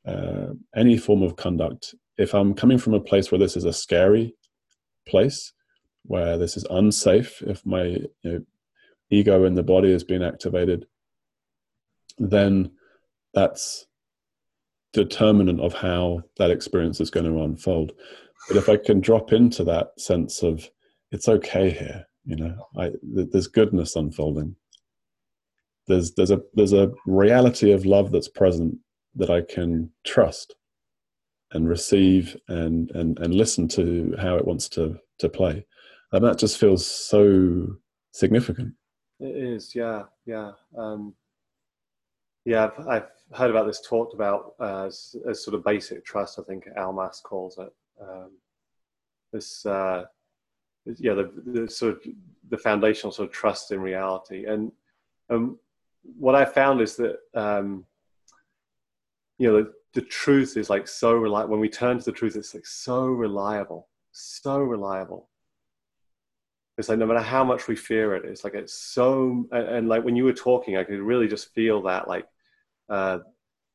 uh, 0.07 0.53
any 0.76 0.97
form 0.97 1.24
of 1.24 1.35
conduct 1.35 1.97
if 2.18 2.35
i'm 2.35 2.55
coming 2.55 2.78
from 2.78 2.95
a 2.95 3.01
place 3.01 3.33
where 3.33 3.39
this 3.39 3.57
is 3.57 3.64
a 3.64 3.72
scary 3.72 4.37
place 5.09 5.53
where 6.05 6.39
this 6.39 6.57
is 6.57 6.64
unsafe 6.70 7.43
if 7.43 7.64
my 7.66 7.85
you 7.85 8.09
know, 8.22 8.41
ego 9.11 9.45
in 9.45 9.55
the 9.55 9.62
body 9.62 9.91
is 9.91 10.05
being 10.05 10.22
activated 10.22 10.87
then 12.18 12.70
that's 13.35 13.87
determinant 14.93 15.61
of 15.61 15.72
how 15.72 16.22
that 16.37 16.51
experience 16.51 17.01
is 17.01 17.11
going 17.11 17.26
to 17.26 17.43
unfold 17.43 17.93
but 18.49 18.57
if 18.57 18.68
i 18.68 18.76
can 18.76 19.01
drop 19.01 19.32
into 19.32 19.64
that 19.64 19.88
sense 19.99 20.43
of 20.43 20.68
it's 21.11 21.28
okay 21.28 21.70
here 21.70 22.07
you 22.24 22.36
know 22.36 22.68
I, 22.78 22.93
there's 23.03 23.49
goodness 23.49 23.97
unfolding. 23.97 24.57
There's 25.88 26.12
there's 26.14 26.30
a 26.30 26.40
there's 26.55 26.72
a 26.72 26.93
reality 27.07 27.72
of 27.72 27.84
love 27.84 28.12
that's 28.12 28.28
present 28.28 28.76
that 29.16 29.30
I 29.30 29.43
can 29.43 29.90
trust 30.07 30.55
and 31.53 31.68
receive 31.68 32.36
and 32.49 32.90
and 32.93 33.18
and 33.18 33.34
listen 33.34 33.68
to 33.68 34.14
how 34.18 34.36
it 34.36 34.47
wants 34.47 34.68
to 34.70 34.99
to 35.18 35.28
play. 35.28 35.66
And 36.12 36.24
that 36.24 36.38
just 36.38 36.59
feels 36.59 36.86
so 36.86 37.66
significant. 38.12 38.74
It 39.18 39.36
is 39.36 39.74
yeah 39.74 40.03
yeah 40.24 40.53
um 40.78 41.14
yeah 42.45 42.64
I've, 42.64 42.88
I've 42.88 43.09
heard 43.36 43.51
about 43.51 43.66
this 43.66 43.82
talked 43.88 44.14
about 44.14 44.55
as, 44.61 45.16
as 45.28 45.45
sort 45.45 45.55
of 45.55 45.64
basic 45.64 46.05
trust 46.05 46.38
i 46.38 46.43
think 46.43 46.64
Almaas 46.76 47.22
calls 47.22 47.57
it 47.57 47.72
um 48.03 48.30
this 49.32 49.64
uh 49.66 50.05
yeah 50.98 51.14
the, 51.14 51.32
the 51.46 51.68
sort 51.68 51.94
of 51.94 52.03
the 52.48 52.59
foundational 52.59 53.12
sort 53.12 53.28
of 53.28 53.34
trust 53.34 53.72
in 53.72 53.80
reality. 53.80 54.44
And 54.46 54.72
um, 55.30 55.59
what 56.18 56.34
i 56.34 56.44
found 56.44 56.80
is 56.80 56.96
that 56.96 57.16
um, 57.34 57.86
you 59.38 59.48
know 59.48 59.62
the, 59.62 59.72
the 59.94 60.03
truth 60.03 60.57
is 60.57 60.68
like 60.68 60.88
so 60.88 61.14
reliable 61.14 61.53
when 61.53 61.61
we 61.61 61.68
turn 61.68 61.98
to 61.98 62.05
the 62.05 62.12
truth 62.12 62.36
it's 62.36 62.55
like 62.55 62.66
so 62.66 63.07
reliable 63.07 63.88
so 64.12 64.59
reliable. 64.61 65.28
It's 66.78 66.88
like 66.88 66.98
no 66.98 67.07
matter 67.07 67.20
how 67.20 67.44
much 67.44 67.68
we 67.68 67.76
fear 67.76 68.16
it 68.16 68.24
it's 68.24 68.44
like 68.44 68.55
it's 68.55 68.72
so 68.72 69.46
and, 69.53 69.68
and 69.68 69.88
like 69.88 70.05
when 70.05 70.16
you 70.16 70.24
were 70.24 70.32
talking 70.32 70.76
i 70.76 70.84
could 70.84 71.00
really 71.00 71.28
just 71.28 71.53
feel 71.55 71.82
that 71.82 72.09
like 72.09 72.26
uh 72.88 73.18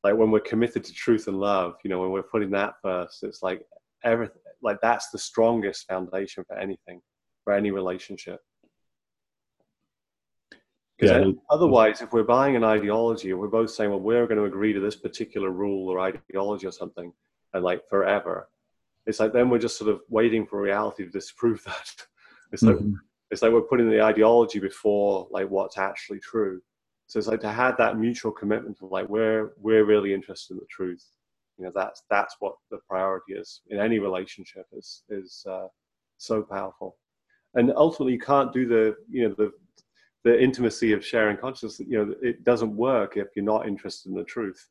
like 0.03 0.15
when 0.15 0.31
we're 0.31 0.39
committed 0.39 0.83
to 0.83 0.93
truth 0.93 1.27
and 1.27 1.39
love 1.39 1.75
you 1.83 1.89
know 1.91 2.01
when 2.01 2.11
we're 2.11 2.23
putting 2.23 2.49
that 2.51 2.73
first 2.81 3.23
it's 3.23 3.43
like 3.43 3.61
everything 4.03 4.41
like 4.61 4.77
that's 4.81 5.09
the 5.09 5.17
strongest 5.17 5.87
foundation 5.87 6.43
for 6.47 6.57
anything 6.57 7.01
for 7.43 7.53
any 7.53 7.71
relationship 7.71 8.39
yeah. 10.99 11.25
otherwise 11.49 12.01
if 12.01 12.11
we're 12.11 12.23
buying 12.23 12.55
an 12.55 12.63
ideology 12.63 13.29
and 13.31 13.39
we're 13.39 13.47
both 13.47 13.69
saying 13.69 13.89
well 13.89 13.99
we're 13.99 14.25
going 14.25 14.37
to 14.37 14.45
agree 14.45 14.73
to 14.73 14.79
this 14.79 14.95
particular 14.95 15.51
rule 15.51 15.89
or 15.89 15.99
ideology 15.99 16.65
or 16.65 16.71
something 16.71 17.13
and 17.53 17.63
like 17.63 17.87
forever 17.87 18.49
it's 19.05 19.19
like 19.19 19.31
then 19.31 19.49
we're 19.49 19.59
just 19.59 19.77
sort 19.77 19.89
of 19.89 20.01
waiting 20.09 20.45
for 20.45 20.61
reality 20.61 21.03
to 21.05 21.11
disprove 21.11 21.63
that 21.65 22.05
it's 22.51 22.63
like 22.63 22.75
mm-hmm. 22.75 22.93
it's 23.31 23.41
like 23.41 23.51
we're 23.51 23.61
putting 23.61 23.89
the 23.89 24.01
ideology 24.01 24.59
before 24.59 25.27
like 25.31 25.49
what's 25.49 25.77
actually 25.77 26.19
true 26.19 26.61
so 27.07 27.19
it's 27.19 27.27
like 27.27 27.39
to 27.39 27.49
have 27.49 27.77
that 27.77 27.97
mutual 27.97 28.31
commitment 28.31 28.77
of 28.81 28.91
like 28.91 29.07
we're 29.07 29.53
we're 29.57 29.85
really 29.85 30.13
interested 30.13 30.53
in 30.53 30.59
the 30.59 30.65
truth 30.69 31.05
you 31.57 31.65
know 31.65 31.71
that's 31.73 32.03
that's 32.09 32.35
what 32.39 32.55
the 32.71 32.77
priority 32.89 33.33
is 33.33 33.61
in 33.69 33.79
any 33.79 33.99
relationship 33.99 34.65
is 34.71 35.03
is 35.09 35.45
uh, 35.49 35.67
so 36.17 36.41
powerful. 36.41 36.97
And 37.55 37.71
ultimately 37.75 38.13
you 38.13 38.19
can't 38.19 38.53
do 38.53 38.67
the 38.67 38.95
you 39.09 39.27
know 39.27 39.35
the 39.37 39.51
the 40.23 40.41
intimacy 40.41 40.91
of 40.91 41.05
sharing 41.05 41.37
consciousness 41.37 41.87
you 41.87 41.97
know 41.97 42.13
it 42.21 42.43
doesn't 42.43 42.75
work 42.75 43.17
if 43.17 43.27
you're 43.35 43.45
not 43.45 43.67
interested 43.67 44.09
in 44.09 44.15
the 44.15 44.23
truth. 44.23 44.69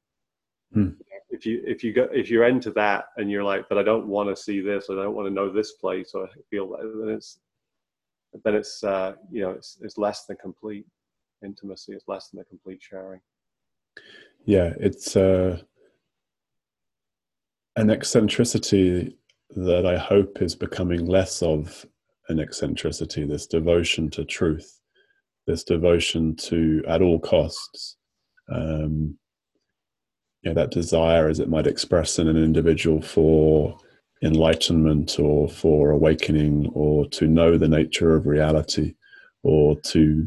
Hmm. 0.75 0.91
if 1.31 1.47
you 1.47 1.63
if 1.65 1.85
you 1.85 1.93
go 1.93 2.09
if 2.13 2.29
you're 2.29 2.49
into 2.49 2.73
that 2.73 3.07
and 3.19 3.31
you're 3.31 3.45
like 3.45 3.69
but 3.69 3.79
i 3.79 3.85
don't 3.85 4.09
want 4.09 4.29
to 4.29 4.35
see 4.35 4.61
this 4.61 4.87
or 4.89 4.99
i 4.99 5.05
don't 5.05 5.15
want 5.15 5.29
to 5.29 5.33
know 5.33 5.49
this 5.49 5.73
place 5.73 6.11
or 6.13 6.25
I 6.25 6.41
feel 6.51 6.69
that 6.71 6.93
then 7.01 7.15
it's 7.15 7.39
then 8.45 8.57
it's 8.57 8.83
uh 8.83 9.15
you 9.31 9.43
know 9.43 9.51
it's 9.51 9.79
it's 9.81 9.97
less 9.97 10.25
than 10.25 10.37
complete 10.39 10.85
intimacy 11.45 11.93
it's 11.93 12.09
less 12.09 12.29
than 12.29 12.41
a 12.41 12.45
complete 12.45 12.83
sharing. 12.83 13.21
Yeah 14.45 14.75
it's 14.81 15.17
uh 15.17 15.63
an 17.77 17.91
eccentricity 17.91 19.17
that 19.55 19.87
I 19.87 19.97
hope 19.97 20.41
is 20.43 20.55
becoming 20.55 21.07
less 21.07 21.43
of 21.43 21.85
an 22.29 22.41
eccentricity, 22.41 23.25
this 23.25 23.47
devotion 23.47 24.11
to 24.11 24.25
truth, 24.25 24.81
this 25.47 25.63
devotion 25.63 26.35
to, 26.37 26.83
at 26.89 27.03
all 27.03 27.21
costs, 27.21 27.97
um, 28.51 29.17
you 30.43 30.51
know, 30.51 30.55
that 30.55 30.71
desire 30.71 31.29
as 31.29 31.39
it 31.39 31.49
might 31.49 31.67
express 31.67 32.19
in 32.19 32.29
an 32.29 32.37
individual 32.37 33.03
for 33.03 33.77
enlightenment 34.23 35.19
or 35.19 35.49
for 35.49 35.91
awakening 35.91 36.71
or 36.73 37.07
to 37.09 37.27
know 37.27 37.59
the 37.59 37.69
nature 37.69 38.17
of 38.17 38.27
reality 38.27 38.95
or 39.43 39.79
to, 39.81 40.27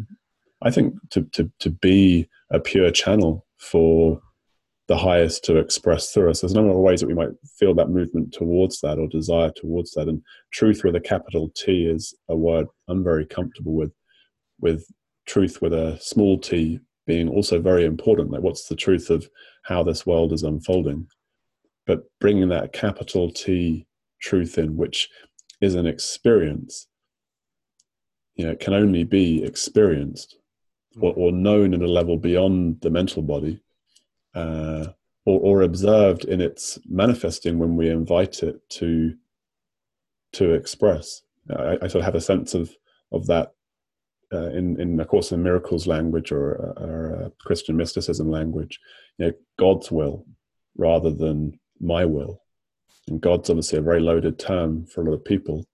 I 0.61 0.71
think, 0.71 0.95
to, 1.11 1.23
to, 1.33 1.51
to 1.59 1.69
be 1.69 2.29
a 2.51 2.59
pure 2.59 2.91
channel 2.91 3.45
for 3.57 4.21
the 4.89 4.97
highest 4.97 5.43
to 5.45 5.57
express 5.57 6.11
through 6.11 6.31
us. 6.31 6.41
There's 6.41 6.53
a 6.53 6.55
number 6.55 6.71
of 6.71 6.77
ways 6.77 6.99
that 6.99 7.07
we 7.07 7.13
might 7.13 7.29
feel 7.59 7.75
that 7.75 7.91
movement 7.91 8.33
towards 8.33 8.81
that 8.81 8.97
or 8.97 9.07
desire 9.07 9.51
towards 9.55 9.91
that. 9.91 10.07
And 10.07 10.23
truth 10.51 10.83
with 10.83 10.95
a 10.95 10.99
capital 10.99 11.51
T 11.55 11.85
is 11.85 12.15
a 12.27 12.35
word 12.35 12.65
I'm 12.87 13.03
very 13.03 13.27
comfortable 13.27 13.73
with, 13.73 13.93
with 14.59 14.83
truth 15.27 15.61
with 15.61 15.73
a 15.73 15.99
small 16.01 16.39
t 16.39 16.79
being 17.05 17.29
also 17.29 17.61
very 17.61 17.85
important. 17.85 18.31
Like, 18.31 18.41
what's 18.41 18.67
the 18.67 18.75
truth 18.75 19.11
of 19.11 19.29
how 19.63 19.83
this 19.83 20.07
world 20.07 20.33
is 20.33 20.41
unfolding? 20.41 21.05
But 21.85 22.01
bringing 22.19 22.49
that 22.49 22.73
capital 22.73 23.31
T 23.31 23.85
truth 24.19 24.57
in, 24.57 24.75
which 24.75 25.07
is 25.61 25.75
an 25.75 25.85
experience, 25.85 26.87
you 28.35 28.45
know, 28.45 28.51
it 28.51 28.59
can 28.59 28.73
only 28.73 29.03
be 29.03 29.43
experienced 29.43 30.37
or, 30.99 31.13
or 31.15 31.31
known 31.31 31.75
at 31.75 31.81
a 31.81 31.87
level 31.87 32.17
beyond 32.17 32.81
the 32.81 32.89
mental 32.89 33.21
body 33.21 33.61
uh, 34.35 34.87
or, 35.25 35.39
or 35.39 35.61
observed 35.61 36.25
in 36.25 36.41
its 36.41 36.79
manifesting 36.87 37.59
when 37.59 37.75
we 37.75 37.89
invite 37.89 38.43
it 38.43 38.67
to 38.69 39.15
to 40.33 40.53
express. 40.53 41.23
I, 41.49 41.77
I, 41.81 41.87
sort 41.87 41.95
of 41.95 42.03
have 42.03 42.15
a 42.15 42.21
sense 42.21 42.53
of 42.53 42.71
of 43.11 43.25
that 43.27 43.53
uh, 44.31 44.49
in 44.49 44.79
in 44.79 44.99
a 44.99 45.05
course 45.05 45.31
in 45.31 45.41
miracles 45.41 45.87
language 45.87 46.31
or, 46.31 46.51
or 46.77 47.31
Christian 47.41 47.75
mysticism 47.75 48.29
language. 48.29 48.79
You 49.17 49.27
know, 49.27 49.33
God's 49.57 49.91
will 49.91 50.25
rather 50.77 51.11
than 51.11 51.59
my 51.79 52.05
will. 52.05 52.41
And 53.07 53.19
God's 53.19 53.49
obviously 53.49 53.79
a 53.79 53.83
very 53.83 53.99
loaded 53.99 54.37
term 54.37 54.85
for 54.85 55.01
a 55.01 55.05
lot 55.05 55.13
of 55.13 55.25
people, 55.25 55.65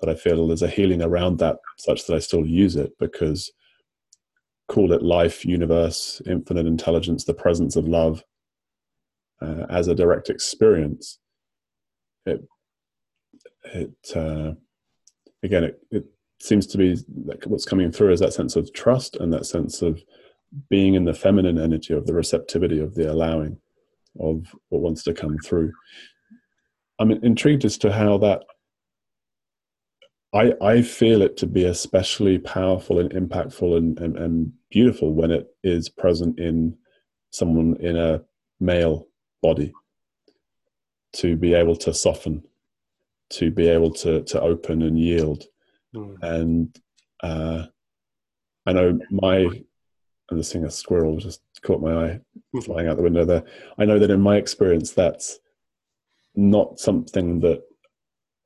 but 0.00 0.08
I 0.08 0.14
feel 0.14 0.46
there's 0.46 0.62
a 0.62 0.68
healing 0.68 1.02
around 1.02 1.38
that 1.38 1.56
such 1.78 2.06
that 2.06 2.14
I 2.14 2.18
still 2.18 2.44
use 2.44 2.76
it 2.76 2.92
because 2.98 3.50
call 4.72 4.92
it 4.92 5.02
life, 5.02 5.44
universe, 5.44 6.22
infinite 6.26 6.66
intelligence, 6.66 7.24
the 7.24 7.34
presence 7.34 7.76
of 7.76 7.86
love 7.86 8.24
uh, 9.42 9.66
as 9.68 9.86
a 9.86 9.94
direct 9.94 10.30
experience, 10.30 11.18
it 12.24 12.42
it 13.64 13.92
uh, 14.16 14.52
again 15.42 15.64
it, 15.64 15.78
it 15.90 16.04
seems 16.40 16.66
to 16.68 16.78
be 16.78 16.96
like 17.26 17.44
what's 17.44 17.66
coming 17.66 17.92
through 17.92 18.12
is 18.12 18.20
that 18.20 18.32
sense 18.32 18.56
of 18.56 18.72
trust 18.72 19.16
and 19.16 19.30
that 19.32 19.44
sense 19.44 19.82
of 19.82 20.02
being 20.70 20.94
in 20.94 21.04
the 21.04 21.14
feminine 21.14 21.58
energy 21.58 21.92
of 21.92 22.06
the 22.06 22.14
receptivity 22.14 22.78
of 22.78 22.94
the 22.94 23.12
allowing 23.12 23.58
of 24.20 24.46
what 24.70 24.80
wants 24.80 25.02
to 25.02 25.12
come 25.12 25.36
through. 25.38 25.70
I'm 26.98 27.10
intrigued 27.10 27.64
as 27.66 27.76
to 27.78 27.92
how 27.92 28.16
that 28.18 28.42
I, 30.34 30.54
I 30.62 30.82
feel 30.82 31.20
it 31.22 31.36
to 31.38 31.46
be 31.46 31.64
especially 31.64 32.38
powerful 32.38 32.98
and 32.98 33.10
impactful 33.10 33.76
and, 33.76 33.98
and, 33.98 34.16
and 34.16 34.52
beautiful 34.70 35.12
when 35.12 35.30
it 35.30 35.54
is 35.62 35.88
present 35.90 36.38
in 36.38 36.76
someone 37.30 37.76
in 37.80 37.96
a 37.96 38.22
male 38.58 39.08
body 39.42 39.72
to 41.14 41.36
be 41.36 41.52
able 41.52 41.76
to 41.76 41.92
soften, 41.92 42.42
to 43.30 43.50
be 43.50 43.68
able 43.68 43.90
to, 43.92 44.22
to 44.22 44.40
open 44.40 44.82
and 44.82 44.98
yield. 44.98 45.44
Mm. 45.94 46.16
And 46.22 46.80
uh, 47.22 47.66
I 48.64 48.72
know 48.72 48.98
my, 49.10 49.36
and 50.30 50.40
the 50.40 50.44
singer 50.44 50.70
squirrel 50.70 51.18
just 51.18 51.42
caught 51.62 51.82
my 51.82 52.06
eye 52.06 52.20
flying 52.62 52.88
out 52.88 52.96
the 52.96 53.02
window 53.02 53.26
there. 53.26 53.44
I 53.76 53.84
know 53.84 53.98
that 53.98 54.10
in 54.10 54.20
my 54.20 54.36
experience, 54.36 54.92
that's 54.92 55.40
not 56.34 56.80
something 56.80 57.40
that 57.40 57.62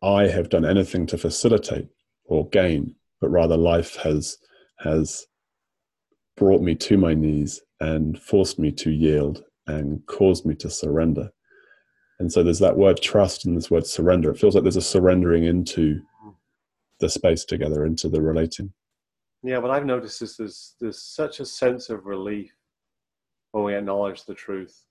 I 0.02 0.28
have 0.28 0.48
done 0.48 0.64
anything 0.64 1.06
to 1.06 1.18
facilitate 1.18 1.88
or 2.24 2.48
gain, 2.48 2.94
but 3.20 3.30
rather 3.30 3.56
life 3.56 3.96
has 3.96 4.38
has 4.80 5.26
brought 6.36 6.60
me 6.60 6.74
to 6.74 6.98
my 6.98 7.14
knees 7.14 7.62
and 7.80 8.20
forced 8.20 8.58
me 8.58 8.70
to 8.70 8.90
yield 8.90 9.42
and 9.66 10.04
caused 10.06 10.44
me 10.44 10.54
to 10.54 10.68
surrender. 10.68 11.30
And 12.18 12.30
so 12.30 12.42
there's 12.42 12.58
that 12.58 12.76
word 12.76 13.00
trust 13.00 13.46
and 13.46 13.56
this 13.56 13.70
word 13.70 13.86
surrender. 13.86 14.30
It 14.30 14.38
feels 14.38 14.54
like 14.54 14.64
there's 14.64 14.76
a 14.76 14.82
surrendering 14.82 15.44
into 15.44 16.00
the 17.00 17.08
space 17.08 17.44
together, 17.44 17.84
into 17.84 18.08
the 18.08 18.20
relating. 18.20 18.72
Yeah, 19.42 19.58
what 19.58 19.70
I've 19.70 19.84
noticed 19.84 20.22
is 20.22 20.36
there's 20.36 20.74
there's 20.80 21.02
such 21.02 21.40
a 21.40 21.46
sense 21.46 21.90
of 21.90 22.06
relief 22.06 22.52
when 23.52 23.64
we 23.64 23.74
acknowledge 23.74 24.24
the 24.24 24.34
truth. 24.34 24.84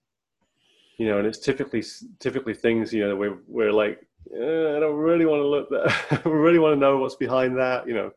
You 0.97 1.07
know, 1.07 1.17
and 1.17 1.27
it's 1.27 1.39
typically 1.39 1.83
typically 2.19 2.53
things 2.53 2.93
you 2.93 3.07
know 3.07 3.15
we're 3.15 3.39
we're 3.47 3.73
like 3.73 4.05
I 4.33 4.79
don't 4.79 4.95
really 4.95 5.25
want 5.25 5.41
to 5.41 5.47
look 5.47 5.69
that. 5.69 6.21
I 6.25 6.29
really 6.29 6.59
want 6.59 6.73
to 6.73 6.79
know 6.79 6.97
what's 6.97 7.15
behind 7.15 7.57
that, 7.57 7.87
you 7.87 7.93
know. 7.93 8.11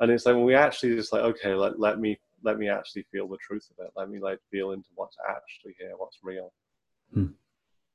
And 0.00 0.10
it's 0.10 0.26
like 0.26 0.34
when 0.34 0.44
we 0.44 0.54
actually 0.54 0.94
just 0.94 1.12
like, 1.12 1.22
okay, 1.22 1.54
let 1.54 1.78
let 1.78 1.98
me 1.98 2.18
let 2.42 2.58
me 2.58 2.68
actually 2.68 3.04
feel 3.10 3.28
the 3.28 3.36
truth 3.38 3.68
of 3.70 3.84
it. 3.84 3.92
Let 3.96 4.10
me 4.10 4.18
like 4.18 4.38
feel 4.50 4.72
into 4.72 4.88
what's 4.94 5.16
actually 5.28 5.74
here, 5.78 5.92
what's 5.96 6.18
real. 6.22 6.52
Hmm. 7.12 7.26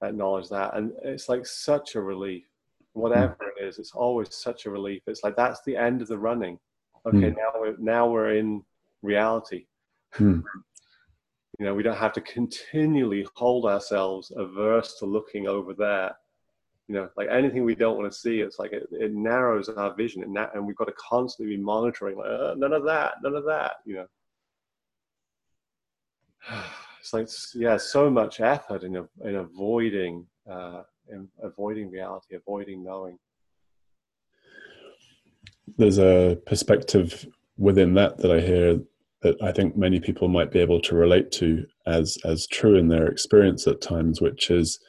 Acknowledge 0.03 0.49
that, 0.49 0.75
and 0.75 0.91
it's 1.03 1.29
like 1.29 1.45
such 1.45 1.95
a 1.95 2.01
relief. 2.01 2.45
Whatever 2.93 3.37
hmm. 3.39 3.47
it 3.57 3.67
is, 3.67 3.79
it's 3.79 3.93
always 3.93 4.35
such 4.35 4.65
a 4.65 4.69
relief. 4.69 5.01
It's 5.07 5.23
like 5.23 5.35
that's 5.35 5.61
the 5.63 5.77
end 5.77 6.01
of 6.01 6.07
the 6.07 6.17
running. 6.17 6.59
Okay, 7.05 7.29
hmm. 7.29 7.37
now 7.37 7.51
we're 7.59 7.75
now 7.77 8.07
we're 8.07 8.35
in 8.35 8.63
reality. 9.01 9.65
Hmm. 10.13 10.41
You 11.59 11.65
know, 11.65 11.75
we 11.75 11.83
don't 11.83 11.97
have 11.97 12.13
to 12.13 12.21
continually 12.21 13.27
hold 13.35 13.65
ourselves 13.65 14.31
averse 14.35 14.95
to 14.99 15.05
looking 15.05 15.47
over 15.47 15.73
there 15.73 16.15
you 16.87 16.95
know 16.95 17.09
like 17.15 17.27
anything 17.31 17.63
we 17.63 17.75
don't 17.75 17.97
want 17.97 18.11
to 18.11 18.17
see 18.17 18.41
it's 18.41 18.59
like 18.59 18.73
it, 18.73 18.87
it 18.91 19.13
narrows 19.13 19.69
our 19.69 19.93
vision 19.95 20.23
and, 20.23 20.35
that, 20.35 20.53
and 20.53 20.65
we've 20.65 20.75
got 20.75 20.85
to 20.85 20.93
constantly 20.97 21.55
be 21.55 21.61
monitoring 21.61 22.17
like 22.17 22.27
uh, 22.27 22.53
none 22.57 22.73
of 22.73 22.83
that 22.83 23.15
none 23.23 23.35
of 23.35 23.45
that 23.45 23.73
you 23.85 23.95
know? 23.95 24.07
It's 26.99 27.11
like 27.11 27.27
yeah 27.53 27.75
so 27.75 28.09
much 28.09 28.39
effort 28.39 28.83
in, 28.83 28.95
in 29.25 29.35
avoiding 29.35 30.25
uh, 30.49 30.83
in 31.09 31.27
avoiding 31.41 31.91
reality 31.91 32.35
avoiding 32.35 32.81
knowing. 32.81 33.19
There's 35.77 35.97
a 35.97 36.37
perspective 36.45 37.27
within 37.57 37.93
that 37.93 38.17
that 38.17 38.31
i 38.31 38.39
hear 38.39 38.79
that 39.21 39.35
i 39.41 39.51
think 39.51 39.77
many 39.77 39.99
people 39.99 40.27
might 40.27 40.51
be 40.51 40.59
able 40.59 40.81
to 40.81 40.95
relate 40.95 41.31
to 41.31 41.65
as 41.85 42.17
as 42.25 42.47
true 42.47 42.75
in 42.75 42.87
their 42.87 43.07
experience 43.07 43.67
at 43.67 43.81
times 43.81 44.21
which 44.21 44.49
is 44.49 44.79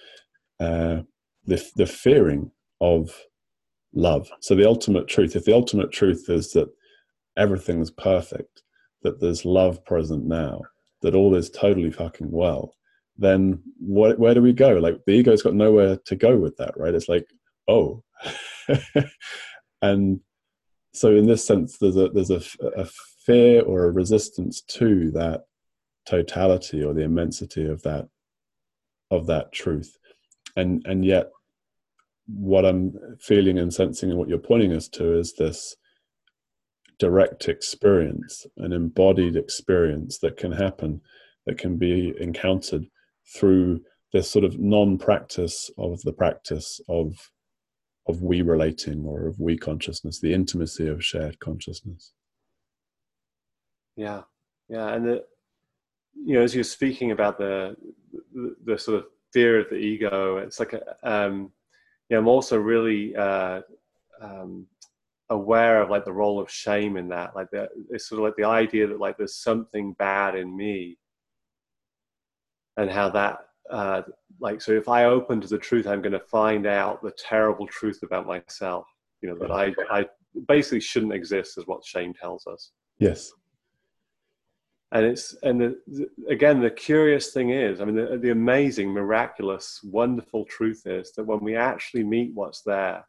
uh, 0.61 0.99
the, 1.47 1.63
the 1.77 1.87
fearing 1.87 2.51
of 2.81 3.15
love. 3.93 4.31
So 4.41 4.55
the 4.55 4.67
ultimate 4.67 5.09
truth, 5.09 5.37
if 5.37 5.45
the 5.45 5.55
ultimate 5.55 5.93
truth 5.93 6.27
is 6.29 6.53
that 6.53 6.69
everything's 7.37 7.91
perfect, 7.91 8.63
that 9.03 9.21
there's 9.21 9.45
love 9.45 9.85
present 9.85 10.25
now, 10.25 10.63
that 11.03 11.15
all 11.15 11.35
is 11.35 11.51
totally 11.51 11.91
fucking 11.91 12.31
well, 12.31 12.75
then 13.17 13.63
what, 13.79 14.19
where 14.19 14.35
do 14.35 14.43
we 14.43 14.53
go? 14.53 14.75
Like 14.75 14.99
the 15.07 15.13
ego's 15.13 15.43
got 15.43 15.55
nowhere 15.55 15.97
to 16.07 16.17
go 16.17 16.37
with 16.37 16.57
that, 16.57 16.77
right? 16.77 16.95
It's 16.95 17.09
like, 17.09 17.27
oh, 17.69 18.03
and 19.83 20.21
so 20.93 21.11
in 21.11 21.27
this 21.27 21.45
sense, 21.45 21.79
there's 21.79 21.97
a 21.97 22.09
there's 22.09 22.31
a, 22.31 22.41
a 22.77 22.87
fear 23.27 23.63
or 23.63 23.85
a 23.85 23.91
resistance 23.91 24.61
to 24.63 25.11
that 25.13 25.45
totality 26.07 26.83
or 26.83 26.95
the 26.95 27.03
immensity 27.03 27.67
of 27.67 27.83
that 27.83 28.09
of 29.11 29.27
that 29.27 29.53
truth 29.53 29.99
and 30.57 30.83
and 30.87 31.05
yet 31.05 31.31
what 32.27 32.65
i'm 32.65 32.93
feeling 33.21 33.59
and 33.59 33.73
sensing 33.73 34.11
and 34.11 34.19
what 34.19 34.29
you're 34.29 34.39
pointing 34.39 34.73
us 34.73 34.89
to 34.89 35.19
is 35.19 35.35
this 35.39 35.77
direct 36.99 37.49
experience 37.49 38.47
an 38.59 38.73
embodied 38.73 39.37
experience 39.37 40.19
that 40.19 40.37
can 40.37 40.53
happen 40.53 41.01
that 41.47 41.59
can 41.59 41.77
be 41.77 42.15
encountered 42.21 42.87
through 43.37 43.81
this 44.13 44.31
sort 44.31 44.45
of 44.45 44.59
non-practice 44.59 45.71
of 45.77 46.01
the 46.03 46.13
practice 46.13 46.81
of 46.89 47.31
of 48.07 48.23
we 48.23 48.43
relating 48.43 49.05
or 49.05 49.27
of 49.27 49.39
we 49.41 49.57
consciousness 49.57 50.21
the 50.21 50.33
intimacy 50.33 50.87
of 50.87 51.05
shared 51.05 51.39
consciousness. 51.41 52.13
Yeah. 53.97 54.23
Yeah. 54.69 54.93
And 54.95 55.07
the, 55.07 55.25
you 56.15 56.35
know 56.35 56.43
as 56.43 56.55
you're 56.55 56.65
speaking 56.65 57.11
about 57.11 57.39
the, 57.39 57.77
the 58.33 58.55
the, 58.65 58.79
sort 58.79 58.99
of 58.99 59.07
fear 59.35 59.61
of 59.61 59.69
the 59.69 59.77
ego. 59.77 60.39
It's 60.39 60.59
like, 60.59 60.73
a, 60.73 60.83
um, 61.03 61.53
yeah, 62.09 62.17
I'm 62.19 62.29
also 62.29 62.57
really 62.59 63.15
uh, 63.15 63.61
um, 64.23 64.67
aware 65.29 65.83
of 65.83 65.91
like 65.91 66.07
the 66.07 66.13
role 66.13 66.41
of 66.41 66.51
shame 66.51 66.97
in 66.97 67.09
that. 67.09 67.37
Like, 67.37 67.51
the, 67.51 67.69
it's 67.91 68.09
sort 68.09 68.21
of 68.21 68.25
like 68.25 68.37
the 68.37 68.45
idea 68.45 68.87
that 68.87 69.01
like 69.01 69.19
there's 69.19 69.37
something 69.37 69.93
bad 69.95 70.37
in 70.37 70.57
me, 70.57 70.97
and 72.77 72.91
how 72.91 73.11
that, 73.11 73.39
uh, 73.71 74.03
like, 74.41 74.61
so 74.61 74.73
if 74.73 74.89
I 74.89 75.05
open 75.05 75.41
to 75.41 75.49
the 75.49 75.59
truth, 75.59 75.87
I'm 75.87 76.01
going 76.01 76.13
to 76.13 76.21
find 76.21 76.67
out 76.67 77.03
the 77.03 77.13
terrible 77.13 77.67
truth 77.67 78.01
about 78.03 78.27
myself. 78.27 78.87
You 79.21 79.31
know 79.31 79.39
that 79.39 79.51
I, 79.51 79.75
I 79.91 80.07
basically 80.49 80.81
shouldn't 80.81 81.13
exist, 81.13 81.59
is 81.59 81.67
what 81.67 81.85
shame 81.85 82.15
tells 82.15 82.47
us. 82.47 82.73
Yes 82.99 83.33
and 84.95 85.05
it's 85.05 85.35
and 85.43 85.61
the, 85.61 85.79
the, 85.87 86.09
again 86.31 86.61
the 86.61 86.71
curious 86.71 87.33
thing 87.33 87.51
is 87.51 87.81
i 87.81 87.85
mean 87.85 87.97
the, 87.97 88.17
the, 88.17 88.31
amazing 88.31 88.91
miraculous 88.91 89.81
wonderful 89.85 90.45
truth 90.47 90.87
is 90.87 91.13
that 91.13 91.25
when 91.25 91.41
we 91.41 91.57
actually 91.57 92.05
meet 92.05 92.31
what's 92.33 92.63
there 92.63 93.05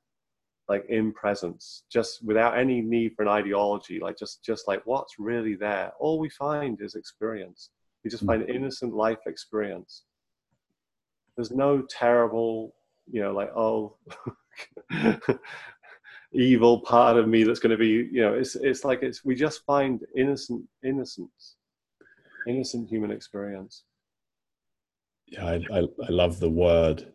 like 0.68 0.86
in 0.90 1.14
presence 1.14 1.84
just 1.92 2.24
without 2.24 2.58
any 2.58 2.82
need 2.82 3.14
for 3.16 3.22
an 3.22 3.28
ideology 3.28 4.00
like 4.00 4.18
just 4.18 4.44
just 4.44 4.68
like 4.68 4.82
what's 4.86 5.20
really 5.20 5.56
there 5.56 5.92
all 6.00 6.20
we 6.20 6.30
find 6.30 6.82
is 6.82 6.96
experience. 6.96 7.70
We 8.04 8.10
just 8.10 8.22
hmm. 8.22 8.28
find 8.28 8.50
innocent 8.50 8.94
life 8.94 9.20
experience. 9.26 10.04
There's 11.36 11.52
no 11.52 11.82
terrible 11.82 12.74
you 13.12 13.22
know 13.22 13.34
like 13.34 13.52
oh 13.56 13.98
evil 16.32 16.80
part 16.82 17.18
of 17.18 17.28
me 17.28 17.44
that's 17.44 17.60
going 17.60 17.72
to 17.72 17.78
be 17.78 18.10
you 18.12 18.22
know 18.22 18.34
it's 18.34 18.56
it's 18.56 18.84
like 18.84 19.04
it's 19.04 19.24
we 19.24 19.36
just 19.36 19.64
find 19.66 20.02
innocent 20.16 20.64
innocence 20.84 21.56
innocent 22.48 22.90
human 22.90 23.12
experience. 23.12 23.84
Yeah, 25.28 25.46
I, 25.46 25.56
I, 25.72 25.80
I 25.80 26.10
love 26.10 26.40
the 26.40 26.50
word 26.50 27.12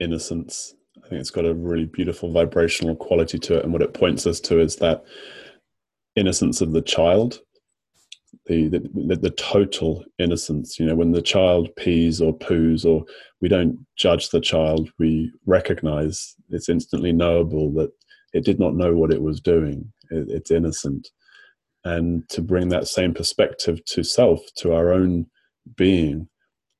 innocence. 0.00 0.74
I 1.04 1.08
think 1.08 1.20
it's 1.20 1.30
got 1.30 1.46
a 1.46 1.54
really 1.54 1.86
beautiful 1.86 2.30
vibrational 2.30 2.96
quality 2.96 3.38
to 3.38 3.58
it, 3.58 3.64
and 3.64 3.72
what 3.72 3.82
it 3.82 3.94
points 3.94 4.26
us 4.26 4.40
to 4.40 4.60
is 4.60 4.76
that 4.76 5.04
innocence 6.16 6.60
of 6.60 6.72
the 6.72 6.82
child, 6.82 7.40
the, 8.46 8.68
the 8.68 9.16
the, 9.16 9.30
total 9.30 10.04
innocence. 10.18 10.78
You 10.78 10.86
know, 10.86 10.94
when 10.94 11.12
the 11.12 11.22
child 11.22 11.70
pees 11.76 12.20
or 12.20 12.36
poos, 12.36 12.84
or 12.84 13.04
we 13.40 13.48
don't 13.48 13.86
judge 13.96 14.30
the 14.30 14.40
child, 14.40 14.90
we 14.98 15.32
recognize 15.46 16.34
it's 16.50 16.68
instantly 16.68 17.12
knowable 17.12 17.72
that 17.74 17.90
it 18.32 18.44
did 18.44 18.60
not 18.60 18.74
know 18.74 18.94
what 18.94 19.12
it 19.12 19.22
was 19.22 19.40
doing. 19.40 19.92
It, 20.10 20.28
it's 20.28 20.50
innocent, 20.50 21.08
and 21.84 22.28
to 22.28 22.40
bring 22.40 22.68
that 22.68 22.88
same 22.88 23.12
perspective 23.14 23.84
to 23.86 24.04
self, 24.04 24.40
to 24.56 24.72
our 24.72 24.92
own 24.92 25.26
being 25.76 26.28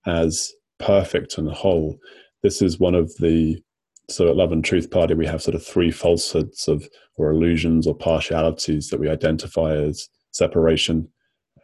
as 0.07 0.53
perfect 0.79 1.39
and 1.39 1.49
whole. 1.49 1.99
This 2.43 2.63
is 2.63 2.79
one 2.79 2.95
of 2.95 3.15
the 3.17 3.63
so 4.11 4.29
at 4.29 4.37
Love 4.37 4.53
and 4.53 4.65
Truth 4.65 4.91
Party 4.91 5.15
we 5.15 5.27
have 5.27 5.43
sort 5.43 5.55
of 5.55 5.65
three 5.65 5.91
falsehoods 5.91 6.69
of 6.69 6.87
or 7.17 7.31
illusions 7.31 7.87
or 7.87 7.95
partialities 7.95 8.89
that 8.89 9.01
we 9.01 9.09
identify 9.09 9.75
as 9.75 10.09
separation, 10.33 11.09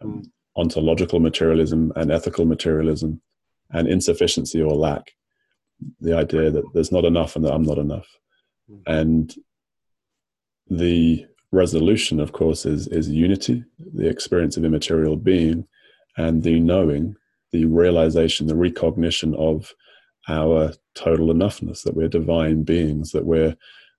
um, 0.03 0.23
ontological 0.57 1.21
materialism 1.21 1.93
and 1.97 2.11
ethical 2.11 2.47
materialism, 2.47 3.21
and 3.73 3.89
insufficiency 3.89 4.63
or 4.63 4.75
lack. 4.75 5.13
The 6.01 6.17
idea 6.17 6.51
that 6.51 6.65
there's 6.75 6.93
not 6.93 7.05
enough 7.05 7.37
and 7.37 7.45
that 7.45 7.53
I'm 7.53 7.63
not 7.63 7.79
enough. 7.79 8.09
Mm. 8.71 8.83
And 8.87 9.35
the 10.69 11.27
resolution, 11.53 12.21
of 12.21 12.33
course, 12.33 12.67
is, 12.67 12.89
is 12.89 13.09
unity, 13.09 13.65
the 13.95 14.09
experience 14.09 14.57
of 14.57 14.65
immaterial 14.65 15.17
being, 15.17 15.67
and 16.17 16.43
the 16.43 16.61
knowing, 16.61 17.15
the 17.53 17.65
realization, 17.67 18.47
the 18.47 18.57
recognition 18.57 19.35
of 19.37 19.73
our 20.29 20.73
total 20.95 21.29
enoughness, 21.29 21.83
that 21.83 21.97
we're 21.97 22.09
divine 22.09 22.63
beings, 22.63 23.13
that 23.13 23.25
we're, 23.25 23.57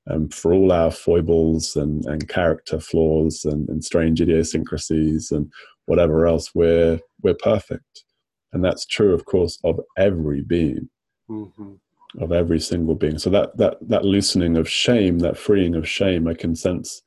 um, 0.09 0.29
for 0.29 0.53
all 0.53 0.71
our 0.71 0.91
foibles 0.91 1.75
and, 1.75 2.05
and 2.05 2.29
character 2.29 2.79
flaws 2.79 3.45
and, 3.45 3.67
and 3.69 3.83
strange 3.83 4.21
idiosyncrasies 4.21 5.31
and 5.31 5.51
whatever 5.85 6.27
else, 6.27 6.53
we're, 6.53 6.99
we're 7.21 7.33
perfect. 7.33 8.03
And 8.53 8.63
that's 8.63 8.85
true, 8.85 9.13
of 9.13 9.25
course, 9.25 9.57
of 9.63 9.79
every 9.97 10.41
being. 10.41 10.89
Mm-hmm 11.29 11.73
of 12.19 12.31
every 12.31 12.59
single 12.59 12.95
being. 12.95 13.19
So 13.19 13.29
that 13.29 13.55
that 13.57 13.77
that 13.87 14.03
loosening 14.03 14.57
of 14.57 14.67
shame, 14.67 15.19
that 15.19 15.37
freeing 15.37 15.75
of 15.75 15.87
shame, 15.87 16.27
I 16.27 16.33
can 16.33 16.55
sense 16.55 17.03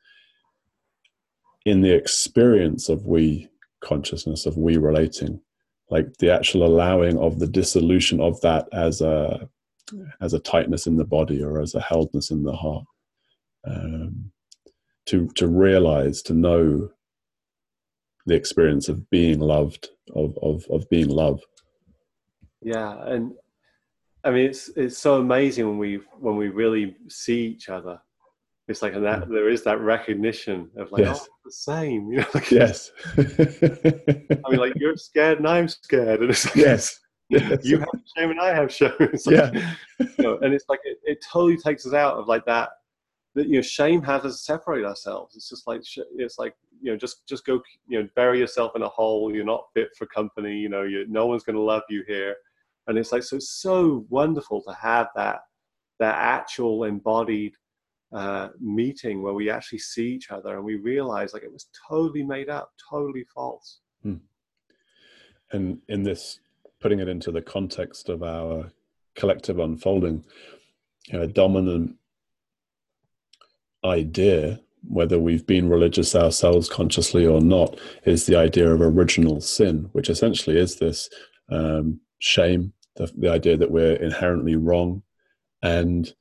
in 1.65 1.81
the 1.81 1.95
experience 1.95 2.89
of 2.89 3.07
we 3.07 3.49
consciousness, 3.83 4.47
of 4.47 4.57
we 4.57 4.77
relating, 4.77 5.41
like 5.91 6.17
the 6.19 6.33
actual 6.33 6.65
allowing 6.65 7.19
of 7.19 7.39
the 7.39 7.47
dissolution 7.47 8.21
of 8.21 8.41
that 8.41 8.69
as 8.73 9.01
a 9.01 9.49
as 10.21 10.33
a 10.33 10.41
tightness 10.41 10.87
in 10.87 10.97
the 10.97 11.05
body 11.05 11.43
or 11.43 11.61
as 11.61 11.75
a 11.75 11.81
heldness 11.81 12.31
in 12.31 12.43
the 12.43 12.55
heart. 12.55 12.85
Um, 13.67 14.33
to 15.07 15.29
to 15.37 15.49
realize, 15.49 16.23
to 16.23 16.35
know 16.35 16.91
the 18.27 18.35
experience 18.35 18.89
of 18.89 19.09
being 19.11 19.41
loved, 19.41 19.89
of 20.15 20.39
of 20.43 20.65
of 20.71 20.89
being 20.89 21.09
love. 21.09 21.41
Yeah, 22.61 22.97
and 23.07 23.33
I 24.25 24.31
mean, 24.31 24.47
it's 24.47 24.69
it's 24.77 24.99
so 24.99 25.17
amazing 25.17 25.67
when 25.67 25.79
we 25.79 26.01
when 26.19 26.37
we 26.37 26.49
really 26.49 26.97
see 27.09 27.47
each 27.47 27.69
other. 27.69 28.01
It's 28.73 28.81
like 28.81 28.95
that 28.95 29.29
there 29.29 29.51
is 29.51 29.63
that 29.65 29.81
recognition 29.81 30.71
of 30.77 30.91
like, 30.93 31.05
yes. 31.05 31.29
oh, 31.31 31.35
the 31.45 31.53
same. 31.53 32.09
You 32.11 32.19
know, 32.21 32.27
like, 32.33 32.51
yes. 32.51 32.91
I 33.19 34.51
mean, 34.51 34.59
like 34.59 34.73
you're 34.77 34.97
scared 34.97 35.39
and 35.39 35.47
I'm 35.47 35.69
scared, 35.69 36.21
and 36.21 36.31
it's 36.31 36.47
like, 36.47 36.57
yes. 36.57 36.99
yes. 37.29 37.65
You 37.65 37.79
have 37.81 37.89
shame 38.17 38.31
and 38.31 38.41
I 38.41 38.55
have 38.55 38.73
shame. 38.73 38.93
Like, 38.99 39.27
yeah. 39.27 39.75
you 39.99 40.09
know, 40.19 40.39
and 40.39 40.55
it's 40.55 40.65
like 40.71 40.81
it, 40.85 40.99
it 41.05 41.19
totally 41.31 41.59
takes 41.59 41.87
us 41.87 41.93
out 41.93 42.17
of 42.17 42.29
like 42.29 42.47
that. 42.47 42.71
That 43.35 43.47
you 43.47 43.57
know, 43.57 43.63
shame 43.63 44.03
has 44.03 44.25
us 44.25 44.45
separate 44.45 44.87
ourselves. 44.87 45.37
It's 45.37 45.51
just 45.51 45.67
like 45.67 45.83
it's 46.17 46.39
like 46.39 46.55
you 46.81 46.93
know, 46.93 46.97
just 46.97 47.29
just 47.29 47.45
go 47.45 47.61
you 47.87 48.01
know, 48.01 48.09
bury 48.17 48.39
yourself 48.39 48.73
in 48.75 48.83
a 48.83 48.89
hole. 48.89 49.35
You're 49.35 49.45
not 49.45 49.67
fit 49.75 49.91
for 49.99 50.07
company. 50.07 50.57
You 50.57 50.71
know, 50.71 50.83
you 50.83 51.07
no 51.09 51.27
one's 51.27 51.45
going 51.45 51.57
to 51.57 51.63
love 51.63 51.83
you 51.91 52.05
here 52.09 52.37
and 52.87 52.99
it's 52.99 53.13
like 53.13 53.23
so 53.23 53.39
so 53.39 54.05
wonderful 54.09 54.63
to 54.63 54.73
have 54.75 55.09
that 55.15 55.41
that 55.99 56.17
actual 56.17 56.85
embodied 56.85 57.55
uh, 58.13 58.49
meeting 58.61 59.23
where 59.23 59.33
we 59.33 59.49
actually 59.51 59.79
see 59.79 60.09
each 60.09 60.31
other 60.31 60.57
and 60.57 60.65
we 60.65 60.77
realize 60.77 61.33
like 61.33 61.43
it 61.43 61.53
was 61.53 61.69
totally 61.89 62.23
made 62.23 62.49
up, 62.49 62.73
totally 62.91 63.25
false. 63.35 63.81
Hmm. 64.03 64.17
And 65.51 65.79
in 65.89 66.03
this, 66.03 66.41
putting 66.81 67.01
it 67.01 67.09
into 67.09 67.31
the 67.31 67.43
context 67.43 68.09
of 68.09 68.23
our 68.23 68.71
collective 69.15 69.59
unfolding, 69.59 70.25
you 71.09 71.19
know, 71.19 71.25
a 71.25 71.29
dominant 71.29 71.97
idea, 73.85 74.61
whether 74.89 75.19
we've 75.19 75.47
been 75.47 75.69
religious 75.69 76.15
ourselves 76.15 76.69
consciously 76.69 77.27
or 77.27 77.41
not, 77.41 77.79
is 78.05 78.27
the 78.27 78.37
idea 78.37 78.71
of 78.71 78.81
original 78.81 79.41
sin, 79.41 79.89
which 79.93 80.11
essentially 80.11 80.59
is 80.59 80.77
this 80.77 81.09
um, 81.51 82.01
shame, 82.19 82.73
the, 82.97 83.11
the 83.17 83.29
idea 83.29 83.57
that 83.57 83.71
we're 83.71 83.97
inherently 83.97 84.57
wrong. 84.57 85.03
And 85.63 86.13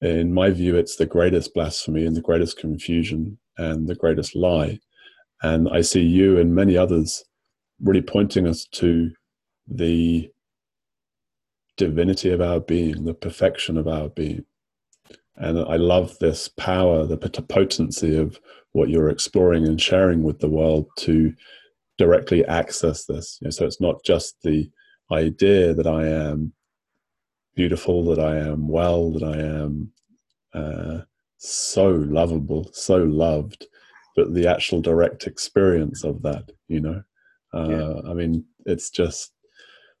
in 0.00 0.32
my 0.32 0.50
view, 0.50 0.76
it's 0.76 0.96
the 0.96 1.06
greatest 1.06 1.54
blasphemy 1.54 2.06
and 2.06 2.16
the 2.16 2.20
greatest 2.20 2.58
confusion 2.58 3.38
and 3.56 3.88
the 3.88 3.94
greatest 3.94 4.36
lie. 4.36 4.78
And 5.42 5.68
I 5.68 5.80
see 5.80 6.02
you 6.02 6.38
and 6.38 6.54
many 6.54 6.76
others 6.76 7.24
really 7.80 8.02
pointing 8.02 8.46
us 8.46 8.64
to 8.72 9.10
the 9.66 10.30
divinity 11.76 12.30
of 12.30 12.40
our 12.40 12.60
being, 12.60 13.04
the 13.04 13.14
perfection 13.14 13.76
of 13.76 13.86
our 13.86 14.08
being. 14.08 14.44
And 15.36 15.58
I 15.58 15.76
love 15.76 16.18
this 16.18 16.48
power, 16.48 17.06
the 17.06 17.16
potency 17.16 18.16
of 18.16 18.40
what 18.72 18.88
you're 18.88 19.08
exploring 19.08 19.66
and 19.66 19.80
sharing 19.80 20.22
with 20.24 20.40
the 20.40 20.48
world 20.48 20.86
to 20.98 21.32
directly 21.96 22.44
access 22.46 23.04
this. 23.04 23.38
You 23.40 23.46
know, 23.46 23.50
so 23.50 23.64
it's 23.64 23.80
not 23.80 24.02
just 24.04 24.36
the 24.42 24.70
idea 25.12 25.74
that 25.74 25.86
I 25.86 26.06
am 26.06 26.52
beautiful, 27.58 28.04
that 28.04 28.20
I 28.20 28.36
am 28.38 28.68
well, 28.68 29.10
that 29.10 29.24
I 29.24 29.38
am 29.64 29.92
uh, 30.54 31.00
so 31.38 31.88
lovable, 31.88 32.70
so 32.72 32.98
loved, 32.98 33.66
but 34.14 34.32
the 34.32 34.46
actual 34.46 34.80
direct 34.80 35.26
experience 35.26 36.04
of 36.04 36.22
that, 36.22 36.52
you 36.68 36.80
know, 36.80 37.02
uh, 37.52 37.68
yeah. 37.68 38.10
I 38.10 38.14
mean, 38.14 38.44
it's 38.64 38.90
just 38.90 39.32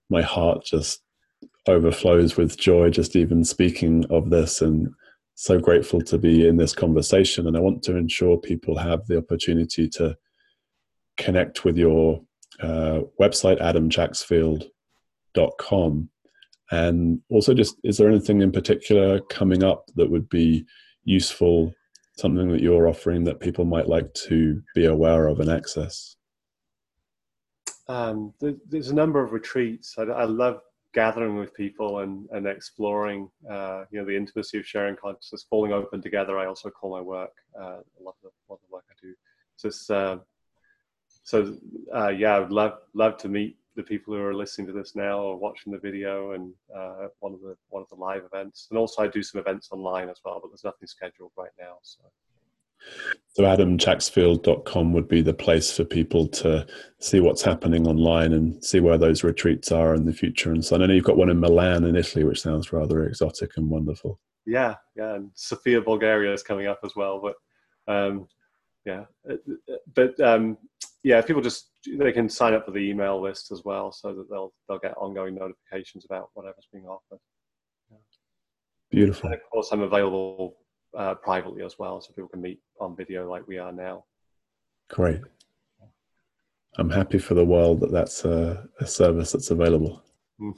my 0.08 0.22
heart 0.22 0.64
just 0.64 1.02
overflows 1.66 2.36
with 2.36 2.56
joy 2.56 2.90
just 2.90 3.16
even 3.16 3.44
speaking 3.44 4.06
of 4.08 4.30
this 4.30 4.62
and 4.62 4.88
so 5.34 5.58
grateful 5.58 6.00
to 6.02 6.16
be 6.16 6.46
in 6.48 6.56
this 6.56 6.74
conversation 6.74 7.46
and 7.46 7.56
i 7.56 7.60
want 7.60 7.82
to 7.82 7.94
ensure 7.94 8.38
people 8.38 8.76
have 8.76 9.06
the 9.06 9.18
opportunity 9.18 9.86
to 9.86 10.16
connect 11.18 11.64
with 11.64 11.76
your 11.76 12.20
uh, 12.60 13.00
website 13.20 13.60
adamjacksfield 13.60 14.64
com. 15.58 16.08
And 16.70 17.20
also, 17.30 17.54
just 17.54 17.76
is 17.82 17.96
there 17.96 18.08
anything 18.08 18.42
in 18.42 18.52
particular 18.52 19.20
coming 19.20 19.62
up 19.62 19.86
that 19.96 20.10
would 20.10 20.28
be 20.28 20.66
useful, 21.04 21.72
something 22.16 22.50
that 22.50 22.60
you're 22.60 22.88
offering 22.88 23.24
that 23.24 23.40
people 23.40 23.64
might 23.64 23.88
like 23.88 24.12
to 24.28 24.62
be 24.74 24.84
aware 24.84 25.28
of 25.28 25.40
and 25.40 25.50
access? 25.50 26.16
Um, 27.88 28.34
there's 28.40 28.90
a 28.90 28.94
number 28.94 29.24
of 29.24 29.32
retreats. 29.32 29.94
I, 29.96 30.02
I, 30.02 30.24
love 30.24 30.60
gathering 30.92 31.36
with 31.36 31.54
people 31.54 32.00
and, 32.00 32.28
and 32.32 32.46
exploring, 32.46 33.30
uh, 33.50 33.84
you 33.90 33.98
know, 33.98 34.04
the 34.04 34.14
intimacy 34.14 34.58
of 34.58 34.66
sharing 34.66 34.94
consciousness, 34.94 35.46
falling 35.48 35.72
open 35.72 36.02
together. 36.02 36.38
I 36.38 36.46
also 36.46 36.68
call 36.68 36.90
my 36.90 37.00
work 37.00 37.32
uh, 37.58 37.78
a 37.78 38.02
lot 38.02 38.14
of 38.22 38.30
the, 38.30 38.30
the 38.48 38.56
work 38.70 38.84
I 38.90 38.94
do. 39.00 39.14
So, 39.56 39.94
uh, 39.94 40.18
so 41.22 41.56
uh, 41.94 42.08
yeah, 42.08 42.36
I 42.36 42.40
would 42.40 42.52
love 42.52 42.74
love 42.94 43.16
to 43.18 43.28
meet 43.28 43.56
the 43.78 43.82
people 43.84 44.12
who 44.12 44.20
are 44.20 44.34
listening 44.34 44.66
to 44.66 44.72
this 44.72 44.96
now 44.96 45.20
or 45.20 45.36
watching 45.36 45.72
the 45.72 45.78
video 45.78 46.32
and 46.32 46.52
uh, 46.76 47.06
one 47.20 47.32
of 47.32 47.40
the 47.40 47.56
one 47.68 47.80
of 47.80 47.88
the 47.88 47.94
live 47.94 48.22
events. 48.24 48.66
And 48.70 48.78
also, 48.78 49.02
I 49.02 49.06
do 49.06 49.22
some 49.22 49.40
events 49.40 49.68
online 49.70 50.08
as 50.08 50.18
well, 50.24 50.40
but 50.42 50.48
there's 50.50 50.64
nothing 50.64 50.88
scheduled 50.88 51.30
right 51.38 51.52
now. 51.58 51.76
So. 51.82 52.02
So 53.34 53.42
adamjacksfield.com 53.42 54.92
would 54.92 55.08
be 55.08 55.20
the 55.20 55.34
place 55.34 55.76
for 55.76 55.84
people 55.84 56.28
to 56.28 56.66
see 57.00 57.20
what's 57.20 57.42
happening 57.42 57.86
online 57.86 58.32
and 58.32 58.64
see 58.64 58.80
where 58.80 58.98
those 58.98 59.24
retreats 59.24 59.72
are 59.72 59.94
in 59.94 60.06
the 60.06 60.12
future. 60.12 60.52
And 60.52 60.64
so 60.64 60.76
I 60.76 60.78
know 60.78 60.92
you've 60.92 61.04
got 61.04 61.16
one 61.16 61.28
in 61.28 61.40
Milan 61.40 61.84
in 61.84 61.96
Italy, 61.96 62.24
which 62.24 62.40
sounds 62.40 62.72
rather 62.72 63.04
exotic 63.04 63.56
and 63.56 63.68
wonderful. 63.68 64.20
Yeah, 64.46 64.76
yeah, 64.96 65.14
and 65.14 65.30
Sofia, 65.34 65.80
Bulgaria 65.80 66.32
is 66.32 66.42
coming 66.42 66.66
up 66.66 66.80
as 66.84 66.94
well. 66.96 67.20
But 67.20 67.92
um, 67.92 68.28
yeah, 68.84 69.04
uh, 69.28 69.34
uh, 69.34 69.76
but 69.94 70.18
um, 70.20 70.56
yeah, 71.02 71.20
people 71.22 71.42
just 71.42 71.70
they 71.96 72.12
can 72.12 72.28
sign 72.28 72.54
up 72.54 72.64
for 72.64 72.72
the 72.72 72.78
email 72.78 73.20
list 73.20 73.52
as 73.52 73.62
well, 73.64 73.92
so 73.92 74.14
that 74.14 74.28
they'll 74.30 74.52
they'll 74.68 74.78
get 74.78 74.96
ongoing 74.96 75.34
notifications 75.34 76.04
about 76.04 76.30
whatever's 76.34 76.68
being 76.72 76.86
offered. 76.86 77.20
Beautiful. 78.90 79.30
And 79.30 79.34
of 79.34 79.40
course, 79.50 79.68
I'm 79.70 79.82
available 79.82 80.56
uh, 80.96 81.14
privately 81.14 81.62
as 81.62 81.78
well, 81.78 82.00
so 82.00 82.12
people 82.12 82.28
can 82.28 82.40
meet 82.40 82.60
on 82.80 82.96
video 82.96 83.30
like 83.30 83.46
we 83.46 83.58
are 83.58 83.72
now. 83.72 84.04
Great. 84.88 85.20
I'm 86.78 86.90
happy 86.90 87.18
for 87.18 87.34
the 87.34 87.44
world 87.44 87.80
that 87.80 87.92
that's 87.92 88.24
a, 88.24 88.68
a 88.80 88.86
service 88.86 89.32
that's 89.32 89.50
available. 89.50 90.02
Mm. 90.40 90.54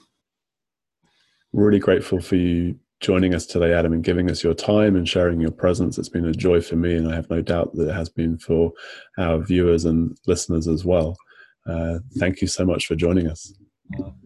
Really 1.53 1.79
grateful 1.79 2.21
for 2.21 2.37
you 2.37 2.79
joining 3.01 3.35
us 3.35 3.47
today, 3.47 3.73
Adam, 3.73 3.93
and 3.93 4.05
giving 4.05 4.31
us 4.31 4.45
your 4.45 4.55
time 4.55 4.95
and 4.95 5.09
sharing 5.09 5.41
your 5.41 5.51
presence. 5.51 5.99
It's 5.99 6.09
been 6.09 6.27
a 6.27 6.33
joy 6.33 6.61
for 6.61 6.77
me, 6.77 6.95
and 6.95 7.11
I 7.11 7.15
have 7.15 7.31
no 7.31 7.41
doubt 7.41 7.75
that 7.75 7.89
it 7.89 7.95
has 7.95 8.09
been 8.09 8.39
for 8.39 8.73
our 9.19 9.39
viewers 9.39 9.87
and 9.87 10.17
listeners 10.27 10.69
as 10.69 10.85
well. 10.85 11.17
Uh, 11.67 11.99
thank 12.19 12.41
you 12.41 12.47
so 12.47 12.65
much 12.65 12.87
for 12.87 12.95
joining 12.95 13.27
us. 13.27 13.53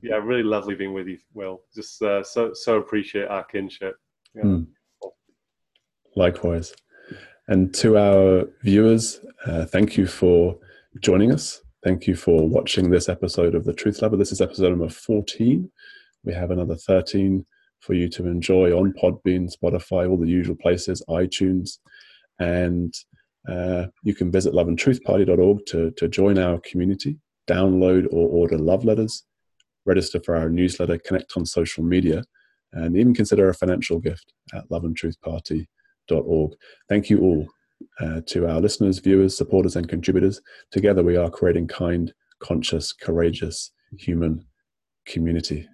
Yeah, 0.02 0.16
really 0.16 0.42
lovely 0.42 0.74
being 0.74 0.92
with 0.92 1.06
you, 1.06 1.18
Will. 1.32 1.62
Just 1.74 2.02
uh, 2.02 2.22
so 2.22 2.52
so 2.52 2.76
appreciate 2.76 3.28
our 3.28 3.44
kinship. 3.44 3.96
Yeah. 4.34 4.42
Mm. 4.42 4.66
Likewise. 6.16 6.74
And 7.48 7.74
to 7.74 7.98
our 7.98 8.44
viewers, 8.62 9.20
uh, 9.46 9.66
thank 9.66 9.96
you 9.96 10.06
for 10.06 10.58
joining 11.00 11.32
us. 11.32 11.60
Thank 11.82 12.06
you 12.06 12.16
for 12.16 12.48
watching 12.48 12.90
this 12.90 13.08
episode 13.08 13.54
of 13.54 13.64
the 13.64 13.74
Truth 13.74 14.00
Lover. 14.00 14.16
This 14.16 14.32
is 14.32 14.40
episode 14.40 14.70
number 14.70 14.88
14. 14.88 15.70
We 16.24 16.32
have 16.32 16.50
another 16.50 16.76
13 16.76 17.44
for 17.84 17.94
you 17.94 18.08
to 18.08 18.26
enjoy 18.26 18.72
on 18.72 18.94
Podbean, 18.94 19.52
Spotify, 19.54 20.08
all 20.08 20.16
the 20.16 20.26
usual 20.26 20.56
places, 20.56 21.02
iTunes. 21.08 21.78
And 22.38 22.94
uh, 23.48 23.86
you 24.02 24.14
can 24.14 24.32
visit 24.32 24.54
loveandtruthparty.org 24.54 25.66
to, 25.66 25.90
to 25.90 26.08
join 26.08 26.38
our 26.38 26.60
community 26.60 27.18
download 27.46 28.06
or 28.06 28.28
order 28.30 28.56
love 28.56 28.84
letters, 28.84 29.24
register 29.84 30.18
for 30.24 30.34
our 30.34 30.48
newsletter, 30.48 30.98
connect 30.98 31.36
on 31.36 31.44
social 31.44 31.84
media, 31.84 32.24
and 32.72 32.96
even 32.96 33.14
consider 33.14 33.48
a 33.50 33.54
financial 33.54 33.98
gift 33.98 34.32
at 34.54 34.68
loveandtruthparty.org. 34.70 36.52
Thank 36.88 37.10
you 37.10 37.20
all 37.20 37.46
uh, 38.00 38.22
to 38.26 38.48
our 38.48 38.60
listeners, 38.60 38.98
viewers, 38.98 39.36
supporters, 39.36 39.76
and 39.76 39.88
contributors. 39.88 40.40
Together, 40.70 41.02
we 41.02 41.16
are 41.16 41.30
creating 41.30 41.68
kind, 41.68 42.14
conscious, 42.40 42.92
courageous 42.94 43.72
human 43.98 44.44
community. 45.06 45.68